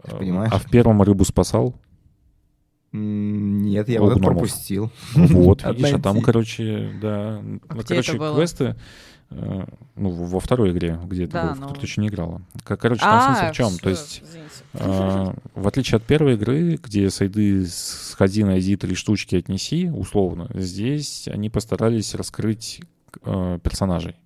Ты 0.04 0.10
ж 0.12 0.18
понимаешь? 0.18 0.52
А 0.52 0.58
в 0.58 0.70
первом 0.70 1.02
рыбу 1.02 1.24
спасал? 1.26 1.74
Нет, 2.92 3.88
я 3.88 4.00
вот 4.00 4.20
пропустил. 4.22 4.90
Вот, 5.14 5.64
видишь, 5.76 5.92
а 5.94 5.98
там, 5.98 6.20
короче, 6.22 6.92
да. 7.02 7.38
А 7.38 7.42
Ну, 7.42 7.80
где 7.80 7.88
короче, 7.88 8.10
это 8.12 8.18
было? 8.20 8.36
квесты, 8.36 8.64
э, 8.64 8.74
ну, 9.30 10.08
в- 10.10 10.30
во 10.30 10.40
второй 10.40 10.70
игре, 10.72 10.98
где 11.06 11.24
это 11.24 11.32
Да, 11.32 11.42
было, 11.42 11.50
в 11.52 11.54
которой 11.60 11.74
ну. 11.74 11.80
ты 11.80 11.86
еще 11.86 12.00
не 12.00 12.08
играла. 12.08 12.42
Короче, 12.64 13.00
там 13.00 13.34
смысл 13.34 13.52
в 13.52 13.56
чем? 13.56 13.68
всё, 13.70 13.78
То 13.82 13.90
есть, 13.90 14.22
а, 14.74 15.34
в 15.54 15.66
отличие 15.68 15.96
от 15.96 16.04
первой 16.04 16.34
игры, 16.34 16.78
где 16.82 17.10
сайды 17.10 17.66
сходи, 17.66 18.44
найди 18.44 18.76
три 18.76 18.94
штучки, 18.94 19.36
отнеси, 19.36 19.88
условно, 19.90 20.48
здесь 20.54 21.26
они 21.28 21.50
постарались 21.50 22.14
раскрыть 22.14 22.80
э, 23.24 23.58
персонажей. 23.62 24.16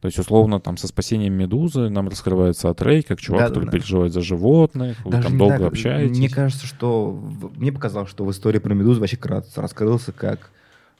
То 0.00 0.06
есть, 0.06 0.18
условно, 0.18 0.58
там 0.58 0.76
со 0.76 0.88
спасением 0.88 1.34
Медузы 1.34 1.88
нам 1.88 2.08
раскрывается 2.08 2.68
Атрей, 2.70 3.02
как 3.02 3.20
чувак, 3.20 3.42
Да, 3.42 3.48
который 3.48 3.66
да. 3.66 3.70
переживает 3.70 4.12
за 4.12 4.20
животных, 4.20 4.96
вы 5.04 5.12
Даже 5.12 5.24
там 5.24 5.32
не 5.34 5.38
долго 5.38 5.58
так. 5.58 5.66
общаетесь. 5.68 6.18
Мне 6.18 6.28
кажется, 6.28 6.66
что... 6.66 7.10
в- 7.12 7.56
Мне 7.58 7.70
показалось, 7.70 8.10
что 8.10 8.24
в 8.24 8.30
истории 8.32 8.58
про 8.58 8.74
Медузу 8.74 8.98
вообще 9.00 9.16
кратко 9.16 9.62
раскрылся 9.62 10.10
как, 10.10 10.50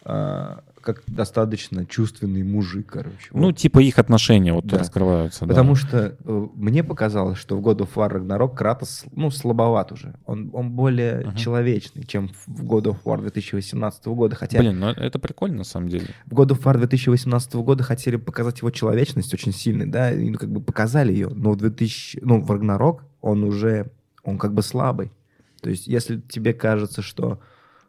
а, 0.05 0.63
как 0.83 1.03
достаточно 1.07 1.87
чувственный 1.87 2.43
мужик, 2.43 2.87
короче. 2.93 3.29
Ну, 3.33 3.47
Вот. 3.47 3.57
типа 3.57 3.79
их 3.79 3.99
отношения 3.99 4.53
вот 4.53 4.67
Да. 4.67 4.79
раскрываются. 4.79 5.41
да. 5.41 5.47
Потому 5.47 5.75
что 5.75 6.17
э, 6.25 6.47
мне 6.55 6.85
показалось, 6.85 7.39
что 7.39 7.57
в 7.57 7.67
God 7.67 7.79
of 7.79 7.89
War 7.95 8.11
Ragnarok 8.13 8.55
Кратос, 8.55 9.05
ну, 9.15 9.31
слабоват 9.31 9.93
уже. 9.93 10.15
Он, 10.27 10.51
он 10.53 10.73
более 10.73 11.21
Мгм. 11.27 11.37
человечный, 11.37 12.05
чем 12.05 12.29
в 12.47 12.65
God 12.65 12.85
of 12.85 12.97
War 13.05 13.21
2018 13.21 14.05
года. 14.09 14.37
Хотя 14.37 14.59
Блин, 14.59 14.81
ну 14.81 14.89
это 14.91 15.19
прикольно 15.19 15.59
на 15.59 15.65
самом 15.65 15.89
деле. 15.89 16.07
в 16.27 16.35
God 16.35 16.49
of 16.49 16.63
War 16.63 16.77
2018 16.77 17.55
года 17.55 17.83
хотели 17.85 18.17
показать 18.17 18.59
его 18.59 18.71
человечность 18.71 19.33
очень 19.33 19.53
сильной, 19.53 19.87
да, 19.87 20.13
и 20.13 20.29
ну, 20.29 20.39
как 20.39 20.51
бы 20.51 20.61
показали 20.61 21.13
ее. 21.13 21.29
Но 21.29 21.53
в 21.53 21.57
2000, 21.57 22.19
ну, 22.23 22.41
в 22.43 22.51
Ragnarok 22.51 23.01
он 23.21 23.45
уже, 23.45 23.91
он 24.25 24.37
как 24.39 24.53
бы 24.53 24.63
слабый. 24.63 25.13
То 25.61 25.71
есть, 25.71 25.87
если 25.87 26.19
тебе 26.21 26.53
кажется, 26.55 27.03
что 27.03 27.39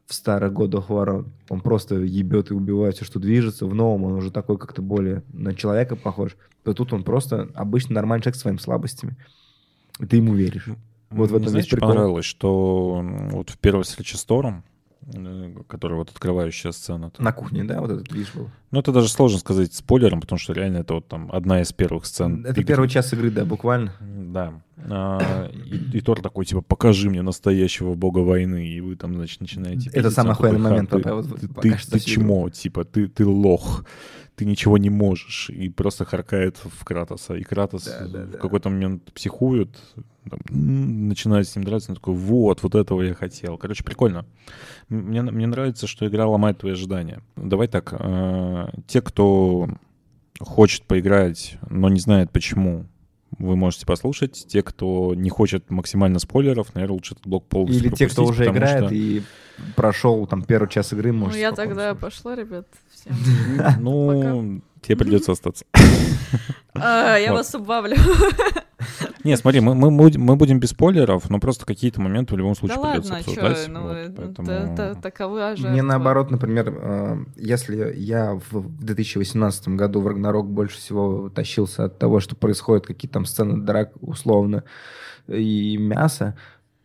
в 0.08 0.13
старых 0.13 0.54
of 0.54 0.88
War 0.88 1.26
он, 1.50 1.62
просто 1.62 1.96
ебет 1.96 2.52
и 2.52 2.54
убивает 2.54 2.96
все, 2.96 3.06
что 3.06 3.20
движется, 3.20 3.66
в 3.66 3.74
новом 3.74 4.04
он 4.04 4.13
уже 4.13 4.32
такой 4.32 4.58
как-то 4.58 4.82
более 4.82 5.24
на 5.32 5.54
человека 5.54 5.96
похож, 5.96 6.36
то 6.63 6.74
тут 6.74 6.94
он 6.94 7.04
просто 7.04 7.50
обычный 7.54 7.94
нормальный 7.94 8.24
человек 8.24 8.36
с 8.38 8.42
своими 8.42 8.58
слабостями. 8.58 9.16
И 10.00 10.06
ты 10.06 10.18
ему 10.18 10.34
веришь. 10.34 10.68
Вот 11.10 11.30
в 11.30 11.36
этом 11.36 11.50
знаешь, 11.50 11.66
весь 11.66 11.72
что 11.72 11.78
понравилось, 11.78 12.26
что 12.26 13.02
вот 13.32 13.50
в 13.50 13.58
первой 13.60 13.84
встрече 13.84 14.18
с 14.18 14.26
Тором 14.26 14.63
которая 15.68 16.00
вот 16.00 16.10
открывающая 16.10 16.72
сцена. 16.72 17.12
На 17.18 17.32
кухне, 17.32 17.63
да, 17.63 17.82
вот 17.82 17.92
этот 17.92 18.08
движ 18.08 18.34
был? 18.34 18.50
Ну, 18.72 18.80
это 18.80 18.92
даже 18.92 19.10
сложно 19.10 19.39
сказать 19.39 19.74
спойлером, 19.74 20.22
потому 20.22 20.39
что 20.39 20.54
реально 20.54 20.78
это 20.78 20.96
вот 20.96 21.08
там 21.08 21.30
одна 21.32 21.62
из 21.62 21.72
первых 21.74 22.06
сцен. 22.06 22.42
Это 22.46 22.62
игры. 22.62 22.66
первый 22.66 22.89
час 22.89 23.13
игры, 23.13 23.30
да, 23.30 23.46
буквально. 23.46 23.94
Да. 24.02 24.62
А, 24.89 25.50
и, 25.54 25.98
и 25.98 26.02
Тор 26.02 26.22
такой, 26.22 26.46
типа, 26.46 26.62
покажи 26.62 27.10
мне 27.10 27.22
настоящего 27.22 27.94
бога 27.94 28.20
войны, 28.20 28.68
и 28.68 28.82
вы 28.82 28.96
там, 28.96 29.13
значит, 29.16 29.42
начинаете... 29.42 29.89
Это 29.94 30.12
самый 30.12 30.32
охуенный 30.32 30.60
момент, 30.60 30.89
«Ха, 30.89 31.00
папа, 31.00 31.16
вот 31.16 31.39
Ты, 31.39 31.48
ты, 31.48 31.70
ты 31.72 32.00
всю 32.00 32.00
чмо, 32.00 32.50
типа, 32.50 32.84
ты, 32.84 33.08
ты 33.08 33.26
лох, 33.26 33.86
ты 34.36 34.46
ничего 34.46 34.78
не 34.78 34.89
можешь, 34.89 35.50
и 35.50 35.69
просто 35.69 36.06
харкает 36.06 36.58
в 36.58 36.84
Кратоса. 36.84 37.36
И 37.36 37.43
Кратос 37.43 37.86
Да, 37.86 38.08
да, 38.08 38.24
в 38.26 38.32
да. 38.32 38.38
какой-то 38.38 38.69
момент 38.69 39.12
психует, 39.13 39.69
там, 40.30 40.39
начинает 40.50 41.48
с 41.48 41.56
ним 41.56 41.65
драться, 41.65 41.91
он 41.91 41.96
такой, 41.96 42.15
вот, 42.15 42.63
вот 42.63 42.76
этого 42.76 43.02
я 43.02 43.13
хотел. 43.13 43.58
Короче, 43.58 43.84
прикольно. 43.84 44.26
Мне, 44.89 45.22
мне 45.22 45.48
нравится, 45.48 45.86
что 45.88 46.08
игра 46.08 46.28
ломает 46.28 46.60
твои 46.60 46.74
ожидания. 46.74 47.22
Давай 47.36 47.67
так, 47.67 47.93
э, 47.98 48.67
те, 48.88 49.02
кто 49.02 49.67
хочет 50.39 50.84
поиграть, 50.84 51.58
но 51.69 51.89
не 51.89 52.00
знает 52.00 52.32
почему, 52.32 52.86
вы 53.39 53.56
можете 53.56 53.86
послушать. 53.86 54.46
Те, 54.48 54.62
кто 54.63 55.13
не 55.15 55.30
хочет 55.30 55.69
максимально 55.69 56.19
спойлеров, 56.19 56.74
наверное, 56.76 56.93
лучше 56.96 57.13
этот 57.13 57.28
блок 57.28 57.46
полностью 57.48 57.86
Или 57.88 57.93
те, 57.96 58.08
кто 58.08 58.26
уже 58.26 58.46
играет 58.46 58.86
что- 58.86 58.93
и 58.96 59.22
прошел 59.76 60.26
там 60.28 60.43
первый 60.43 60.69
час 60.69 60.93
игры, 60.93 61.12
Ну, 61.12 61.19
может. 61.26 61.38
я 61.38 61.52
тогда 61.52 61.96
пошла, 61.96 62.36
ребят, 62.36 62.67
всем. 62.91 63.15
Ну, 63.80 64.62
тебе 64.82 64.97
придется 64.97 65.32
остаться. 65.34 65.66
А, 66.76 67.18
Я 67.18 67.34
вас 67.34 67.53
убавлю. 67.55 67.95
Не, 69.24 69.38
смотри, 69.38 69.60
мы, 69.62 69.74
мы, 69.76 69.92
будем- 69.92 70.22
мы 70.22 70.36
будем 70.36 70.60
без 70.60 70.70
спойлеров, 70.70 71.30
но 71.30 71.40
просто 71.40 71.66
какие-то 71.66 72.02
моменты 72.02 72.34
в 72.36 72.38
любом 72.38 72.54
Да 72.54 72.60
случае 72.60 72.78
придется 72.82 73.14
ладно, 73.14 73.18
обсуждать. 73.18 73.58
что, 73.58 73.72
ну, 73.72 73.82
вот, 73.84 73.92
это- 73.98 74.22
поэтому- 74.22 74.52
это 74.52 74.96
таковы 75.02 75.40
жертвы. 75.40 75.70
Мне 75.70 75.82
наоборот, 75.82 76.32
например, 76.32 76.74
э, 76.76 77.18
если 77.36 77.94
я 77.96 78.40
в 78.52 78.84
2018 78.84 79.76
году 79.76 80.02
в 80.02 80.08
Рагнарок 80.08 80.48
больше 80.50 80.78
всего 80.78 81.30
тащился 81.30 81.86
от 81.86 81.98
того, 82.00 82.20
что 82.20 82.36
происходят 82.36 82.86
какие-то 82.86 83.14
там 83.14 83.26
сцены 83.26 83.62
драк 83.62 83.92
условно 84.02 84.64
и 85.28 85.78
мясо, 85.78 86.36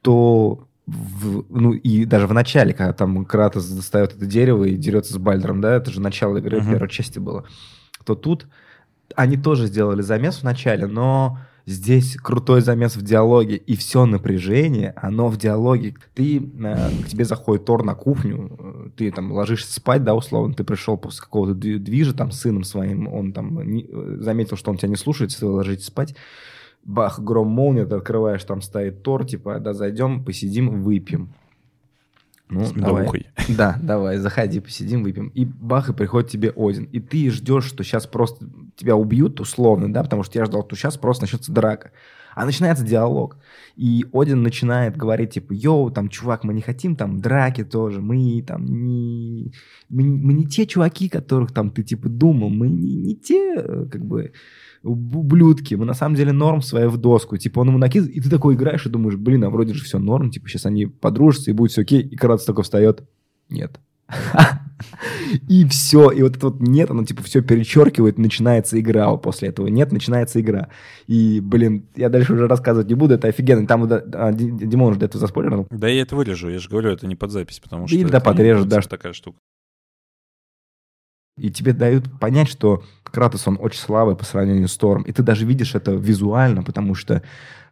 то 0.02 0.64
в- 0.86 1.44
ну 1.50 1.72
и 1.72 2.04
даже 2.06 2.26
в 2.26 2.32
начале, 2.32 2.72
когда 2.72 2.92
там 2.94 3.24
Кратос 3.26 3.68
достает 3.68 4.14
это 4.16 4.24
дерево 4.24 4.64
и 4.64 4.76
дерется 4.76 5.12
с 5.12 5.18
Бальдером, 5.18 5.60
да, 5.60 5.74
это 5.74 5.90
же 5.90 6.00
начало 6.00 6.38
игры 6.38 6.60
в 6.60 6.62
Мгм. 6.64 6.72
первой 6.72 6.88
части 6.88 7.18
было, 7.18 7.44
то 8.04 8.14
тут 8.14 8.46
они 9.16 9.36
тоже 9.36 9.66
сделали 9.66 10.00
замес 10.02 10.36
в 10.38 10.42
начале, 10.44 10.86
но 10.86 11.38
здесь 11.68 12.16
крутой 12.16 12.62
замес 12.62 12.96
в 12.96 13.02
диалоге, 13.02 13.56
и 13.56 13.76
все 13.76 14.06
напряжение, 14.06 14.94
оно 14.96 15.28
в 15.28 15.36
диалоге. 15.36 15.94
Ты, 16.14 16.38
э, 16.38 16.90
к 17.04 17.08
тебе 17.08 17.24
заходит 17.24 17.66
Тор 17.66 17.84
на 17.84 17.94
кухню, 17.94 18.56
э, 18.58 18.90
ты 18.96 19.10
там 19.12 19.32
ложишься 19.32 19.74
спать, 19.74 20.02
да, 20.02 20.14
условно, 20.14 20.54
ты 20.54 20.64
пришел 20.64 20.96
после 20.96 21.20
какого-то 21.20 21.52
дви- 21.52 21.78
движа 21.78 22.14
там 22.14 22.30
с 22.30 22.40
сыном 22.40 22.64
своим, 22.64 23.06
он 23.06 23.32
там 23.32 23.70
не- 23.70 23.86
э, 23.88 24.16
заметил, 24.20 24.56
что 24.56 24.70
он 24.70 24.78
тебя 24.78 24.88
не 24.88 24.96
слушается, 24.96 25.44
вы 25.46 25.52
ложитесь 25.52 25.86
спать, 25.86 26.14
бах, 26.84 27.20
гром 27.20 27.48
молния, 27.48 27.84
ты 27.84 27.96
открываешь, 27.96 28.44
там 28.44 28.62
стоит 28.62 29.02
Тор, 29.02 29.26
типа, 29.26 29.60
да, 29.60 29.74
зайдем, 29.74 30.24
посидим, 30.24 30.82
выпьем. 30.82 31.34
Ну, 32.50 32.64
С 32.64 32.72
давай. 32.72 33.02
медовухой. 33.02 33.26
Да, 33.56 33.78
давай, 33.82 34.18
заходи, 34.18 34.60
посидим, 34.60 35.02
выпьем. 35.02 35.28
И 35.28 35.44
бах, 35.44 35.90
и 35.90 35.92
приходит 35.92 36.30
тебе 36.30 36.52
Один. 36.56 36.84
И 36.84 37.00
ты 37.00 37.30
ждешь, 37.30 37.64
что 37.64 37.84
сейчас 37.84 38.06
просто 38.06 38.46
тебя 38.76 38.96
убьют, 38.96 39.40
условно, 39.40 39.92
да, 39.92 40.02
потому 40.02 40.22
что 40.22 40.38
я 40.38 40.44
ждал, 40.46 40.64
что 40.64 40.76
сейчас 40.76 40.96
просто 40.96 41.24
начнется 41.24 41.52
драка. 41.52 41.90
А 42.34 42.44
начинается 42.46 42.84
диалог. 42.84 43.36
И 43.74 44.06
Один 44.12 44.42
начинает 44.42 44.96
говорить, 44.96 45.32
типа, 45.34 45.52
йоу, 45.52 45.90
там, 45.90 46.08
чувак, 46.08 46.44
мы 46.44 46.54
не 46.54 46.60
хотим 46.62 46.94
там 46.94 47.20
драки 47.20 47.64
тоже, 47.64 48.00
мы 48.00 48.42
там 48.46 48.64
не... 48.64 49.52
Мы, 49.88 50.02
не- 50.04 50.18
мы 50.18 50.32
не 50.34 50.46
те 50.46 50.64
чуваки, 50.66 51.08
которых 51.08 51.52
там 51.52 51.70
ты, 51.70 51.82
типа, 51.82 52.08
думал, 52.08 52.48
мы 52.48 52.68
не, 52.68 52.94
не 52.94 53.16
те, 53.16 53.54
э, 53.56 53.86
как 53.90 54.04
бы, 54.04 54.32
ублюдки, 54.82 55.74
мы 55.74 55.84
на 55.84 55.94
самом 55.94 56.14
деле 56.16 56.32
норм 56.32 56.62
свои 56.62 56.86
в 56.86 56.96
доску. 56.96 57.36
Типа, 57.36 57.60
он 57.60 57.68
ему 57.68 57.78
накидывает, 57.78 58.16
и 58.16 58.20
ты 58.20 58.30
такой 58.30 58.54
играешь 58.54 58.86
и 58.86 58.90
думаешь, 58.90 59.16
блин, 59.16 59.44
а 59.44 59.50
вроде 59.50 59.74
же 59.74 59.84
все 59.84 59.98
норм, 59.98 60.30
типа, 60.30 60.48
сейчас 60.48 60.66
они 60.66 60.86
подружатся, 60.86 61.50
и 61.50 61.54
будет 61.54 61.72
все 61.72 61.82
окей, 61.82 62.00
и 62.00 62.16
Кратос 62.16 62.44
такой 62.44 62.64
встает, 62.64 63.02
нет. 63.48 63.78
И 65.48 65.66
все, 65.66 66.10
и 66.10 66.22
вот 66.22 66.36
это 66.36 66.48
вот 66.48 66.60
нет, 66.60 66.90
оно 66.90 67.04
типа 67.04 67.22
все 67.22 67.42
перечеркивает, 67.42 68.16
начинается 68.16 68.80
игра, 68.80 69.10
вот 69.10 69.22
после 69.22 69.48
этого 69.48 69.66
нет, 69.66 69.92
начинается 69.92 70.40
игра. 70.40 70.68
И, 71.06 71.40
блин, 71.40 71.86
я 71.96 72.08
дальше 72.08 72.32
уже 72.32 72.46
рассказывать 72.46 72.88
не 72.88 72.94
буду, 72.94 73.14
это 73.14 73.28
офигенно. 73.28 73.66
Там 73.66 73.88
а, 73.90 74.32
Ди- 74.32 74.50
Димон 74.50 74.90
уже 74.90 75.00
до 75.00 75.06
этого 75.06 75.20
заспойлерил. 75.20 75.66
Да 75.70 75.88
я 75.88 76.02
это 76.02 76.16
вырежу, 76.16 76.48
я 76.48 76.58
же 76.58 76.68
говорю, 76.68 76.90
это 76.90 77.06
не 77.06 77.16
под 77.16 77.32
запись, 77.32 77.58
потому 77.58 77.86
что... 77.86 77.96
и 77.96 78.02
это 78.02 78.12
да 78.12 78.20
подрежут, 78.20 78.64
не 78.64 78.70
да. 78.70 78.80
такая 78.80 79.12
штука. 79.12 79.38
И 81.38 81.50
тебе 81.50 81.72
дают 81.72 82.04
понять, 82.18 82.48
что 82.48 82.82
Кратос, 83.12 83.48
он 83.48 83.58
очень 83.60 83.80
слабый 83.80 84.16
по 84.16 84.24
сравнению 84.24 84.68
с 84.68 84.76
Тором. 84.76 85.02
И 85.02 85.12
ты 85.12 85.22
даже 85.22 85.44
видишь 85.46 85.74
это 85.74 85.92
визуально, 85.92 86.62
потому 86.62 86.94
что 86.94 87.22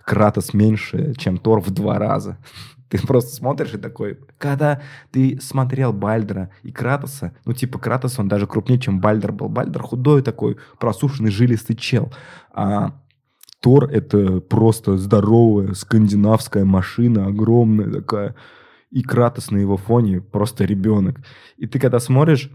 Кратос 0.05 0.55
меньше, 0.55 1.15
чем 1.19 1.37
Тор 1.37 1.61
в 1.61 1.71
два 1.71 1.99
раза. 1.99 2.39
Ты 2.89 3.05
просто 3.05 3.35
смотришь 3.35 3.75
и 3.75 3.79
такой... 3.79 4.21
Когда 4.39 4.81
ты 5.11 5.41
смотрел 5.41 5.93
Бальдера 5.93 6.51
и 6.63 6.71
Кратоса, 6.71 7.35
ну, 7.45 7.53
типа, 7.53 7.81
Кратос, 7.81 8.21
он 8.21 8.29
даже 8.29 8.47
крупнее, 8.47 8.79
чем 8.79 9.01
Бальдер 9.01 9.33
был. 9.33 9.49
Бальдер 9.49 9.83
худой 9.83 10.23
такой, 10.23 10.57
просушенный, 10.79 11.33
жилистый 11.33 11.75
чел. 11.75 12.13
А 12.53 12.93
Тор— 13.61 13.85
это 13.91 14.41
просто 14.41 14.97
здоровая 14.97 15.75
скандинавская 15.75 16.65
машина, 16.65 17.27
огромная 17.27 17.91
такая. 17.91 18.37
И 18.93 19.03
Кратос 19.03 19.51
на 19.51 19.57
его 19.57 19.77
фоне 19.77 20.21
просто 20.21 20.65
ребенок. 20.65 21.21
И 21.57 21.67
ты 21.67 21.81
когда 21.81 21.99
смотришь, 21.99 22.53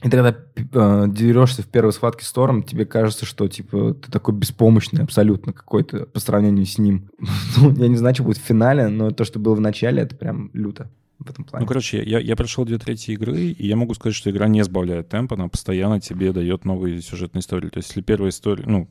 и 0.00 0.08
ты 0.08 0.16
когда 0.16 0.36
э, 0.56 1.04
дерешься 1.08 1.62
в 1.62 1.66
первой 1.66 1.92
схватке 1.92 2.24
с 2.24 2.32
Тором, 2.32 2.62
тебе 2.64 2.86
кажется, 2.86 3.24
что 3.24 3.46
типа 3.46 3.94
ты 3.94 4.10
такой 4.10 4.34
беспомощный 4.34 5.02
абсолютно 5.02 5.52
какой-то 5.52 6.06
по 6.06 6.18
сравнению 6.18 6.66
с 6.66 6.78
ним. 6.78 7.08
ну, 7.56 7.72
я 7.72 7.88
не 7.88 7.96
знаю, 7.96 8.14
что 8.14 8.24
будет 8.24 8.38
в 8.38 8.42
финале, 8.42 8.88
но 8.88 9.10
то, 9.10 9.24
что 9.24 9.38
было 9.38 9.54
в 9.54 9.60
начале, 9.60 10.02
это 10.02 10.16
прям 10.16 10.50
люто 10.54 10.90
в 11.20 11.30
этом 11.30 11.44
плане. 11.44 11.62
Ну, 11.62 11.68
короче, 11.68 12.02
я, 12.02 12.18
я 12.18 12.34
прошел 12.34 12.64
две 12.64 12.78
трети 12.78 13.12
игры, 13.12 13.38
и 13.38 13.66
я 13.66 13.76
могу 13.76 13.94
сказать, 13.94 14.16
что 14.16 14.30
игра 14.30 14.48
не 14.48 14.64
сбавляет 14.64 15.08
темп, 15.08 15.34
она 15.34 15.46
постоянно 15.48 16.00
тебе 16.00 16.32
дает 16.32 16.64
новые 16.64 17.00
сюжетные 17.00 17.40
истории. 17.40 17.68
То 17.68 17.78
есть, 17.78 17.90
если 17.90 18.00
первая 18.00 18.30
история, 18.30 18.64
ну, 18.66 18.88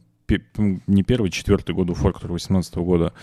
не 0.88 1.04
первый, 1.04 1.30
четвертый 1.30 1.76
год 1.76 1.90
War, 1.90 2.14
который 2.14 2.34
18 2.34 2.76
года, 2.76 3.14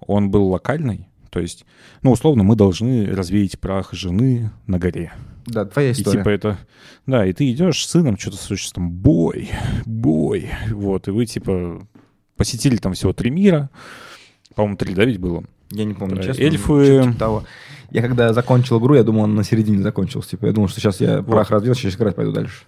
он 0.00 0.30
был 0.30 0.48
локальный, 0.48 1.08
то 1.32 1.40
есть, 1.40 1.64
ну, 2.02 2.12
условно, 2.12 2.42
мы 2.44 2.56
должны 2.56 3.06
развеять 3.06 3.58
прах 3.58 3.92
жены 3.94 4.50
на 4.66 4.78
горе. 4.78 5.12
да, 5.46 5.64
твоя 5.64 5.88
И 5.88 5.92
история. 5.92 6.18
типа 6.18 6.28
это... 6.28 6.58
Да, 7.06 7.24
и 7.26 7.32
ты 7.32 7.50
идешь 7.50 7.84
с 7.84 7.90
сыном, 7.90 8.18
что-то 8.18 8.36
слышишь 8.36 8.70
там, 8.72 8.90
бой, 8.92 9.48
бой. 9.86 10.50
Вот, 10.70 11.08
и 11.08 11.10
вы 11.10 11.24
типа 11.24 11.86
посетили 12.36 12.76
там 12.76 12.92
всего 12.92 13.12
три 13.14 13.30
мира. 13.30 13.70
По-моему, 14.54 14.76
три, 14.76 14.94
да, 14.94 15.04
ведь 15.06 15.18
было? 15.18 15.42
Я 15.70 15.84
не 15.86 15.94
помню, 15.94 16.16
Про 16.16 16.24
честно. 16.24 16.42
эльфы. 16.42 17.02
типа 17.04 17.18
того. 17.18 17.44
Я 17.90 18.02
когда 18.02 18.32
закончил 18.34 18.78
игру, 18.78 18.94
я 18.94 19.02
думал, 19.02 19.22
он 19.22 19.34
на 19.34 19.42
середине 19.42 19.82
закончился. 19.82 20.30
Типа, 20.30 20.44
я 20.46 20.52
думал, 20.52 20.68
что 20.68 20.80
сейчас 20.80 21.00
я 21.00 21.22
прах 21.22 21.50
развил, 21.50 21.74
сейчас 21.74 21.94
играть 21.96 22.14
пойду 22.14 22.32
дальше. 22.32 22.64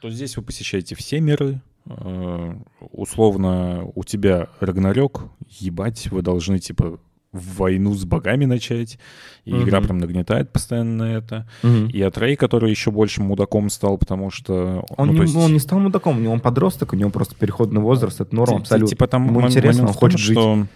То 0.00 0.08
здесь 0.10 0.36
вы 0.36 0.44
посещаете 0.44 0.94
все 0.94 1.20
миры. 1.20 1.60
э, 1.86 2.54
Условно, 2.92 3.84
у 3.94 4.04
тебя 4.04 4.48
Рагнарёк, 4.60 5.24
ебать, 5.60 6.08
вы 6.10 6.22
должны, 6.22 6.58
типа, 6.58 6.98
войну 7.40 7.94
с 7.94 8.04
богами 8.04 8.44
начать. 8.44 8.98
И 9.44 9.52
Мгм. 9.54 9.64
игра 9.64 9.80
прям 9.80 9.98
нагнетает 9.98 10.52
постоянно 10.52 10.96
на 11.06 11.12
это. 11.16 11.48
И 11.92 12.02
Атрей, 12.02 12.36
который 12.36 12.70
еще 12.70 12.90
больше 12.90 13.22
мудаком 13.22 13.70
стал, 13.70 13.96
потому 13.98 14.30
что... 14.30 14.84
Он, 14.96 15.08
ну, 15.08 15.12
не, 15.14 15.20
есть- 15.20 15.36
он 15.36 15.52
не 15.52 15.58
стал 15.58 15.78
мудаком, 15.80 16.18
у 16.18 16.20
него 16.20 16.32
он 16.32 16.40
подросток, 16.40 16.92
у 16.92 16.96
него 16.96 17.10
просто 17.10 17.34
переходный 17.34 17.80
возраст, 17.80 18.20
это 18.20 18.34
норм 18.34 18.56
абсолютно. 18.58 18.88
Типа 18.88 19.06
там 19.06 19.26
Ему 19.26 19.40
интересно, 19.46 19.82
он 19.84 19.88
в 19.88 19.92
том, 19.92 19.98
хочет 20.00 20.18
жить. 20.20 20.36
что 20.36 20.66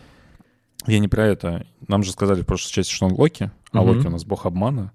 я 0.86 0.98
не 0.98 1.08
про 1.08 1.26
это. 1.26 1.66
Нам 1.86 2.02
же 2.02 2.12
сказали 2.12 2.42
в 2.42 2.46
прошлой 2.46 2.72
части, 2.72 2.92
что 2.92 3.06
он 3.06 3.12
Локи, 3.12 3.50
а 3.72 3.82
Мгм. 3.82 3.88
Локи 3.96 4.06
у 4.06 4.10
нас 4.10 4.24
бог 4.24 4.46
обмана. 4.46 4.92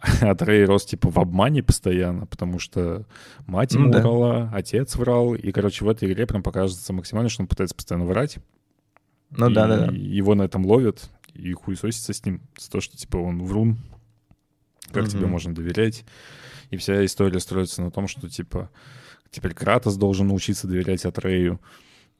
А 0.22 0.34
Трей 0.34 0.64
рос 0.64 0.86
типа 0.86 1.10
в 1.10 1.18
обмане 1.18 1.62
постоянно, 1.62 2.24
потому 2.24 2.58
что 2.58 3.04
мать 3.46 3.74
ему 3.74 3.86
Ну 3.86 3.92
да. 3.92 4.00
врала, 4.00 4.50
отец 4.54 4.96
врал, 4.96 5.34
и, 5.34 5.50
короче, 5.52 5.84
в 5.84 5.88
этой 5.90 6.10
игре 6.10 6.26
прям 6.26 6.42
показывается 6.42 6.92
максимально, 6.94 7.28
что 7.28 7.42
он 7.42 7.48
пытается 7.48 7.74
постоянно 7.74 8.06
врать. 8.06 8.38
Ну 9.30 9.50
и 9.50 9.54
да, 9.54 9.66
да, 9.66 9.86
да. 9.86 9.92
Его 9.92 10.34
на 10.34 10.42
этом 10.42 10.66
ловят 10.66 11.08
и 11.34 11.52
хуесосится 11.52 12.12
с 12.12 12.24
ним, 12.24 12.42
с 12.56 12.68
то, 12.68 12.80
что 12.80 12.96
типа 12.96 13.16
он 13.16 13.42
врун, 13.42 13.78
как 14.92 15.08
тебе 15.08 15.22
Мгм. 15.22 15.30
можно 15.30 15.54
доверять. 15.54 16.04
И 16.70 16.76
вся 16.76 17.04
история 17.04 17.40
строится 17.40 17.82
на 17.82 17.90
том, 17.90 18.08
что 18.08 18.28
типа 18.28 18.70
теперь 19.30 19.54
Кратос 19.54 19.96
должен 19.96 20.28
научиться 20.28 20.66
доверять 20.66 21.04
Атрею. 21.04 21.60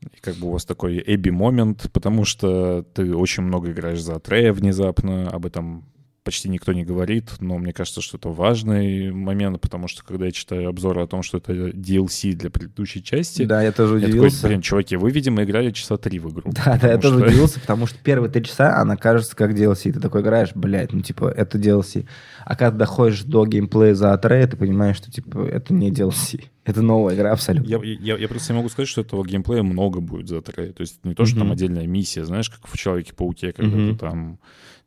И 0.01 0.21
как 0.21 0.37
бы 0.37 0.47
у 0.47 0.53
вас 0.53 0.65
такой 0.65 0.99
эби 0.99 1.31
момент, 1.31 1.91
потому 1.93 2.25
что 2.25 2.83
ты 2.95 3.15
очень 3.15 3.43
много 3.43 3.71
играешь 3.71 4.01
за 4.03 4.17
Атрея 4.17 4.53
внезапно, 4.53 5.29
об 5.29 5.45
этом 5.45 5.85
почти 6.23 6.49
никто 6.51 6.73
не 6.73 6.85
говорит, 6.85 7.31
но 7.41 7.57
мне 7.59 7.73
кажется, 7.73 8.01
что 8.03 8.19
это 8.19 8.29
важный 8.29 9.11
момент, 9.11 9.61
потому 9.61 9.89
что 9.89 10.05
когда 10.05 10.27
я 10.27 10.33
читаю 10.33 10.69
обзоры 10.69 11.03
о 11.03 11.07
том, 11.07 11.23
что 11.23 11.39
это 11.39 11.53
DLC 11.71 12.33
для 12.35 12.51
предыдущей 12.51 13.03
части, 13.03 13.45
Да, 13.45 13.63
я 13.63 13.73
тоже 13.73 13.95
я 13.95 14.01
такой, 14.07 14.11
удивился. 14.19 14.47
блин, 14.47 14.61
чуваки, 14.61 14.97
вы, 14.97 15.11
видимо, 15.11 15.43
играли 15.45 15.71
часа 15.71 15.97
три 15.97 16.19
в 16.19 16.31
игру. 16.31 16.53
Да, 16.55 16.79
да, 16.81 16.89
я 16.93 16.97
потому 16.97 17.01
тоже 17.01 17.19
что- 17.19 17.27
удивился, 17.29 17.61
потому 17.61 17.87
что 17.87 17.99
первые 18.03 18.31
три 18.31 18.45
часа 18.45 18.77
она 18.79 18.97
кажется 18.97 19.35
как 19.35 19.53
DLC. 19.55 19.93
Ты 19.93 20.01
такой 20.01 20.21
играешь, 20.21 20.51
блядь, 20.55 20.93
ну 20.93 21.01
типа 21.01 21.29
это 21.35 21.59
DLC. 21.59 22.07
А 22.45 22.55
когда 22.57 22.79
доходишь 22.79 23.23
до 23.23 23.47
геймплея 23.47 23.95
за 23.95 24.13
Атрея, 24.13 24.47
ты 24.47 24.57
понимаешь, 24.57 24.97
что 24.97 25.11
типа 25.11 25.39
это 25.47 25.73
не 25.73 25.91
DLC. 25.91 26.45
Это 26.63 26.83
новая 26.83 27.17
игра 27.17 27.33
абсолютно. 27.33 27.67
Я, 27.69 27.81
я, 27.83 28.17
я 28.19 28.29
просто 28.29 28.53
не 28.53 28.59
могу 28.59 28.69
сказать, 28.69 28.87
что 28.89 29.01
этого 29.01 29.25
геймплея 29.27 29.63
много 29.63 30.01
будет 30.01 30.29
за 30.29 30.41
Трей. 30.43 30.73
То 30.73 30.83
есть 30.83 31.03
не 31.05 31.15
то, 31.15 31.25
что 31.25 31.37
там 31.39 31.47
Мгм. 31.47 31.53
отдельная 31.55 31.87
миссия, 31.87 32.25
знаешь, 32.25 32.51
как 32.51 32.69
в 32.69 32.77
Человеке-пауке, 32.77 33.53
когда 33.53 33.77
Мгм. 33.77 33.93
ты 33.95 33.99
там, 33.99 34.39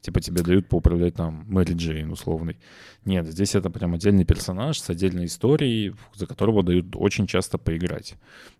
типа, 0.03 0.19
тебе 0.19 0.43
дают 0.43 0.67
поуправлять 0.67 1.15
там 1.15 1.45
Мэри 1.47 1.73
Джейн 1.73 2.11
условный. 2.11 2.57
Нет, 3.05 3.27
здесь 3.27 3.53
это 3.55 3.69
прям 3.69 3.93
отдельный 3.93 4.23
персонаж 4.23 4.79
с 4.79 4.89
отдельной 4.89 5.25
историей, 5.25 5.93
за 6.15 6.25
которого 6.25 6.63
дают 6.63 6.95
очень 6.95 7.27
часто 7.27 7.57
поиграть. 7.57 8.15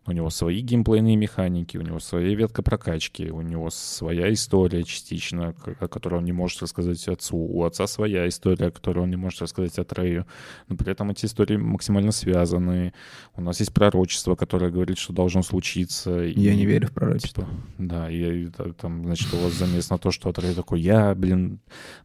У 0.05 0.11
него 0.11 0.29
свои 0.29 0.59
геймплейные 0.59 1.15
механики, 1.15 1.77
у 1.77 1.81
него 1.81 1.99
своя 1.99 2.35
ветка 2.35 2.61
прокачки, 2.61 3.29
у 3.29 3.39
него 3.39 3.69
своя 3.69 4.33
история 4.33 4.83
частично, 4.83 5.55
о 5.79 5.87
которой 5.87 6.15
он 6.15 6.25
не 6.25 6.33
может 6.33 6.61
рассказать 6.61 7.07
отцу. 7.07 7.37
У 7.37 7.63
отца 7.63 7.87
своя 7.87 8.27
история, 8.27 8.69
которую 8.69 9.03
он 9.03 9.11
не 9.11 9.15
может 9.15 9.41
рассказать 9.41 9.79
Атрею. 9.79 10.27
Но 10.67 10.75
при 10.75 10.91
этом 10.91 11.11
эти 11.11 11.25
истории 11.25 11.55
максимально 11.55 12.11
связаны. 12.11 12.93
У 13.35 13.41
нас 13.41 13.61
есть 13.61 13.73
пророчество, 13.73 14.35
которое 14.35 14.71
говорит, 14.71 14.97
что 14.97 15.13
должно 15.13 15.41
случиться. 15.41 16.11
Я 16.11 16.51
и, 16.51 16.55
не 16.57 16.65
верю 16.65 16.89
в 16.89 16.91
пророчество. 16.91 17.45
Типа, 17.45 17.57
да, 17.77 18.11
и, 18.11 18.43
и 18.43 18.47
та- 18.47 18.73
там, 18.73 19.05
значит, 19.05 19.33
у 19.33 19.37
вас 19.37 19.53
замес 19.53 19.89
на 19.89 19.97
то, 19.97 20.11
что 20.11 20.27
Атрей 20.27 20.53
такой, 20.53 20.81
я, 20.81 21.15
блин, 21.15 21.59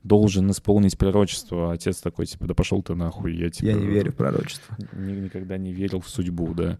должен 0.05 0.49
исполнить 0.53 0.97
пророчество. 0.97 1.71
А 1.71 1.73
отец 1.73 2.01
такой, 2.01 2.28
типа, 2.29 2.47
да 2.47 2.55
пошел 2.55 2.83
ты 2.83 2.95
нахуй. 2.95 3.35
Я, 3.35 3.51
типа, 3.51 3.67
Я 3.67 3.75
не 3.75 3.87
верю 3.87 4.13
в 4.13 4.15
пророчество. 4.17 4.77
ни- 4.93 5.13
никогда 5.21 5.57
не 5.59 5.73
верил 5.73 6.01
в 6.01 6.09
судьбу, 6.09 6.55
да. 6.55 6.79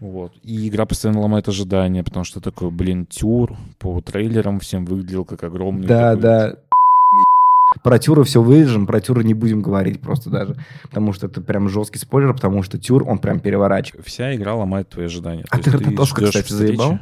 Вот. 0.00 0.32
И 0.42 0.68
игра 0.68 0.84
постоянно 0.86 1.20
ломает 1.20 1.48
ожидания, 1.48 2.02
потому 2.02 2.24
что 2.24 2.40
такой, 2.40 2.70
блин, 2.70 3.06
тюр 3.06 3.56
по 3.78 4.00
трейлерам 4.00 4.58
всем 4.58 4.84
выглядел 4.84 5.24
как 5.24 5.44
огромный. 5.44 5.86
Да, 5.86 6.10
такой, 6.16 6.22
да. 6.22 6.56
Про 7.82 7.98
Тюра 7.98 8.22
все 8.24 8.42
вырежем, 8.42 8.86
про 8.86 9.00
Тюра 9.00 9.22
не 9.22 9.32
будем 9.32 9.62
говорить 9.62 10.00
просто 10.00 10.28
даже. 10.28 10.56
Потому 10.82 11.12
что 11.14 11.26
это 11.26 11.40
прям 11.40 11.68
жесткий 11.70 11.98
спойлер, 11.98 12.34
потому 12.34 12.62
что 12.62 12.78
Тюр, 12.78 13.08
он 13.08 13.18
прям 13.18 13.40
переворачивает. 13.40 14.04
Вся 14.06 14.34
игра 14.34 14.54
ломает 14.54 14.90
твои 14.90 15.06
ожидания. 15.06 15.44
А 15.48 15.56
То 15.58 15.70
ты 15.70 15.78
ждешь 15.78 16.12
кстати, 16.12 16.42
встречи- 16.42 16.52
заебал? 16.52 16.98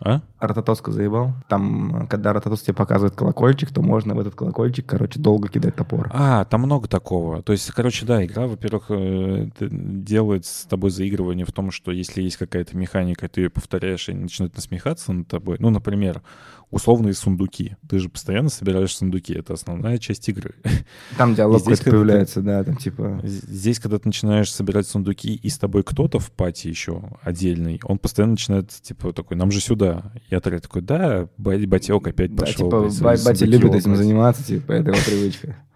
А? 0.00 0.20
Рататоска 0.40 0.92
заебал. 0.92 1.32
Там, 1.48 2.06
когда 2.08 2.32
Рататос 2.32 2.62
тебе 2.62 2.74
показывает 2.74 3.14
колокольчик, 3.14 3.72
то 3.72 3.80
можно 3.82 4.14
в 4.14 4.20
этот 4.20 4.34
колокольчик, 4.34 4.84
короче, 4.86 5.18
долго 5.18 5.48
кидать 5.48 5.76
топор. 5.76 6.10
А, 6.12 6.44
там 6.44 6.62
много 6.62 6.88
такого. 6.88 7.42
То 7.42 7.52
есть, 7.52 7.70
короче, 7.70 8.04
да, 8.04 8.24
игра, 8.24 8.46
во-первых, 8.46 8.86
э, 8.90 9.48
делает 9.60 10.44
с 10.44 10.64
тобой 10.64 10.90
заигрывание 10.90 11.46
в 11.46 11.52
том, 11.52 11.70
что 11.70 11.92
если 11.92 12.22
есть 12.22 12.36
какая-то 12.36 12.76
механика, 12.76 13.28
ты 13.28 13.42
ее 13.42 13.50
повторяешь, 13.50 14.08
и 14.08 14.12
они 14.12 14.24
начинают 14.24 14.54
насмехаться 14.54 15.12
над 15.12 15.28
тобой. 15.28 15.56
Ну, 15.60 15.70
например, 15.70 16.22
условные 16.70 17.14
сундуки. 17.14 17.76
Ты 17.88 17.98
же 17.98 18.08
постоянно 18.08 18.48
собираешь 18.48 18.94
сундуки. 18.94 19.32
Это 19.32 19.54
основная 19.54 19.98
часть 19.98 20.28
игры. 20.28 20.54
Там 21.16 21.34
диалог 21.34 21.60
здесь, 21.60 21.78
когда 21.78 21.84
ты- 21.84 21.96
появляется, 21.96 22.42
да, 22.42 22.64
там 22.64 22.76
типа... 22.76 23.20
Здесь, 23.22 23.78
когда 23.78 23.98
ты 23.98 24.08
начинаешь 24.08 24.52
собирать 24.52 24.86
сундуки, 24.86 25.34
и 25.34 25.48
с 25.48 25.58
тобой 25.58 25.84
кто-то 25.84 26.18
в 26.18 26.30
пати 26.32 26.68
еще 26.68 27.02
отдельный, 27.22 27.80
он 27.84 27.98
постоянно 27.98 28.32
начинает, 28.32 28.70
типа, 28.70 29.12
такой, 29.12 29.36
нам 29.36 29.50
же 29.50 29.60
сюда. 29.60 30.12
Я 30.30 30.40
такой, 30.40 30.58
такой 30.60 30.82
да, 30.82 31.28
ба- 31.38 31.56
батек 31.66 32.06
опять 32.08 32.34
Да, 32.34 32.46
пошел. 32.46 32.90
типа, 32.90 33.14
батя 33.24 33.44
любит 33.46 33.74
этим 33.74 33.92
лопать». 33.92 34.04
заниматься, 34.04 34.44
типа, 34.44 34.72
это 34.72 34.90
его 34.90 35.00
привычка. 35.06 35.56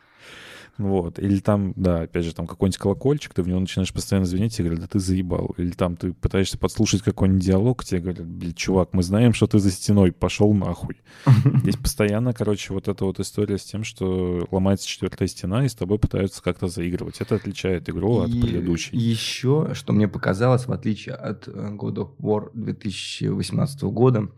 Вот. 0.80 1.18
Или 1.18 1.40
там, 1.40 1.74
да, 1.76 2.02
опять 2.02 2.24
же, 2.24 2.34
там 2.34 2.46
какой-нибудь 2.46 2.78
колокольчик, 2.78 3.34
ты 3.34 3.42
в 3.42 3.48
него 3.48 3.60
начинаешь 3.60 3.92
постоянно 3.92 4.26
звонить, 4.26 4.58
и 4.58 4.62
говорят, 4.62 4.80
да 4.80 4.86
ты 4.86 4.98
заебал. 4.98 5.54
Или 5.58 5.72
там 5.72 5.94
ты 5.96 6.14
пытаешься 6.14 6.56
подслушать 6.56 7.02
какой-нибудь 7.02 7.44
диалог, 7.44 7.84
тебе 7.84 8.00
говорят, 8.00 8.26
блин, 8.26 8.54
чувак, 8.54 8.88
мы 8.92 9.02
знаем, 9.02 9.34
что 9.34 9.46
ты 9.46 9.58
за 9.58 9.70
стеной, 9.70 10.10
пошел 10.10 10.54
нахуй. 10.54 10.96
Здесь 11.62 11.76
постоянно, 11.76 12.32
короче, 12.32 12.72
вот 12.72 12.88
эта 12.88 13.04
вот 13.04 13.20
история 13.20 13.58
с 13.58 13.64
тем, 13.64 13.84
что 13.84 14.46
ломается 14.50 14.88
четвертая 14.88 15.28
стена, 15.28 15.66
и 15.66 15.68
с 15.68 15.74
тобой 15.74 15.98
пытаются 15.98 16.42
как-то 16.42 16.68
заигрывать. 16.68 17.20
Это 17.20 17.34
отличает 17.34 17.90
игру 17.90 18.20
от 18.20 18.30
И 18.30 18.40
предыдущей. 18.40 18.96
Еще, 18.96 19.72
что 19.74 19.92
мне 19.92 20.08
показалось, 20.08 20.66
в 20.66 20.72
отличие 20.72 21.14
от 21.14 21.46
э, 21.46 21.50
God 21.50 21.96
of 21.96 22.10
War 22.18 22.50
2018 22.54 23.82
года, 23.82 24.30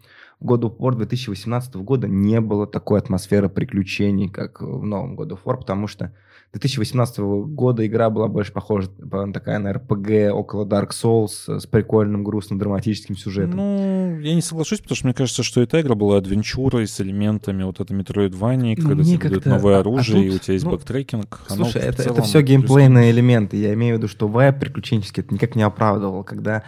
в 0.43 0.47
God 0.47 0.62
of 0.62 0.76
War 0.78 0.97
2018 0.97 1.76
года 1.76 2.09
не 2.09 2.40
было 2.40 2.66
такой 2.66 2.99
атмосферы 2.99 3.49
приключений, 3.49 4.28
как 4.28 4.61
в 4.61 4.84
новом 4.84 5.16
God 5.16 5.30
of 5.30 5.38
War, 5.45 5.59
потому 5.59 5.86
что 5.86 6.12
2018 6.53 7.18
года 7.18 7.86
игра 7.86 8.11
была 8.11 8.28
больше 8.28 8.53
похожа 8.53 8.90
на 8.98 9.32
такая 9.32 9.59
на 9.59 9.72
RPG 9.72 10.28
около 10.28 10.66
Dark 10.66 10.90
Souls 10.90 11.30
э, 11.48 11.59
с 11.61 11.66
прикольным, 11.66 12.24
грустным, 12.24 12.59
драматическим 12.59 13.16
сюжетом. 13.16 13.57
Ну, 13.57 14.20
я 14.20 14.34
не 14.34 14.42
соглашусь, 14.42 14.80
потому 14.80 14.96
что 14.96 15.07
мне 15.07 15.14
кажется, 15.14 15.42
что 15.42 15.62
эта 15.62 15.80
игра 15.80 15.94
была 15.94 16.18
адвенчурой 16.18 16.86
с 16.86 17.00
элементами 17.00 17.62
вот 17.62 17.80
это 17.80 17.94
Metroidvania, 17.94 18.74
Ну, 18.76 18.86
когда 18.88 19.03
тебе 19.03 19.28
дают 19.30 19.46
новое 19.46 19.74
а- 19.74 19.76
а 19.78 19.80
оружие, 19.80 20.26
и 20.26 20.30
тут, 20.30 20.36
у 20.36 20.44
тебя 20.44 20.53
есть 20.53 20.64
ну, 20.66 20.72
backtracking. 20.72 21.40
Слушай, 21.48 21.80
это, 21.82 21.88
это 21.88 22.03
целом 22.03 22.22
все 22.24 22.38
плюс- 22.40 22.48
геймплейные 22.50 23.11
элементы. 23.11 23.57
Я 23.57 23.72
имею 23.72 23.94
в 23.94 23.98
виду, 23.98 24.09
что 24.09 24.28
вайб 24.28 24.58
приключенческий 24.59 25.22
это 25.22 25.32
никак 25.32 25.57
не 25.57 25.62
оправдывал. 25.62 26.22
Когда 26.22 26.64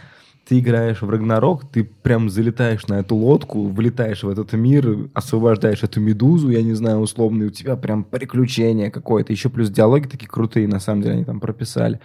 ты 0.46 0.58
играешь 0.58 1.00
в 1.02 1.08
Рагнарок, 1.08 1.64
ты 1.70 1.84
прям 1.84 2.28
залетаешь 2.28 2.86
на 2.86 2.94
эту 3.00 3.16
лодку, 3.16 3.68
влетаешь 3.68 4.22
в 4.22 4.28
этот 4.28 4.52
мир, 4.52 5.08
освобождаешь 5.14 5.82
эту 5.82 6.00
медузу, 6.00 6.50
я 6.50 6.62
не 6.62 6.74
знаю, 6.74 6.98
условно, 6.98 7.44
и 7.44 7.46
у 7.46 7.50
тебя 7.50 7.76
прям 7.76 8.04
приключение 8.04 8.90
какое-то. 8.90 9.32
Еще 9.32 9.48
плюс 9.48 9.70
диалоги 9.70 10.06
такие 10.06 10.28
крутые, 10.28 10.68
на 10.68 10.80
самом 10.80 11.02
деле, 11.02 11.14
они 11.14 11.24
там 11.24 11.40
прописали. 11.40 12.00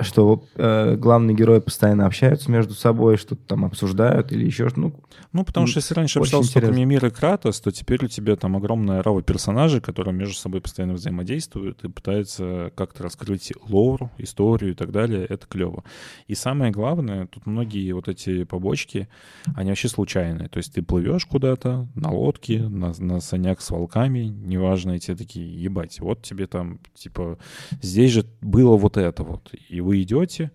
Что 0.00 0.44
э, 0.54 0.96
главные 0.96 1.36
герои 1.36 1.60
постоянно 1.60 2.06
общаются 2.06 2.50
между 2.50 2.74
собой, 2.74 3.16
что-то 3.16 3.42
там 3.46 3.64
обсуждают 3.64 4.32
или 4.32 4.44
еще 4.44 4.68
что-то. 4.68 4.80
Ну, 4.80 4.94
Ну, 5.32 5.44
потому 5.44 5.66
что 5.66 5.78
если 5.78 5.94
раньше 5.94 6.18
общался 6.18 6.54
только. 6.54 6.72
Мимир 6.72 7.06
и 7.06 7.10
Кратос, 7.10 7.60
то 7.60 7.70
теперь 7.70 8.04
у 8.04 8.08
тебя 8.08 8.36
там 8.36 8.56
огромная 8.56 9.02
рава 9.02 9.22
персонажей, 9.22 9.80
которые 9.80 10.14
между 10.14 10.34
собой 10.34 10.60
постоянно 10.60 10.94
взаимодействуют 10.94 11.84
и 11.84 11.88
пытаются 11.88 12.72
как-то 12.74 13.02
раскрыть 13.02 13.52
лор, 13.68 14.10
историю 14.18 14.72
и 14.72 14.74
так 14.74 14.90
далее. 14.92 15.24
Это 15.24 15.46
клево. 15.46 15.84
И 16.26 16.34
самое 16.34 16.72
главное, 16.72 17.26
тут 17.26 17.46
многие 17.46 17.92
вот 17.92 18.08
эти 18.08 18.44
побочки, 18.44 19.08
они 19.54 19.70
вообще 19.70 19.88
случайные. 19.88 20.48
То 20.48 20.58
есть 20.58 20.74
ты 20.74 20.82
плывешь 20.82 21.26
куда-то 21.26 21.88
на 21.94 22.10
лодке, 22.10 22.62
на, 22.62 22.92
на 22.98 23.20
санях 23.20 23.60
с 23.60 23.70
волками, 23.70 24.20
неважно, 24.20 24.92
и 24.92 24.98
тебе 24.98 25.16
такие, 25.16 25.62
ебать, 25.62 26.00
вот 26.00 26.22
тебе 26.22 26.46
там, 26.46 26.80
типа, 26.94 27.38
здесь 27.82 28.12
же 28.12 28.24
было 28.40 28.76
вот 28.76 28.96
это 28.96 29.22
вот. 29.22 29.52
И 29.68 29.80
вы 29.90 30.02
идете, 30.02 30.52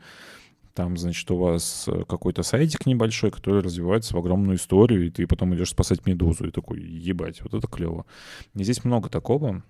там, 0.73 0.97
значит, 0.97 1.29
у 1.29 1.38
вас 1.38 1.86
э, 1.88 2.03
какой-то 2.07 2.41
сайтик 2.41 2.86
небольшой, 2.86 3.31
который 3.31 3.61
развивается 3.61 4.15
в 4.15 4.17
огромную 4.19 4.55
историю, 4.55 5.05
и 5.05 5.09
ты 5.09 5.27
потом 5.27 5.53
идешь 5.53 5.71
спасать 5.71 6.05
медузу, 6.05 6.47
и 6.47 6.51
такой, 6.51 6.81
ебать, 6.81 7.41
вот 7.41 7.53
это 7.53 7.67
клево. 7.67 8.05
И 8.55 8.63
здесь 8.63 8.86
много 8.86 9.09
такого. 9.09 9.63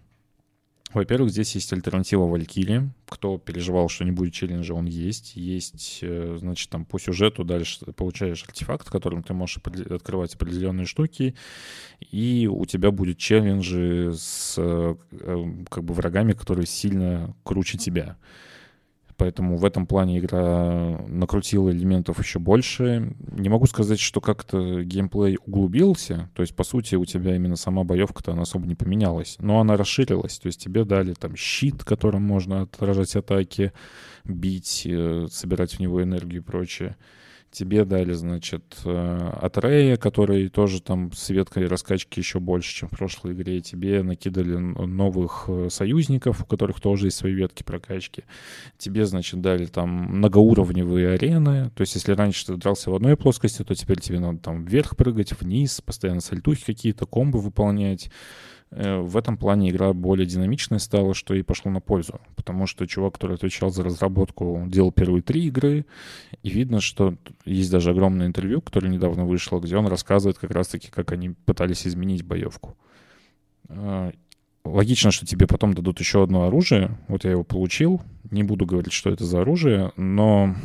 Во-первых, 0.94 1.32
здесь 1.32 1.56
есть 1.56 1.74
альтернатива 1.74 2.26
Валькирии. 2.26 2.92
Кто 3.08 3.38
переживал, 3.38 3.90
что 3.90 4.06
не 4.06 4.12
будет 4.12 4.34
челленджа, 4.34 4.74
он 4.74 4.86
есть. 4.86 5.36
Есть, 5.36 6.00
э, 6.02 6.38
значит, 6.40 6.70
там 6.70 6.86
по 6.86 7.00
сюжету 7.00 7.44
дальше 7.44 7.86
получаешь 7.94 8.44
артефакт, 8.48 8.90
которым 8.90 9.24
ты 9.24 9.34
можешь 9.34 9.58
открывать 9.90 10.36
определенные 10.36 10.86
штуки, 10.86 11.36
и 12.00 12.48
у 12.52 12.66
тебя 12.66 12.92
будет 12.92 13.18
челленджи 13.18 14.14
с 14.16 14.56
э, 14.58 14.96
как 15.70 15.84
бы 15.84 15.94
врагами, 15.96 16.34
которые 16.34 16.68
сильно 16.68 17.36
круче 17.44 17.80
тебя. 17.80 18.18
Поэтому 19.18 19.56
в 19.58 19.64
этом 19.64 19.88
плане 19.88 20.20
игра 20.20 21.00
накрутила 21.08 21.70
элементов 21.70 22.20
еще 22.20 22.40
больше. 22.40 23.16
Не 23.32 23.48
могу 23.48 23.66
сказать, 23.66 24.00
что 24.00 24.20
как-то 24.20 24.84
геймплей 24.84 25.38
углубился. 25.46 26.30
То 26.34 26.42
есть, 26.42 26.56
по 26.56 26.64
сути, 26.64 26.96
у 26.96 27.06
тебя 27.06 27.36
именно 27.36 27.56
сама 27.56 27.84
боевка-то 27.84 28.34
она 28.34 28.42
особо 28.42 28.68
не 28.68 28.76
поменялась. 28.76 29.38
Но 29.40 29.62
она 29.62 29.78
расширилась. 29.78 30.38
То 30.40 30.48
есть 30.48 30.62
тебе 30.62 30.84
дали 30.84 31.14
там 31.14 31.36
щит, 31.36 31.84
которым 31.86 32.24
можно 32.24 32.64
отражать 32.64 33.16
атаки, 33.16 33.72
бить, 34.26 34.84
э, 34.86 35.28
собирать 35.32 35.76
в 35.76 35.80
него 35.80 36.04
энергию 36.04 36.42
и 36.42 36.46
прочее. 36.46 36.98
Тебе 37.56 37.86
дали, 37.86 38.12
значит, 38.12 38.80
э, 38.84 39.30
от 39.42 39.58
Рея, 39.58 39.96
который 39.96 40.50
тоже 40.50 40.82
там 40.82 41.14
с 41.14 41.30
веткой 41.30 41.68
раскачки 41.68 42.20
еще 42.20 42.42
больше, 42.42 42.76
чем 42.76 42.90
в 42.90 42.98
прошлой 42.98 43.32
игре. 43.32 43.62
Тебе 43.62 44.04
накидали 44.04 44.58
новых 44.58 45.46
э, 45.48 45.70
союзников, 45.70 46.42
у 46.42 46.46
которых 46.46 46.82
тоже 46.82 47.08
есть 47.08 47.16
свои 47.16 47.32
ветки 47.34 47.64
прокачки. 47.64 48.26
Тебе, 48.78 49.06
значит, 49.06 49.40
дали 49.40 49.68
там 49.68 49.90
многоуровневые 49.90 51.14
арены. 51.14 51.72
То 51.76 51.82
есть, 51.82 51.96
если 51.96 52.12
раньше 52.12 52.46
ты 52.46 52.58
дрался 52.58 52.92
в 52.92 52.96
одной 52.96 53.16
плоскости, 53.16 53.64
то 53.64 53.74
теперь 53.74 54.02
тебе 54.02 54.20
надо 54.20 54.40
там 54.40 54.66
вверх 54.66 54.98
прыгать, 54.98 55.40
вниз, 55.40 55.80
постоянно 55.80 56.20
сальтухи 56.20 56.66
какие-то, 56.66 57.06
комбо 57.06 57.38
выполнять. 57.38 58.10
Э, 58.72 59.00
В 59.00 59.18
этом 59.18 59.38
плане 59.38 59.70
игра 59.70 59.94
более 59.94 60.26
динамичная 60.26 60.80
стала, 60.80 61.14
что 61.14 61.34
и 61.34 61.44
пошло 61.44 61.72
на 61.72 61.82
пользу. 61.82 62.20
Потому 62.36 62.68
что 62.68 62.88
чувак, 62.88 63.16
который 63.16 63.36
отвечал 63.36 63.70
за 63.70 63.84
разработку, 63.84 64.64
делал 64.68 64.92
первые 64.92 65.22
три 65.22 65.46
игры, 65.46 65.86
и 66.44 66.50
видно, 66.50 66.82
что 66.82 67.16
есть 67.46 67.72
даже 67.72 67.92
огромное 67.92 68.28
интервью, 68.28 68.62
которое 68.62 68.90
недавно 68.90 69.26
вышло, 69.26 69.60
где 69.60 69.78
он 69.78 69.88
рассказывает 69.88 70.38
как 70.38 70.52
раз-таки, 70.52 70.90
как 70.90 71.12
они 71.12 71.30
пытались 71.30 71.88
изменить 71.88 72.24
боевку. 72.24 72.76
А, 73.70 74.12
логично, 74.64 75.12
что 75.12 75.26
тебе 75.26 75.48
потом 75.48 75.74
дадут 75.74 76.00
еще 76.00 76.24
одно 76.24 76.46
оружие. 76.46 76.98
Вот 77.08 77.24
я 77.24 77.32
его 77.32 77.44
получил. 77.44 78.02
Не 78.32 78.44
буду 78.44 78.66
говорить, 78.66 78.94
что 78.94 79.10
это 79.10 79.24
за 79.26 79.42
оружие, 79.42 79.92
но 79.96 80.56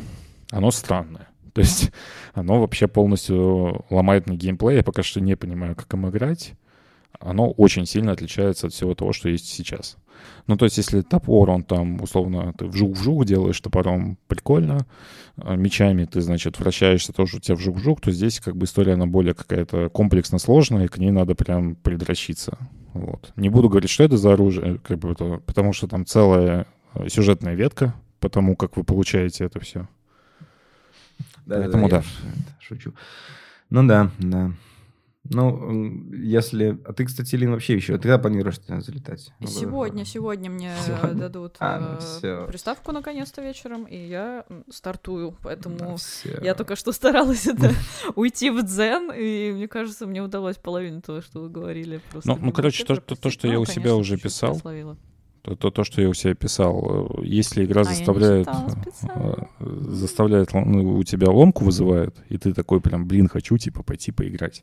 оно 0.50 0.70
странное. 0.70 1.28
То 1.52 1.60
есть 1.60 1.92
оно 2.32 2.60
вообще 2.60 2.88
полностью 2.88 3.84
ломает 3.90 4.26
мне 4.26 4.36
геймплей. 4.36 4.78
Я 4.78 4.82
пока 4.82 5.02
что 5.02 5.20
не 5.20 5.36
понимаю, 5.36 5.76
как 5.76 5.92
им 5.94 6.08
играть. 6.08 6.54
Оно 7.18 7.50
очень 7.50 7.86
сильно 7.86 8.12
отличается 8.12 8.68
от 8.68 8.72
всего 8.72 8.94
того, 8.94 9.12
что 9.12 9.28
есть 9.28 9.46
сейчас. 9.46 9.96
Ну, 10.46 10.56
то 10.56 10.64
есть, 10.64 10.76
если 10.76 11.00
топор, 11.00 11.50
он 11.50 11.62
там, 11.62 12.00
условно, 12.02 12.52
ты 12.56 12.66
вжух-вжух 12.66 13.24
делаешь 13.24 13.60
топором, 13.60 14.18
прикольно. 14.26 14.86
А 15.36 15.56
мечами 15.56 16.04
ты, 16.04 16.20
значит, 16.20 16.58
вращаешься, 16.58 17.12
тоже 17.12 17.38
у 17.38 17.40
тебя 17.40 17.56
вжух-вжух, 17.56 18.00
то 18.00 18.10
здесь 18.10 18.40
как 18.40 18.56
бы 18.56 18.66
история, 18.66 18.94
она 18.94 19.06
более 19.06 19.34
какая-то 19.34 19.88
комплексно 19.88 20.38
сложная, 20.38 20.84
и 20.84 20.88
к 20.88 20.98
ней 20.98 21.10
надо 21.10 21.34
прям 21.34 21.74
предращиться. 21.76 22.58
Вот. 22.92 23.32
Не 23.36 23.48
буду 23.48 23.68
говорить, 23.68 23.90
что 23.90 24.04
это 24.04 24.16
за 24.16 24.32
оружие, 24.32 24.78
как 24.78 24.98
бы 24.98 25.12
это, 25.12 25.40
потому 25.46 25.72
что 25.72 25.86
там 25.88 26.04
целая 26.04 26.66
э, 26.94 27.08
сюжетная 27.08 27.54
ветка, 27.54 27.94
потому 28.18 28.56
как 28.56 28.76
вы 28.76 28.84
получаете 28.84 29.44
это 29.44 29.60
все. 29.60 29.88
Да, 31.46 31.56
Поэтому 31.56 31.88
да, 31.88 31.98
да. 31.98 32.04
шучу. 32.60 32.92
Ну 33.70 33.86
да, 33.86 34.10
да. 34.18 34.52
Ну, 35.24 36.12
если... 36.12 36.80
А 36.84 36.92
ты, 36.92 37.04
кстати, 37.04 37.36
Лин, 37.36 37.50
вообще 37.50 37.74
еще... 37.74 37.96
Ты 37.96 38.02
когда 38.04 38.18
планируешь 38.18 38.58
залетать? 38.66 39.30
Ну, 39.38 39.46
Сегодня, 39.48 40.04
сегодня 40.04 40.50
мне 40.50 40.74
Сегодня? 40.84 41.14
дадут 41.14 41.56
А, 41.60 41.78
ну 41.78 42.28
э, 42.28 42.46
приставку 42.46 42.92
наконец-то 42.92 43.42
вечером, 43.42 43.84
и 43.84 43.96
я 43.96 44.46
стартую, 44.70 45.36
поэтому 45.42 45.96
Всё. 45.96 46.40
я 46.42 46.54
только 46.54 46.74
что 46.74 46.92
старалась 46.92 47.46
это 47.46 47.72
уйти 48.16 48.50
в 48.50 48.62
дзен, 48.62 49.12
и 49.12 49.52
мне 49.52 49.68
кажется, 49.68 50.06
мне 50.06 50.22
удалось 50.22 50.56
половину 50.56 51.02
того, 51.02 51.20
что 51.20 51.40
вы 51.40 51.50
говорили. 51.50 52.00
Просто 52.10 52.30
Ну, 52.30 52.38
ну, 52.40 52.52
короче, 52.52 52.84
то, 52.84 52.96
то, 52.96 53.14
то, 53.14 53.30
что 53.30 53.46
я 53.46 53.54
Ну, 53.54 53.62
у 53.62 53.66
себя 53.66 53.94
уже 53.94 54.16
писал. 54.16 54.58
То, 55.50 55.56
то, 55.56 55.70
то, 55.70 55.84
что 55.84 56.00
я 56.00 56.08
у 56.08 56.14
себя 56.14 56.34
писал, 56.34 57.10
если 57.22 57.64
игра 57.64 57.82
А, 57.82 57.84
заставляет, 57.84 58.46
читала 58.46 58.68
специально. 58.82 59.48
заставляет, 59.58 60.52
ну, 60.52 60.96
у 60.96 61.02
тебя 61.04 61.28
ломку 61.30 61.64
вызывает, 61.64 62.14
и 62.28 62.38
ты 62.38 62.54
такой 62.54 62.80
прям, 62.80 63.06
блин, 63.06 63.28
хочу, 63.28 63.58
типа, 63.58 63.82
пойти 63.82 64.12
поиграть, 64.12 64.62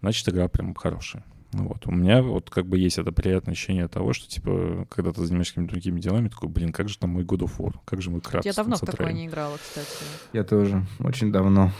значит, 0.00 0.28
игра 0.28 0.48
прям 0.48 0.74
хорошая. 0.74 1.24
Ну 1.52 1.68
Вот. 1.68 1.86
У 1.86 1.90
меня 1.90 2.22
вот 2.22 2.48
как 2.48 2.66
бы 2.66 2.78
есть 2.78 2.96
это 2.96 3.12
приятное 3.12 3.52
ощущение 3.52 3.86
того, 3.86 4.14
что, 4.14 4.26
типа, 4.26 4.86
когда 4.88 5.12
ты 5.12 5.20
занимаешься 5.26 5.52
какими-то 5.52 5.72
другими 5.72 6.00
делами, 6.00 6.28
такой, 6.28 6.48
блин, 6.48 6.72
как 6.72 6.88
же 6.88 6.96
там 6.98 7.10
мой 7.10 7.24
God 7.24 7.40
of 7.40 7.58
War, 7.58 7.74
как 7.84 8.00
же 8.00 8.10
мой 8.10 8.22
Кратос 8.22 8.46
Я 8.46 8.54
давно 8.54 8.76
в 8.76 8.80
такое 8.80 8.92
Сатрайн». 8.92 9.16
не 9.16 9.26
играла, 9.26 9.58
кстати. 9.58 9.86
Я 10.32 10.44
тоже. 10.44 10.86
Очень 10.98 11.30
давно. 11.30 11.70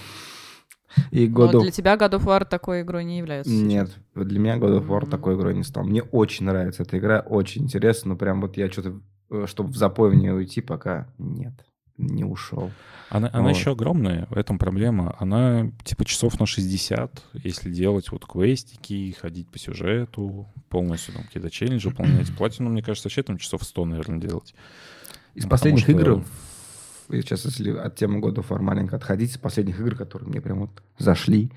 И 1.11 1.29
Но 1.29 1.47
God 1.47 1.53
of... 1.55 1.63
для 1.63 1.71
тебя 1.71 1.95
God 1.95 2.13
of 2.13 2.25
War 2.25 2.45
такой 2.45 2.83
игрой 2.83 3.05
не 3.05 3.19
является. 3.19 3.51
Нет, 3.53 3.91
для 4.15 4.39
меня 4.39 4.57
God 4.59 4.79
of 4.81 4.87
War 4.87 5.03
Мгм. 5.03 5.11
такой 5.11 5.35
игрой 5.37 5.55
не 5.55 5.63
стал. 5.65 5.85
Мне 5.85 6.03
очень 6.03 6.47
нравится 6.47 6.83
эта 6.83 6.99
игра, 6.99 7.21
очень 7.21 7.63
интересно, 7.65 8.11
но 8.11 8.17
прям 8.17 8.41
вот 8.41 8.57
я 8.57 8.71
что-то, 8.71 9.01
чтобы 9.47 9.71
в 9.73 9.77
запой 9.77 10.11
в 10.11 10.15
нее 10.15 10.35
уйти, 10.35 10.61
пока 10.61 11.09
нет, 11.19 11.53
не 11.99 12.25
ушел. 12.25 12.71
Она, 13.11 13.29
она 13.33 13.49
Вот. 13.49 13.57
еще 13.57 13.73
огромная, 13.73 14.27
в 14.31 14.39
этом 14.39 14.59
проблема. 14.59 15.15
Она 15.19 15.71
типа 15.85 16.05
часов 16.07 16.41
на 16.41 16.47
60, 16.47 17.23
если 17.35 17.71
делать 17.71 18.11
вот 18.11 18.25
квестики, 18.25 19.15
ходить 19.21 19.51
по 19.51 19.59
сюжету, 19.59 20.47
полностью 20.71 21.13
там 21.15 21.25
какие-то 21.25 21.51
челленджи 21.51 21.89
выполнять. 21.91 22.35
Платину, 22.37 22.71
мне 22.71 22.83
кажется, 22.83 23.09
вообще 23.09 23.23
там 23.23 23.37
часов 23.37 23.65
100, 23.65 23.85
наверное, 23.85 24.19
делать. 24.19 24.55
Из 25.35 25.45
Ну, 25.45 25.51
последних 25.51 25.83
что- 25.83 25.93
игр, 25.93 26.25
сейчас 27.21 27.45
если 27.45 27.71
от 27.77 27.97
темы 27.97 28.21
of 28.21 28.49
War 28.49 28.63
маленько 28.63 28.97
отходить, 28.97 29.31
из 29.31 29.39
последних 29.39 29.79
игр, 29.81 29.95
которые 29.95 30.29
мне 30.29 30.41
прям 30.41 30.61
вот 30.61 30.83
зашли 30.99 31.51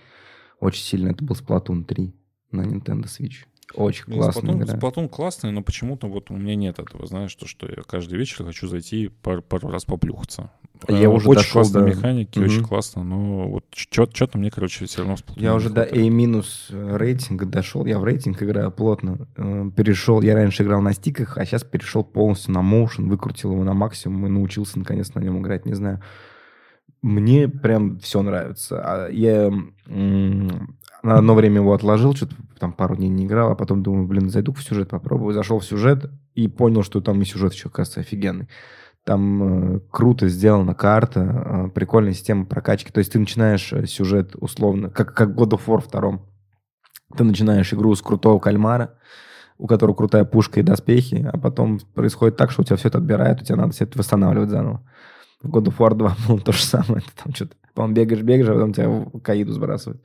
очень 0.60 0.84
сильно, 0.84 1.10
это 1.10 1.24
был 1.24 1.36
Splatoon 1.36 1.86
3 1.86 2.14
на 2.52 2.62
Nintendo 2.62 3.06
Switch. 3.06 3.46
Очень 3.74 4.06
Блин, 4.08 4.22
классная 4.22 4.44
Splatoon, 4.54 4.64
игра. 4.64 4.78
Splatoon 4.78 5.10
классный, 5.10 5.52
но 5.52 5.62
почему-то 5.64 6.08
вот 6.08 6.30
у 6.32 6.36
меня 6.38 6.56
нет 6.56 6.80
этого, 6.80 7.06
знаешь, 7.08 7.34
то, 7.36 7.48
что 7.48 7.68
я 7.68 7.82
каждый 7.88 8.18
вечер 8.18 8.46
хочу 8.46 8.68
зайти 8.68 9.08
пару, 9.08 9.42
пару 9.42 9.70
раз 9.70 9.86
поплюхаться. 9.86 10.52
Я 10.88 11.06
Э, 11.06 11.08
уже 11.08 11.28
очень 11.30 11.40
дошел 11.40 11.62
классные 11.62 11.84
до- 11.84 11.90
механики, 11.90 12.38
Мгм. 12.38 12.48
очень 12.48 12.64
классно, 12.64 13.04
но 13.04 13.48
вот 13.50 13.66
что-то 13.74 14.38
мне, 14.38 14.52
короче, 14.52 14.86
все 14.86 15.00
равно 15.00 15.16
Splatoon 15.16 15.42
Я 15.42 15.56
уже 15.56 15.70
до 15.70 15.82
хватает. 15.84 16.06
A 16.06 16.10
минус 16.10 16.68
рейтинга 16.70 17.46
дошел. 17.46 17.86
Я 17.86 17.98
в 18.00 18.04
рейтинг 18.06 18.42
играю 18.44 18.72
плотно. 18.72 19.28
Э, 19.36 19.70
Перешел. 19.76 20.22
Я 20.22 20.36
раньше 20.36 20.64
играл 20.64 20.82
на 20.82 20.94
стиках, 20.94 21.38
а 21.38 21.46
сейчас 21.46 21.64
перешел 21.64 22.04
полностью 22.04 22.54
на 22.54 22.60
motion, 22.60 23.08
выкрутил 23.10 23.54
его 23.54 23.64
на 23.64 23.74
максимум 23.74 24.28
и 24.28 24.30
научился 24.30 24.78
наконец 24.80 25.14
на 25.16 25.20
нем 25.22 25.40
играть. 25.42 25.66
Не 25.66 25.74
знаю. 25.74 26.02
Мне 27.02 27.48
прям 27.48 28.00
все 28.00 28.22
нравится. 28.22 28.82
А 28.84 29.10
Я 29.10 29.52
на 31.06 31.20
одно 31.20 31.36
время 31.36 31.58
его 31.58 31.74
отложил, 31.74 32.16
что-то 32.16 32.36
там 32.60 32.74
пару 32.74 32.96
дней 32.96 33.10
не 33.10 33.26
играл, 33.26 33.52
а 33.52 33.56
потом 33.56 33.84
думаю, 33.84 34.08
блин, 34.08 34.32
зайду 34.32 34.54
в 34.54 34.64
сюжет, 34.64 34.90
попробую. 34.90 35.36
Зашел 35.36 35.60
в 35.60 35.66
сюжет 35.66 36.10
и 36.34 36.48
понял, 36.48 36.82
что 36.82 37.00
там 37.00 37.22
и 37.22 37.26
сюжет 37.26 37.54
еще, 37.54 37.70
кажется, 37.70 38.00
офигенный. 38.00 38.50
Там 39.04 39.76
э, 39.76 39.80
круто 39.92 40.28
сделана 40.28 40.74
карта, 40.74 41.68
э, 41.68 41.70
прикольная 41.70 42.14
система 42.14 42.46
прокачки. 42.46 42.92
То 42.92 42.98
есть 42.98 43.12
ты 43.12 43.20
начинаешь 43.20 43.72
э, 43.72 43.86
сюжет 43.86 44.36
условно, 44.36 44.90
как, 44.90 45.14
как 45.14 45.30
God 45.30 45.52
of 45.52 45.62
War 45.68 45.80
втором. 45.80 46.26
Ты 47.16 47.24
начинаешь 47.24 47.72
игру 47.72 47.94
с 47.94 48.02
крутого 48.02 48.40
кальмара, 48.40 48.98
у 49.60 49.68
которого 49.68 49.94
крутая 49.94 50.26
пушка 50.26 50.60
и 50.60 50.64
доспехи, 50.64 51.30
а 51.32 51.38
потом 51.38 51.80
происходит 51.94 52.36
так, 52.36 52.50
что 52.50 52.64
у 52.64 52.66
тебя 52.66 52.78
все 52.78 52.88
это 52.88 52.98
отбирает, 52.98 53.44
у 53.44 53.46
тебя 53.46 53.58
надо 53.58 53.74
все 53.74 53.84
это 53.84 54.00
восстанавливать 54.00 54.50
заново. 54.50 54.82
В 55.44 55.56
God 55.56 55.66
of 55.66 55.78
War 55.78 55.94
2 55.94 56.16
было 56.28 56.40
то 56.44 56.52
же 56.52 56.64
самое. 56.64 57.04
Ты 57.04 57.24
там 57.24 57.32
что-то, 57.36 57.56
по-моему, 57.76 57.96
бегаешь, 57.96 58.24
бегаешь, 58.24 58.50
а 58.50 58.54
потом 58.54 58.74
тебя 58.74 58.90
в 58.90 59.20
каиду 59.20 59.54
сбрасывают. 59.54 60.04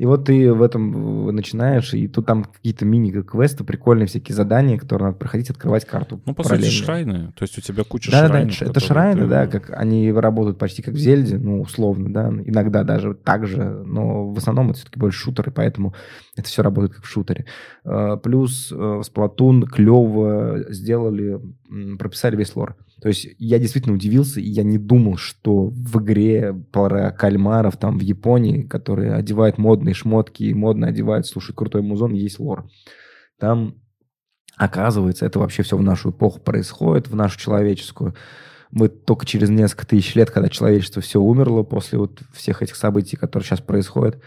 И 0.00 0.06
вот 0.06 0.24
ты 0.24 0.50
в 0.54 0.62
этом 0.62 1.26
начинаешь, 1.26 1.92
и 1.92 2.08
тут 2.08 2.24
там 2.24 2.44
какие-то 2.44 2.86
мини-квесты, 2.86 3.64
прикольные 3.64 4.06
всякие 4.06 4.34
задания, 4.34 4.78
которые 4.78 5.08
надо 5.08 5.18
проходить, 5.18 5.50
открывать 5.50 5.84
карту. 5.84 6.22
Ну, 6.24 6.32
по 6.34 6.42
сути, 6.42 6.70
шрайны. 6.70 7.32
То 7.36 7.42
есть 7.42 7.58
у 7.58 7.60
тебя 7.60 7.84
куча 7.84 8.10
Да, 8.10 8.22
да, 8.22 8.28
шрайнов. 8.28 8.54
это, 8.54 8.64
это 8.64 8.72
которые 8.80 8.88
шрайны, 8.88 9.20
ты- 9.24 9.28
да, 9.28 9.46
как 9.46 9.70
они 9.78 10.10
работают 10.10 10.56
почти 10.56 10.80
как 10.80 10.94
в 10.94 10.96
Зельде, 10.96 11.36
ну, 11.36 11.60
условно, 11.60 12.10
да, 12.10 12.30
иногда 12.30 12.82
даже 12.82 13.12
так 13.12 13.46
же, 13.46 13.62
но 13.84 14.32
в 14.32 14.38
основном 14.38 14.70
это 14.70 14.78
все-таки 14.78 14.98
больше 14.98 15.18
шутеры, 15.18 15.50
поэтому 15.52 15.92
это 16.40 16.48
все 16.48 16.62
работает 16.62 16.94
как 16.94 17.04
в 17.04 17.08
шутере. 17.08 17.46
Э, 17.84 18.16
Плюс 18.22 18.70
э, 18.72 18.74
Splatoon 18.74 19.66
клево 19.66 20.64
сделали, 20.68 21.40
прописали 21.98 22.36
весь 22.36 22.54
лор. 22.56 22.76
То 23.00 23.08
есть 23.08 23.28
я 23.38 23.58
действительно 23.58 23.94
удивился, 23.94 24.40
и 24.40 24.48
я 24.48 24.62
не 24.62 24.76
думал, 24.76 25.16
что 25.16 25.68
в 25.68 26.02
игре 26.02 26.52
про 26.72 27.10
кальмаров 27.12 27.76
там 27.76 27.98
в 27.98 28.02
Японии, 28.02 28.62
которые 28.62 29.14
одевают 29.14 29.56
модные 29.56 29.94
шмотки 29.94 30.52
модно 30.52 30.88
одевают, 30.88 31.26
слушают 31.26 31.56
крутой 31.56 31.82
музон, 31.82 32.12
есть 32.12 32.38
лор. 32.38 32.68
Там 33.38 33.76
Оказывается, 34.60 35.24
это 35.24 35.38
вообще 35.38 35.62
все 35.62 35.78
в 35.78 35.82
нашу 35.82 36.10
эпоху 36.10 36.38
происходит, 36.38 37.08
в 37.08 37.14
нашу 37.16 37.38
человеческую. 37.38 38.14
Мы 38.70 38.90
только 38.90 39.24
через 39.24 39.48
несколько 39.48 39.86
тысяч 39.86 40.14
лет, 40.14 40.30
когда 40.30 40.50
человечество 40.50 41.00
все 41.00 41.18
умерло 41.18 41.62
после 41.62 41.98
вот 41.98 42.20
всех 42.34 42.60
этих 42.60 42.76
событий, 42.76 43.16
которые 43.16 43.46
сейчас 43.46 43.62
происходят, 43.62 44.20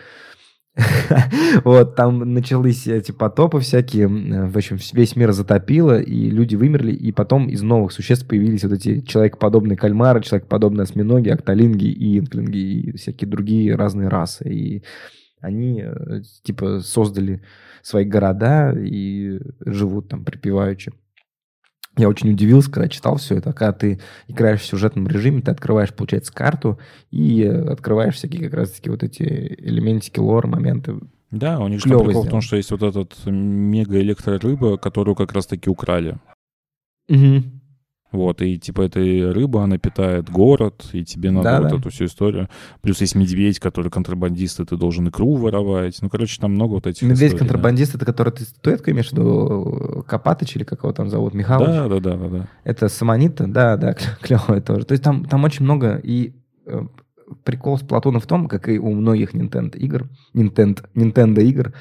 вот, 1.63 1.95
там 1.95 2.33
начались 2.33 2.87
эти 2.87 3.11
потопы 3.11 3.59
всякие, 3.59 4.05
м, 4.05 4.49
в 4.49 4.57
общем, 4.57 4.77
весь 4.93 5.15
мир 5.15 5.31
затопило, 5.31 5.99
и 6.01 6.29
люди 6.31 6.55
вымерли, 6.55 6.91
и 6.91 7.11
потом 7.11 7.47
из 7.47 7.61
новых 7.61 7.91
существ 7.91 8.27
появились 8.27 8.63
вот 8.63 8.73
эти 8.73 9.01
человекоподобные 9.01 9.77
кальмары, 9.77 10.21
человекоподобные 10.21 10.83
осьминоги, 10.83 11.29
октолинги 11.29 11.85
и 11.85 12.17
инклинги, 12.17 12.57
и 12.57 12.97
всякие 12.97 13.29
другие 13.29 13.75
разные 13.75 14.07
расы. 14.07 14.49
И 14.49 14.83
они, 15.41 15.83
э, 15.85 16.21
типа, 16.43 16.79
создали 16.79 17.43
свои 17.83 18.05
города 18.05 18.73
и 18.75 19.39
живут 19.59 20.09
там 20.09 20.25
припеваючи. 20.25 20.91
Я 21.95 22.09
очень 22.09 22.31
удивился, 22.31 22.71
когда 22.71 22.89
читал 22.89 23.17
все 23.17 23.35
это. 23.35 23.53
Когда 23.53 23.71
ты 23.71 23.99
играешь 24.27 24.61
в 24.61 24.65
сюжетном 24.65 25.07
режиме, 25.07 25.41
ты 25.41 25.51
открываешь, 25.51 25.93
получается, 25.93 26.33
карту 26.33 26.79
и 27.11 27.43
э, 27.43 27.71
открываешь 27.71 28.15
всякие 28.15 28.45
как 28.45 28.53
раз-таки 28.55 28.89
вот 28.89 29.03
эти 29.03 29.23
элементики, 29.59 30.19
лор, 30.19 30.47
моменты. 30.47 30.95
Да, 31.29 31.59
у 31.59 31.67
них 31.67 31.79
же 31.79 31.89
прикол 31.89 32.23
в 32.23 32.29
том, 32.29 32.41
что 32.41 32.57
есть 32.57 32.71
вот 32.71 32.81
этот 32.81 33.13
мега-электрорыба, 33.25 34.77
которую 34.77 35.15
как 35.15 35.33
раз-таки 35.33 35.69
украли. 35.69 36.17
Вот, 38.13 38.43
и 38.43 38.59
типа 38.59 38.83
эта 38.83 38.99
рыба, 38.99 39.63
она 39.63 39.79
питает 39.79 40.29
город, 40.29 40.85
и 40.93 41.03
тебе 41.03 41.31
надо 41.31 41.49
Да, 41.49 41.61
вот 41.61 41.71
да. 41.71 41.77
эту 41.77 41.89
всю 41.89 42.05
историю. 42.05 42.47
Плюс 42.81 43.01
есть 43.01 43.15
медведь, 43.15 43.59
который 43.59 43.89
контрабандист, 43.89 44.59
и 44.59 44.65
ты 44.65 44.77
должен 44.77 45.09
икру 45.09 45.33
воровать. 45.35 45.97
Ну, 46.01 46.09
короче, 46.09 46.39
там 46.39 46.53
много 46.53 46.73
вот 46.73 46.85
этих 46.85 47.01
историй, 47.01 47.15
да. 47.15 47.23
Медведь-контрабандист, 47.23 47.95
это 47.95 48.05
который 48.05 48.31
ты 48.31 48.43
статуэтку 48.43 48.91
имеешь 48.91 49.09
в 49.09 49.13
виду? 49.13 50.05
Копатыч 50.07 50.55
или 50.55 50.63
как 50.63 50.83
его 50.83 50.93
там 50.93 51.09
зовут? 51.09 51.33
Михалыч? 51.33 51.67
Да, 51.67 51.87
да, 51.87 51.99
да, 51.99 52.15
да, 52.15 52.27
да. 52.29 52.47
Это 52.63 52.87
Самонита? 52.87 53.47
Да, 53.47 53.77
да, 53.77 53.93
клевое 54.21 54.61
тоже. 54.61 54.85
То 54.85 54.91
есть 54.91 55.03
там, 55.03 55.25
там 55.25 55.43
очень 55.43 55.65
много, 55.65 55.99
и 56.03 56.35
э, 56.67 56.83
прикол 57.43 57.77
с 57.77 57.81
Платона 57.81 58.19
в 58.19 58.27
том, 58.27 58.47
как 58.47 58.69
и 58.69 58.77
у 58.77 58.91
многих 58.93 59.33
Nintendo 59.33 59.75
игр, 59.77 60.07
Nintendo, 60.35 60.85
Nintendo 60.93 61.41
игр, 61.41 61.73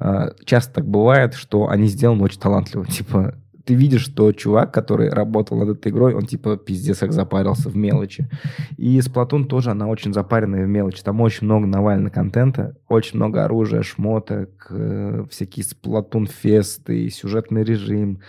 э, 0.00 0.30
часто 0.44 0.74
так 0.74 0.88
бывает, 0.88 1.34
что 1.34 1.68
они 1.68 1.86
сделаны 1.86 2.22
очень 2.22 2.40
талантливо. 2.40 2.86
Типа, 2.86 3.34
ты 3.66 3.74
видишь, 3.74 4.02
что 4.02 4.30
чувак, 4.32 4.72
который 4.72 5.10
работал 5.10 5.58
над 5.58 5.70
этой 5.70 5.90
игрой, 5.90 6.14
он 6.14 6.24
типа 6.24 6.56
пиздец 6.56 7.00
как 7.00 7.12
запарился 7.12 7.68
в 7.68 7.76
мелочи. 7.76 8.28
И 8.76 8.98
Splatoon 9.00 9.46
тоже, 9.46 9.72
она 9.72 9.88
очень 9.88 10.14
запаренная 10.14 10.64
в 10.64 10.68
мелочи. 10.68 11.02
Там 11.02 11.20
очень 11.20 11.46
много 11.46 11.66
навально 11.66 12.08
контента, 12.10 12.76
очень 12.88 13.16
много 13.16 13.44
оружия, 13.44 13.82
шмоток, 13.82 14.68
э, 14.70 15.24
всякие 15.30 15.64
Splatoon 15.64 16.28
фесты, 16.30 17.10
сюжетный 17.10 17.64
режим, 17.64 18.20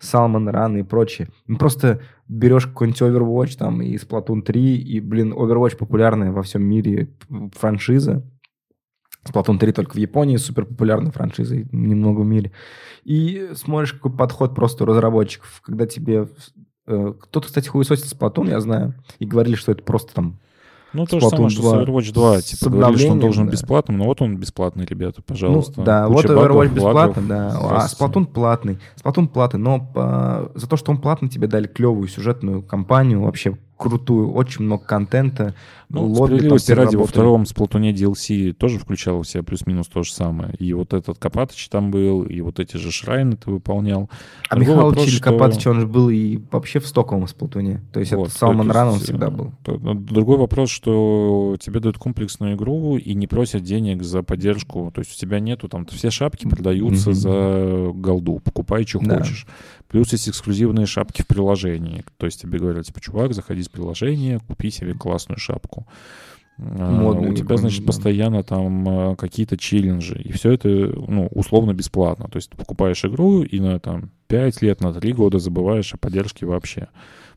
Salmon 0.00 0.48
Run 0.52 0.78
и 0.78 0.82
прочее. 0.84 1.28
Ну, 1.48 1.58
просто 1.58 2.00
берешь 2.28 2.66
какой-нибудь 2.66 3.02
Overwatch 3.02 3.58
там 3.58 3.82
и 3.82 3.96
Splatoon 3.96 4.42
3, 4.42 4.76
и, 4.76 5.00
блин, 5.00 5.32
Overwatch 5.32 5.76
популярная 5.76 6.30
во 6.30 6.42
всем 6.42 6.62
мире 6.62 7.10
франшиза, 7.52 8.22
Splatoon 9.24 9.58
3 9.58 9.72
только 9.72 9.92
в 9.92 9.98
Японии 9.98 10.36
супер 10.36 10.64
популярной 10.66 11.10
франшизой, 11.10 11.66
немного 11.72 12.20
в 12.20 12.26
мире. 12.26 12.52
И 13.04 13.50
смотришь, 13.54 13.92
какой 13.92 14.12
подход 14.12 14.54
просто 14.54 14.84
у 14.84 14.86
разработчиков, 14.86 15.60
когда 15.62 15.86
тебе... 15.86 16.28
Э, 16.86 17.14
кто-то, 17.18 17.46
кстати, 17.46 17.68
хуесосил 17.68 18.06
Splatoon, 18.06 18.50
я 18.50 18.60
знаю, 18.60 18.94
и 19.18 19.26
говорили, 19.26 19.54
что 19.54 19.72
это 19.72 19.82
просто 19.82 20.14
там 20.14 20.38
ну, 20.94 21.06
то 21.06 21.18
же 21.18 21.28
самое, 21.28 21.50
что 21.50 21.62
с 21.62 21.74
Overwatch 21.74 22.12
2. 22.12 22.40
Типа, 22.42 22.70
говорили, 22.70 22.98
что 22.98 23.12
он 23.12 23.18
должен 23.18 23.46
да. 23.46 23.52
бесплатным, 23.52 23.98
но 23.98 24.04
вот 24.04 24.22
он 24.22 24.36
бесплатный, 24.36 24.86
ребята, 24.86 25.22
пожалуйста. 25.22 25.74
Ну, 25.78 25.84
да, 25.84 26.06
Куча 26.06 26.28
вот 26.28 26.50
Overwatch 26.50 26.72
бесплатный, 26.72 27.26
да. 27.26 27.58
А 27.58 27.86
Splatoon 27.86 28.26
платный. 28.26 28.78
Splatoon 29.02 29.26
платный, 29.26 29.60
но 29.60 29.80
по... 29.80 30.52
за 30.54 30.68
то, 30.68 30.76
что 30.76 30.92
он 30.92 30.98
платный, 30.98 31.28
тебе 31.28 31.48
дали 31.48 31.66
клевую 31.66 32.06
сюжетную 32.06 32.62
кампанию, 32.62 33.22
вообще 33.22 33.58
крутую, 33.76 34.32
очень 34.32 34.64
много 34.64 34.84
контента. 34.84 35.54
Ну, 35.88 36.06
лобби 36.06 36.36
справедливости 36.36 36.72
ради, 36.72 36.96
во 36.96 37.06
втором 37.06 37.46
сплатуне 37.46 37.92
DLC 37.92 38.52
тоже 38.52 38.78
включал 38.78 39.22
в 39.22 39.28
себя 39.28 39.42
плюс-минус 39.42 39.86
то 39.88 40.02
же 40.02 40.12
самое. 40.12 40.54
И 40.54 40.72
вот 40.72 40.92
этот 40.92 41.18
Копатыч 41.18 41.68
там 41.68 41.90
был, 41.90 42.22
и 42.22 42.40
вот 42.40 42.58
эти 42.58 42.76
же 42.76 42.90
шрайны 42.90 43.36
ты 43.36 43.50
выполнял. 43.50 44.10
А 44.48 44.56
Другой 44.56 44.74
Михаил 44.74 44.88
вопрос, 44.90 45.08
что... 45.08 45.22
Копатыч, 45.22 45.66
он 45.66 45.80
же 45.80 45.86
был 45.86 46.10
и 46.10 46.40
вообще 46.50 46.80
в 46.80 46.86
стоковом 46.86 47.28
сплатуне. 47.28 47.82
То 47.92 48.00
есть 48.00 48.12
вот, 48.12 48.28
это 48.28 48.38
Салман 48.38 48.70
Ран 48.70 48.98
всегда 48.98 49.30
был. 49.30 49.52
Ну, 49.66 49.94
другой 49.94 50.38
вопрос, 50.38 50.70
что 50.70 51.56
тебе 51.60 51.80
дают 51.80 51.98
комплексную 51.98 52.56
игру 52.56 52.96
и 52.96 53.14
не 53.14 53.26
просят 53.26 53.62
денег 53.62 54.02
за 54.02 54.22
поддержку. 54.22 54.90
То 54.94 55.00
есть 55.00 55.12
у 55.12 55.16
тебя 55.16 55.38
нету 55.38 55.68
там, 55.68 55.86
все 55.86 56.10
шапки 56.10 56.48
продаются 56.48 57.10
mm-hmm. 57.10 57.14
за 57.14 57.92
голду. 57.94 58.40
Покупай, 58.42 58.86
что 58.86 59.00
да. 59.00 59.18
хочешь. 59.18 59.46
Плюс 59.94 60.10
есть 60.10 60.28
эксклюзивные 60.28 60.86
шапки 60.86 61.22
в 61.22 61.28
приложении. 61.28 62.04
То 62.16 62.26
есть 62.26 62.40
тебе 62.40 62.58
говорят, 62.58 62.84
типа, 62.84 63.00
чувак, 63.00 63.32
заходи 63.32 63.62
с 63.62 63.68
приложения, 63.68 64.40
купи 64.40 64.72
себе 64.72 64.92
классную 64.92 65.38
шапку. 65.38 65.86
А, 66.58 66.90
Модный, 66.90 67.30
у 67.30 67.32
тебя, 67.32 67.56
значит, 67.56 67.82
да. 67.82 67.86
постоянно 67.86 68.42
там 68.42 68.88
а, 68.88 69.14
какие-то 69.14 69.56
челленджи. 69.56 70.20
И 70.20 70.32
все 70.32 70.50
это, 70.50 70.68
ну, 70.68 71.28
условно 71.30 71.74
бесплатно. 71.74 72.26
То 72.28 72.38
есть 72.38 72.50
ты 72.50 72.56
покупаешь 72.56 73.04
игру 73.04 73.44
и 73.44 73.60
на 73.60 73.78
там 73.78 74.10
5 74.26 74.62
лет, 74.62 74.80
на 74.80 74.92
3 74.92 75.12
года 75.12 75.38
забываешь 75.38 75.94
о 75.94 75.96
поддержке 75.96 76.44
вообще. 76.44 76.88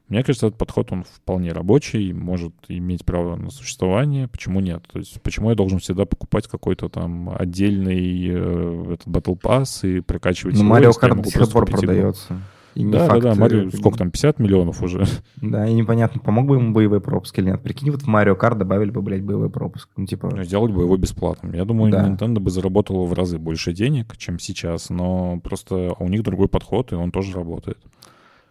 Мне 0.09 0.23
кажется, 0.23 0.47
этот 0.47 0.57
подход, 0.57 0.91
он 0.91 1.03
вполне 1.03 1.51
рабочий, 1.51 2.13
может 2.13 2.53
иметь 2.69 3.05
право 3.05 3.35
на 3.35 3.49
существование. 3.49 4.27
Почему 4.27 4.61
нет? 4.61 4.83
То 4.91 4.99
есть 4.99 5.21
почему 5.21 5.49
я 5.49 5.55
должен 5.55 5.79
всегда 5.79 6.05
покупать 6.05 6.47
какой-то 6.47 6.87
там 6.87 7.29
отдельный 7.37 8.27
э, 8.29 8.93
этот 8.93 9.07
Battle 9.07 9.39
Pass 9.39 9.87
и 9.87 9.99
прокачивать 9.99 10.55
Ну, 10.55 10.73
Mario 10.73 10.91
Kart 10.91 11.21
до 11.21 11.29
сих 11.29 11.51
пор 11.51 11.65
продается. 11.65 12.41
И 12.77 12.85
да, 12.85 13.07
факт, 13.07 13.23
да, 13.23 13.33
да, 13.33 13.39
Марио, 13.39 13.71
сколько 13.71 13.97
там, 13.97 14.11
50 14.11 14.37
миллионов 14.37 14.83
уже. 14.83 15.03
Да, 15.41 15.67
и 15.67 15.73
непонятно, 15.73 16.21
помог 16.21 16.45
бы 16.45 16.57
ему 16.57 16.73
боевой 16.73 17.01
пропуск 17.01 17.37
или 17.39 17.47
нет. 17.47 17.63
Прикинь, 17.63 17.89
вот 17.89 18.03
в 18.03 18.07
Mario 18.07 18.37
Kart 18.39 18.55
добавили 18.55 18.91
бы, 18.91 19.01
блядь, 19.01 19.23
боевой 19.23 19.49
пропуск. 19.49 19.89
Ну, 19.97 20.05
типа... 20.05 20.29
Ну, 20.35 20.43
сделать 20.43 20.71
бы 20.71 20.83
его 20.83 20.95
бесплатным. 20.95 21.53
Я 21.53 21.65
думаю, 21.65 21.91
да. 21.91 22.07
Nintendo 22.07 22.39
бы 22.39 22.51
заработала 22.51 23.05
в 23.05 23.13
разы 23.13 23.39
больше 23.39 23.73
денег, 23.73 24.15
чем 24.17 24.37
сейчас, 24.37 24.91
но 24.91 25.39
просто 25.39 25.95
у 25.97 26.07
них 26.07 26.21
другой 26.21 26.49
подход, 26.49 26.91
и 26.91 26.95
он 26.95 27.11
тоже 27.11 27.33
работает. 27.33 27.79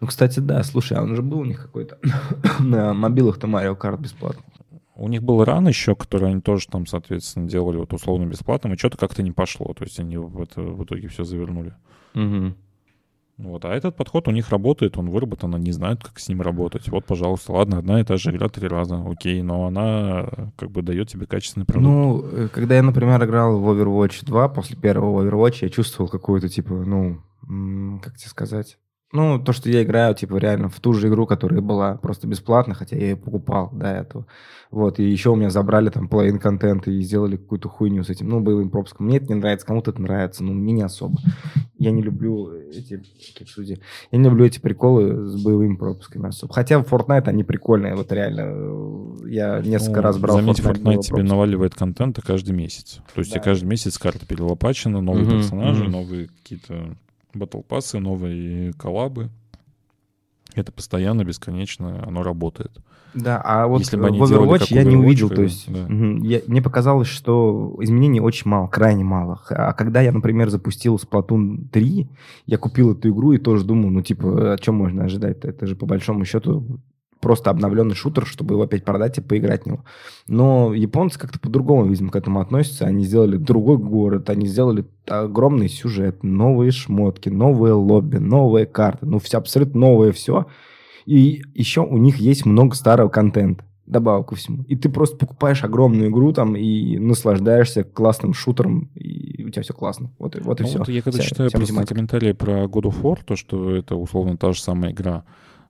Ну, 0.01 0.07
кстати, 0.07 0.41
да, 0.41 0.63
слушай, 0.63 0.97
а 0.97 1.03
он 1.03 1.17
же 1.17 1.23
был 1.23 1.41
у 1.41 1.45
них 1.45 1.63
какой-то 1.63 1.99
на 2.61 2.93
мобилах-то 2.93 3.47
Mario 3.47 3.79
Kart 3.79 4.01
бесплатно. 4.01 4.43
У 4.95 5.09
них 5.09 5.23
был 5.23 5.45
ран 5.45 5.69
еще, 5.69 5.95
который 5.95 6.31
они 6.31 6.41
тоже 6.41 6.69
там, 6.69 6.87
соответственно, 6.87 7.49
делали 7.49 7.77
вот 7.77 7.93
условно 7.93 8.27
бесплатным, 8.27 8.73
и 8.73 8.79
что-то 8.79 8.97
как-то 8.97 9.23
не 9.23 9.33
пошло. 9.33 9.75
То 9.75 9.85
есть 9.85 10.01
они 10.01 10.17
в, 10.17 10.41
это, 10.41 10.63
в 10.63 10.85
итоге 10.85 11.09
все 11.09 11.23
завернули. 11.25 11.75
Угу. 12.15 12.55
Вот, 13.39 13.67
а 13.67 13.75
этот 13.75 13.95
подход 13.97 14.29
у 14.29 14.31
них 14.31 14.49
работает, 14.49 14.97
он 14.97 15.11
выработан, 15.11 15.55
они 15.55 15.71
знают, 15.71 16.03
как 16.03 16.19
с 16.19 16.29
ним 16.29 16.41
работать. 16.41 16.89
Вот, 16.89 17.05
пожалуйста, 17.05 17.53
ладно, 17.53 17.77
одна 17.77 18.01
и 18.01 18.05
та 18.05 18.17
же 18.17 18.31
игра 18.31 18.49
три 18.49 18.67
раза, 18.67 19.05
окей, 19.07 19.43
но 19.43 19.67
она 19.67 20.53
как 20.57 20.71
бы 20.71 20.81
дает 20.81 21.11
тебе 21.11 21.27
качественный 21.27 21.67
продукт. 21.67 21.87
Ну, 21.87 22.25
э, 22.33 22.49
когда 22.49 22.77
я, 22.77 22.83
например, 22.83 23.23
играл 23.23 23.61
в 23.61 23.69
Overwatch 23.69 24.25
2, 24.25 24.49
после 24.49 24.77
первого 24.77 25.23
Overwatch, 25.23 25.59
я 25.61 25.69
чувствовал 25.69 26.09
какую-то, 26.09 26.49
типа, 26.49 26.73
ну, 26.73 27.21
как 28.03 28.17
тебе 28.17 28.31
сказать, 28.31 28.79
ну, 29.13 29.39
то, 29.39 29.53
что 29.53 29.71
я 29.71 29.83
играю, 29.83 30.15
типа, 30.15 30.37
реально 30.37 30.69
в 30.69 30.81
ту 30.81 30.93
же 30.93 31.09
игру, 31.09 31.27
которая 31.27 31.61
была 31.61 31.95
просто 31.97 32.27
бесплатно, 32.27 32.75
хотя 32.75 32.97
я 32.97 33.11
ее 33.11 33.17
покупал 33.17 33.71
до 33.73 33.87
этого. 33.87 34.27
Вот, 34.73 34.99
и 34.99 35.05
еще 35.05 35.31
у 35.31 35.37
меня 35.37 35.49
забрали 35.49 35.91
там 35.91 36.09
половину 36.09 36.41
контента 36.41 36.91
и 36.91 37.01
сделали 37.01 37.37
какую-то 37.37 37.69
хуйню 37.69 38.03
с 38.03 38.11
этим, 38.11 38.29
ну, 38.29 38.41
боевым 38.41 38.69
пропуском. 38.69 39.07
Мне 39.07 39.19
это 39.19 39.27
не 39.29 39.37
нравится, 39.37 39.65
кому-то 39.65 39.93
это 39.93 40.03
нравится, 40.03 40.43
но 40.43 40.53
мне 40.53 40.73
не 40.73 40.83
особо. 40.83 41.19
Я 41.79 41.93
не 41.93 42.03
люблю 42.03 42.51
эти, 42.53 43.01
как 43.39 43.49
судьи, 43.49 43.79
я 44.11 44.19
не 44.19 44.25
люблю 44.25 44.45
эти 44.45 44.59
приколы 44.59 45.27
с 45.27 45.43
боевыми 45.43 45.77
пропусками 45.77 46.29
особо. 46.29 46.53
Хотя 46.53 46.81
в 46.81 46.93
Fortnite 46.93 47.29
они 47.29 47.45
прикольные, 47.45 47.95
вот 47.95 48.11
реально. 48.11 49.27
Я 49.29 49.61
несколько 49.61 50.01
ну, 50.01 50.03
раз 50.03 50.19
брал 50.19 50.37
Заметь, 50.39 50.59
Fortnite, 50.61 50.83
Fortnite 50.83 51.01
тебе 51.03 51.23
наваливает 51.23 51.75
контента 51.75 52.23
каждый 52.23 52.55
месяц. 52.55 53.01
То 53.15 53.21
есть 53.21 53.31
да. 53.31 53.39
тебе 53.39 53.45
каждый 53.45 53.67
месяц 53.67 53.99
карта 53.99 54.27
перелопачена, 54.27 55.01
новые 55.01 55.27
угу, 55.27 55.37
персонажи, 55.37 55.85
угу. 55.85 55.93
новые 55.93 56.29
какие-то 56.29 56.97
батл 57.37 57.61
пассы, 57.61 57.99
новые 57.99 58.73
коллабы. 58.75 59.31
Это 60.55 60.73
постоянно, 60.73 61.23
бесконечно, 61.23 62.03
оно 62.07 62.23
работает. 62.23 62.73
Да, 63.15 63.41
а 63.45 63.67
вот 63.67 63.81
Если 63.81 63.97
бы 63.97 64.07
они 64.07 64.19
в 64.19 64.23
Overwatch 64.23 64.67
я 64.71 64.83
Overwatch, 64.83 64.85
не 64.87 64.97
увидел, 64.97 65.31
то 65.31 65.43
есть 65.43 65.71
да. 65.71 65.87
я, 66.23 66.41
мне 66.47 66.63
показалось, 66.63 67.09
что 67.09 67.77
изменений 67.81 68.21
очень 68.21 68.51
мало, 68.51 68.67
крайне 68.69 69.05
мало. 69.05 69.41
А 69.51 69.73
когда 69.73 70.01
я, 70.01 70.13
например, 70.13 70.51
запустил 70.51 70.97
Splatoon 70.97 71.69
3, 71.71 72.09
я 72.47 72.59
купил 72.59 72.93
эту 72.93 73.11
игру 73.11 73.33
и 73.33 73.39
тоже 73.39 73.65
думал, 73.65 73.91
ну 73.91 74.03
типа, 74.03 74.55
о 74.55 74.59
чем 74.59 74.77
можно 74.77 75.05
ожидать? 75.05 75.39
-то? 75.39 75.49
Это 75.49 75.67
же 75.67 75.77
по 75.77 75.87
большому 75.87 76.25
счету 76.25 76.81
просто 77.21 77.51
обновленный 77.51 77.95
шутер, 77.95 78.27
чтобы 78.27 78.55
его 78.55 78.63
опять 78.63 78.85
продать 78.85 79.19
и 79.19 79.21
поиграть 79.21 79.63
в 79.63 79.67
него. 79.67 79.85
Но 80.27 80.75
японцы 80.75 81.19
как-то 81.19 81.39
по-другому, 81.39 81.87
видимо, 81.87 82.11
к 82.11 82.17
этому 82.17 82.41
относятся. 82.41 82.87
Они 82.87 83.05
сделали 83.05 83.37
другой 83.37 83.79
город, 83.79 84.31
они 84.31 84.47
сделали 84.47 84.85
огромный 85.07 85.69
сюжет, 85.69 86.23
новые 86.23 86.71
шмотки, 86.71 87.29
новые 87.29 87.75
лобби, 87.75 88.19
новые 88.19 88.67
карты, 88.67 89.07
ну, 89.07 89.19
все 89.19 89.39
абсолютно 89.39 89.81
новое 89.81 90.13
все. 90.13 90.47
И 91.05 91.43
еще 91.55 91.83
у 91.83 91.97
них 91.99 92.17
есть 92.17 92.45
много 92.45 92.75
старого 92.75 93.09
контента 93.09 93.65
добавок 93.87 94.29
ко 94.29 94.35
всему. 94.35 94.65
И 94.65 94.77
ты 94.77 94.89
просто 94.89 95.17
покупаешь 95.17 95.65
огромную 95.65 96.11
игру 96.11 96.33
там 96.33 96.57
и 96.57 96.99
наслаждаешься 96.99 97.85
классным 97.85 98.35
шутером, 98.35 98.91
и 98.95 99.45
у 99.45 99.51
тебя 99.51 99.63
все 99.63 99.73
классно. 99.73 100.11
Вот, 100.19 100.37
вот 100.41 100.61
и 100.61 100.65
ну, 100.65 100.69
все. 100.69 100.79
Вот 100.79 100.89
я 100.89 101.03
когда 101.03 101.21
вся, 101.21 101.29
читаю 101.29 101.49
вся 101.49 101.59
просто 101.59 101.87
комментарии 101.87 102.33
про 102.33 102.65
God 102.65 102.83
of 102.83 103.01
War, 103.01 103.19
то, 103.25 103.37
что 103.37 103.75
это 103.75 103.95
условно 103.95 104.37
та 104.37 104.53
же 104.53 104.61
самая 104.61 104.93
игра, 104.93 105.25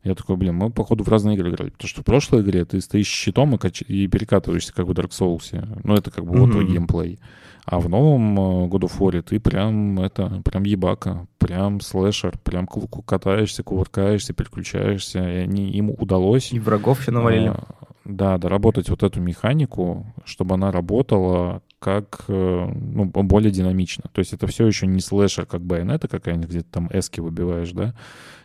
я 0.06 0.14
такой, 0.14 0.36
блин, 0.36 0.54
мы, 0.54 0.70
походу, 0.70 1.04
в 1.04 1.08
разные 1.08 1.36
игры 1.36 1.50
играли. 1.50 1.70
Потому 1.70 1.88
что 1.88 2.02
в 2.02 2.04
прошлой 2.04 2.42
игре 2.42 2.64
ты 2.64 2.80
стоишь 2.80 3.08
щитом 3.08 3.54
и, 3.54 3.58
кач... 3.58 3.82
и 3.82 4.06
перекатываешься, 4.06 4.72
как 4.72 4.86
в 4.86 4.90
Dark 4.92 5.10
Souls. 5.10 5.80
Ну, 5.82 5.94
это 5.94 6.10
как 6.10 6.24
бы 6.24 6.34
mm-hmm. 6.34 6.40
вот 6.40 6.50
твой 6.52 6.66
геймплей. 6.66 7.18
А 7.64 7.80
в 7.80 7.88
новом 7.88 8.38
э, 8.38 8.68
God 8.68 8.82
of 8.82 8.98
War 8.98 9.20
ты 9.22 9.40
прям, 9.40 9.98
это, 9.98 10.40
прям 10.44 10.62
ебака, 10.62 11.26
прям 11.38 11.80
слэшер, 11.80 12.38
прям 12.44 12.68
катаешься, 13.04 13.64
кувыркаешься, 13.64 14.32
переключаешься. 14.32 15.18
И 15.18 15.36
они, 15.38 15.70
им 15.72 15.90
удалось... 15.90 16.52
И 16.52 16.60
врагов 16.60 17.00
все 17.00 17.10
навалили. 17.10 17.48
А, 17.48 17.64
да, 18.04 18.38
доработать 18.38 18.88
вот 18.88 19.02
эту 19.02 19.20
механику, 19.20 20.06
чтобы 20.24 20.54
она 20.54 20.70
работала 20.70 21.60
как 21.80 22.24
э, 22.28 22.68
ну, 22.74 23.04
более 23.04 23.50
динамично. 23.50 24.04
То 24.12 24.20
есть 24.20 24.32
это 24.32 24.46
все 24.46 24.66
еще 24.66 24.86
не 24.86 25.00
слэшер, 25.00 25.44
как 25.44 25.60
байонета 25.60 26.08
какая-нибудь, 26.08 26.48
где 26.48 26.60
ты 26.60 26.66
там 26.70 26.88
эски 26.92 27.20
выбиваешь, 27.20 27.72
да, 27.72 27.94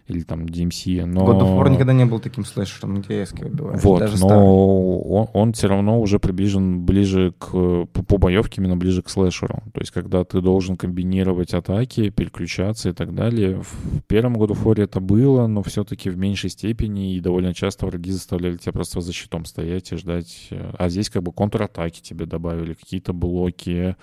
или 0.07 0.21
там 0.21 0.45
DMC, 0.45 1.05
но... 1.05 1.21
God 1.25 1.41
of 1.41 1.57
War 1.57 1.69
никогда 1.69 1.93
не 1.93 2.05
был 2.05 2.19
таким 2.19 2.45
слэшером, 2.45 3.01
где 3.01 3.23
эски 3.23 3.43
выбиваешь. 3.43 3.81
Вот, 3.81 3.99
даже 3.99 4.19
но 4.19 4.99
он, 4.99 5.27
он 5.33 5.53
все 5.53 5.67
равно 5.67 5.99
уже 5.99 6.19
приближен 6.19 6.85
ближе 6.85 7.33
к... 7.37 7.51
По, 7.51 8.03
по 8.03 8.17
боевке 8.17 8.61
именно 8.61 8.77
ближе 8.77 9.01
к 9.01 9.09
слэшеру. 9.09 9.63
То 9.73 9.81
есть 9.81 9.91
когда 9.91 10.23
ты 10.23 10.41
должен 10.41 10.75
комбинировать 10.75 11.53
атаки, 11.53 12.09
переключаться 12.09 12.89
и 12.89 12.93
так 12.93 13.13
далее. 13.13 13.61
В 13.61 14.01
первом 14.07 14.35
of 14.37 14.63
War 14.63 14.81
это 14.81 14.99
было, 14.99 15.47
но 15.47 15.63
все-таки 15.63 16.09
в 16.09 16.17
меньшей 16.17 16.49
степени, 16.49 17.15
и 17.15 17.19
довольно 17.19 17.53
часто 17.53 17.85
враги 17.85 18.11
заставляли 18.11 18.57
тебя 18.57 18.73
просто 18.73 19.01
за 19.01 19.13
щитом 19.13 19.45
стоять 19.45 19.91
и 19.91 19.97
ждать. 19.97 20.49
А 20.77 20.89
здесь 20.89 21.09
как 21.09 21.23
бы 21.23 21.31
контратаки 21.31 22.01
тебе 22.01 22.25
добавили, 22.25 22.73
какие-то 22.73 23.13
блоки, 23.13 23.95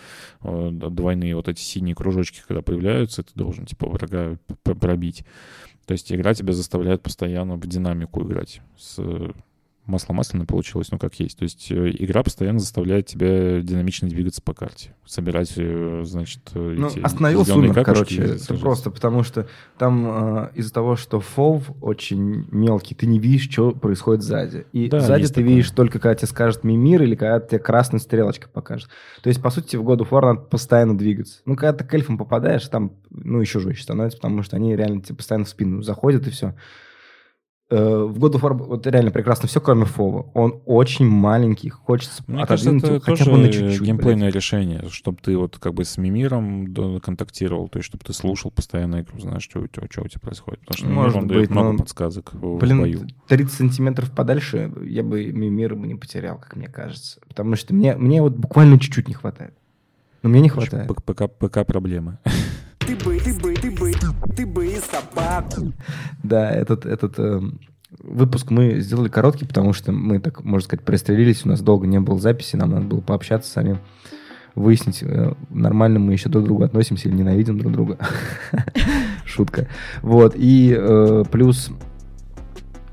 э, 0.43 0.71
двойные 0.73 1.37
вот 1.37 1.49
эти 1.49 1.61
синие 1.61 1.95
кружочки, 1.95 2.41
когда 2.47 2.63
появляются, 2.63 3.23
ты 3.23 3.31
должен 3.35 3.67
типа 3.67 3.89
врага 3.89 4.39
пробить. 4.63 5.25
То 5.89 5.93
есть 5.93 6.13
игра 6.13 6.35
тебя 6.35 6.53
заставляет 6.53 7.03
постоянно 7.03 7.57
в 7.57 7.67
динамику 7.67 8.23
играть 8.23 8.61
с 8.77 9.01
масло 9.89 10.13
масляное 10.13 10.47
получилось, 10.47 10.91
ну, 10.93 10.99
как 10.99 11.15
есть. 11.15 11.39
То 11.39 11.43
есть 11.43 11.71
э, 11.73 11.91
игра 11.99 12.23
постоянно 12.23 12.59
заставляет 12.59 13.07
тебя 13.07 13.61
динамично 13.61 14.09
двигаться 14.09 14.43
по 14.43 14.55
карте, 14.55 14.95
собирать, 15.05 15.53
э, 15.57 16.03
значит, 16.05 16.43
э, 16.55 16.75
Ну, 16.79 16.89
эти 16.89 17.01
остановил 17.01 17.45
сумер, 17.45 17.83
короче, 17.85 18.37
просто 18.61 18.91
потому 18.91 19.23
что 19.23 19.49
там 19.79 20.07
э, 20.07 20.51
из-за 20.55 20.73
того, 20.73 20.97
что 20.97 21.21
фов 21.21 21.71
очень 21.81 22.47
мелкий, 22.51 22.95
ты 22.95 23.07
не 23.07 23.19
видишь, 23.19 23.51
что 23.51 23.73
происходит 23.73 24.23
сзади. 24.23 24.67
И 24.73 24.89
Да, 24.89 25.01
сзади 25.01 25.27
ты 25.27 25.35
такое. 25.35 25.49
видишь 25.49 25.71
только, 25.71 25.99
когда 25.99 26.15
тебе 26.15 26.29
скажет 26.29 26.65
мимир 26.65 27.03
или 27.03 27.15
когда 27.15 27.41
тебе 27.41 27.59
красная 27.59 28.01
стрелочка 28.01 28.49
покажет. 28.49 28.89
То 29.23 29.29
есть, 29.29 29.43
по 29.43 29.51
сути, 29.51 29.77
в 29.77 29.83
of 29.83 30.09
War 30.11 30.21
надо 30.21 30.41
постоянно 30.41 30.97
двигаться. 30.97 31.41
Ну, 31.47 31.57
когда 31.57 31.73
ты 31.73 31.85
к 31.85 31.95
эльфам 31.95 32.19
попадаешь, 32.19 32.67
там, 32.69 32.93
ну, 33.11 33.41
еще 33.41 33.59
жестче 33.59 33.83
становится, 33.83 34.19
потому 34.19 34.43
что 34.43 34.57
они 34.57 34.77
реально 34.77 35.03
тебе 35.03 35.17
постоянно 35.17 35.47
в 35.47 35.49
спину 35.49 35.83
заходят 35.83 36.27
и 36.27 36.31
все. 36.31 36.55
В 37.71 38.19
God 38.19 38.33
of 38.37 38.41
War 38.41 38.55
вот 38.55 38.87
реально 38.87 39.11
прекрасно 39.11 39.47
все, 39.47 39.61
кроме 39.61 39.85
Фова. 39.85 40.31
Он 40.33 40.63
очень 40.65 41.07
маленький, 41.07 41.69
хочется 41.69 42.23
Мне 42.27 42.47
кажется, 42.47 42.71
отодвинуть 42.71 42.85
это 42.85 42.93
его 42.95 43.01
хотя 43.03 43.17
тоже 43.25 43.31
бы 43.31 43.39
на 43.39 43.53
чуть-чуть. 43.53 43.83
геймплейное 43.83 44.31
решение, 44.31 44.85
чтобы 44.91 45.19
ты 45.23 45.37
вот 45.37 45.59
как 45.59 45.75
бы 45.75 45.85
с 45.85 45.99
Мимиром 45.99 46.73
контактировал, 47.01 47.69
то 47.69 47.79
есть 47.79 47.87
чтобы 47.87 48.05
ты 48.07 48.15
слушал 48.15 48.51
постоянно 48.51 49.03
игру, 49.03 49.19
знаешь, 49.21 49.43
что, 49.43 49.61
у 49.61 49.67
тебя- 49.67 49.87
что 49.91 50.01
у 50.03 50.09
тебя 50.09 50.21
происходит. 50.21 50.61
Потому 50.61 50.77
что 50.79 50.87
Мимир, 50.87 51.03
Может 51.03 51.17
он 51.19 51.29
дает 51.29 51.41
быть, 51.43 51.51
много 51.51 51.73
но- 51.73 51.79
подсказок 51.79 52.33
в 52.33 52.57
Блин, 52.57 52.81
бою. 52.81 53.01
30 53.27 53.53
сантиметров 53.55 54.11
подальше 54.13 54.73
я 54.85 55.03
бы 55.03 55.27
мира 55.31 55.75
бы 55.75 55.87
не 55.87 55.95
потерял, 55.95 56.39
как 56.39 56.57
мне 56.57 56.69
кажется. 56.69 57.21
Потому 57.29 57.55
что 57.57 57.75
мне, 57.75 57.95
мне 57.97 58.23
вот 58.23 58.33
буквально 58.35 58.79
чуть-чуть 58.81 59.09
не 59.09 59.15
хватает. 59.15 59.53
Но 60.23 60.31
мне 60.31 60.41
не 60.41 60.49
хватает. 60.49 60.89
П- 60.89 60.95
ПК, 61.15 61.29
ПК 61.39 61.67
проблемы. 61.67 62.17
Ты 62.79 62.97
бы, 62.97 63.19
ты 63.21 63.35
бы, 63.39 63.48
ты 64.39 64.47
бы, 64.47 64.67
и 64.67 64.77
собаку. 64.79 65.73
Да, 66.23 66.51
этот, 66.51 66.87
этот 66.87 67.19
эм, 67.19 67.59
выпуск 67.99 68.51
мы 68.51 68.81
сделали 68.81 69.09
короткий, 69.09 69.45
потому 69.47 69.73
что 69.73 69.91
мы, 69.93 70.21
так 70.21 70.45
можно 70.45 70.65
сказать, 70.65 70.85
пристрелились. 70.85 71.45
У 71.45 71.49
нас 71.49 71.61
долго 71.61 71.87
не 71.89 71.99
было 72.01 72.19
записи, 72.21 72.55
нам 72.57 72.71
надо 72.71 72.87
было 72.87 73.01
пообщаться 73.01 73.51
сами, 73.51 73.79
выяснить, 74.55 75.03
э, 75.03 75.33
нормально 75.51 75.99
мы 75.99 76.13
еще 76.13 76.29
друг 76.29 76.45
к 76.45 76.47
другу 76.47 76.63
относимся 76.65 77.09
или 77.09 77.17
ненавидим 77.17 77.59
друг 77.59 77.73
друга. 77.73 77.99
Шутка. 79.25 79.67
Вот, 80.03 80.35
и 80.37 80.75
э, 80.79 81.25
плюс 81.31 81.71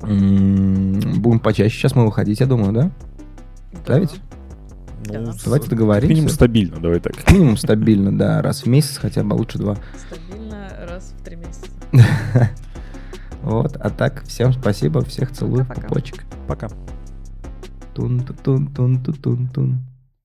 м, 0.01 0.99
будем 1.21 1.39
почаще 1.39 1.75
сейчас 1.77 1.95
мы 1.95 2.05
выходить, 2.05 2.39
я 2.39 2.45
думаю, 2.45 2.73
да? 2.73 2.91
Да 3.85 3.99
ведь? 3.99 4.19
Ну, 5.07 5.13
Да. 5.25 5.33
с- 5.33 5.43
Давайте 5.43 5.69
договоримся. 5.69 6.09
минимум 6.09 6.29
стабильно, 6.29 6.77
давай 6.79 6.99
так. 6.99 7.31
Минимум 7.31 7.57
стабильно, 7.57 8.17
да, 8.17 8.41
раз 8.41 8.63
в 8.63 8.67
месяц 8.67 8.97
хотя 8.97 9.23
бы, 9.23 9.35
а 9.35 9.37
лучше 9.37 9.57
два. 9.59 9.75
Стабильно 10.07 10.24
Вот, 13.41 13.77
а 13.77 13.89
так, 13.91 14.23
всем 14.23 14.53
спасибо, 14.53 15.05
всех 15.05 15.31
целую, 15.31 15.65
пупочек. 15.67 16.25
Пока. 16.47 16.67
Тун-тун-тун-тун-тун-тун. 17.93 19.79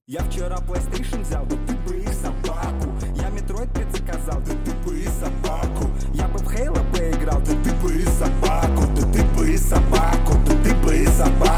Я 0.06 0.20
вчера 0.22 0.56
PlayStation 0.56 1.22
взял, 1.22 1.44
да 1.44 1.56
ты 1.66 1.74
бы 1.86 1.96
их 1.98 2.08
собаку. 2.14 2.92
Я 3.14 3.28
Metroid 3.28 3.72
5 3.74 3.92
да 4.26 4.40
ты 4.64 4.72
бы 4.84 4.98
и 4.98 5.06
собаку. 5.06 5.90
Я 6.12 6.26
бы 6.28 6.38
в 6.38 6.48
Halo 6.48 6.82
поиграл, 6.92 7.40
да 7.40 7.52
ты 7.62 7.72
бы 7.76 7.94
и 7.94 8.04
собаку, 8.06 8.82
да 8.96 9.02
ты 9.12 9.22
бы 9.36 9.50
и 9.50 9.56
собаку, 9.56 10.32
да 10.46 10.54
ты 10.64 10.74
бы 10.76 10.96
и 10.96 11.06
собаку. 11.06 11.49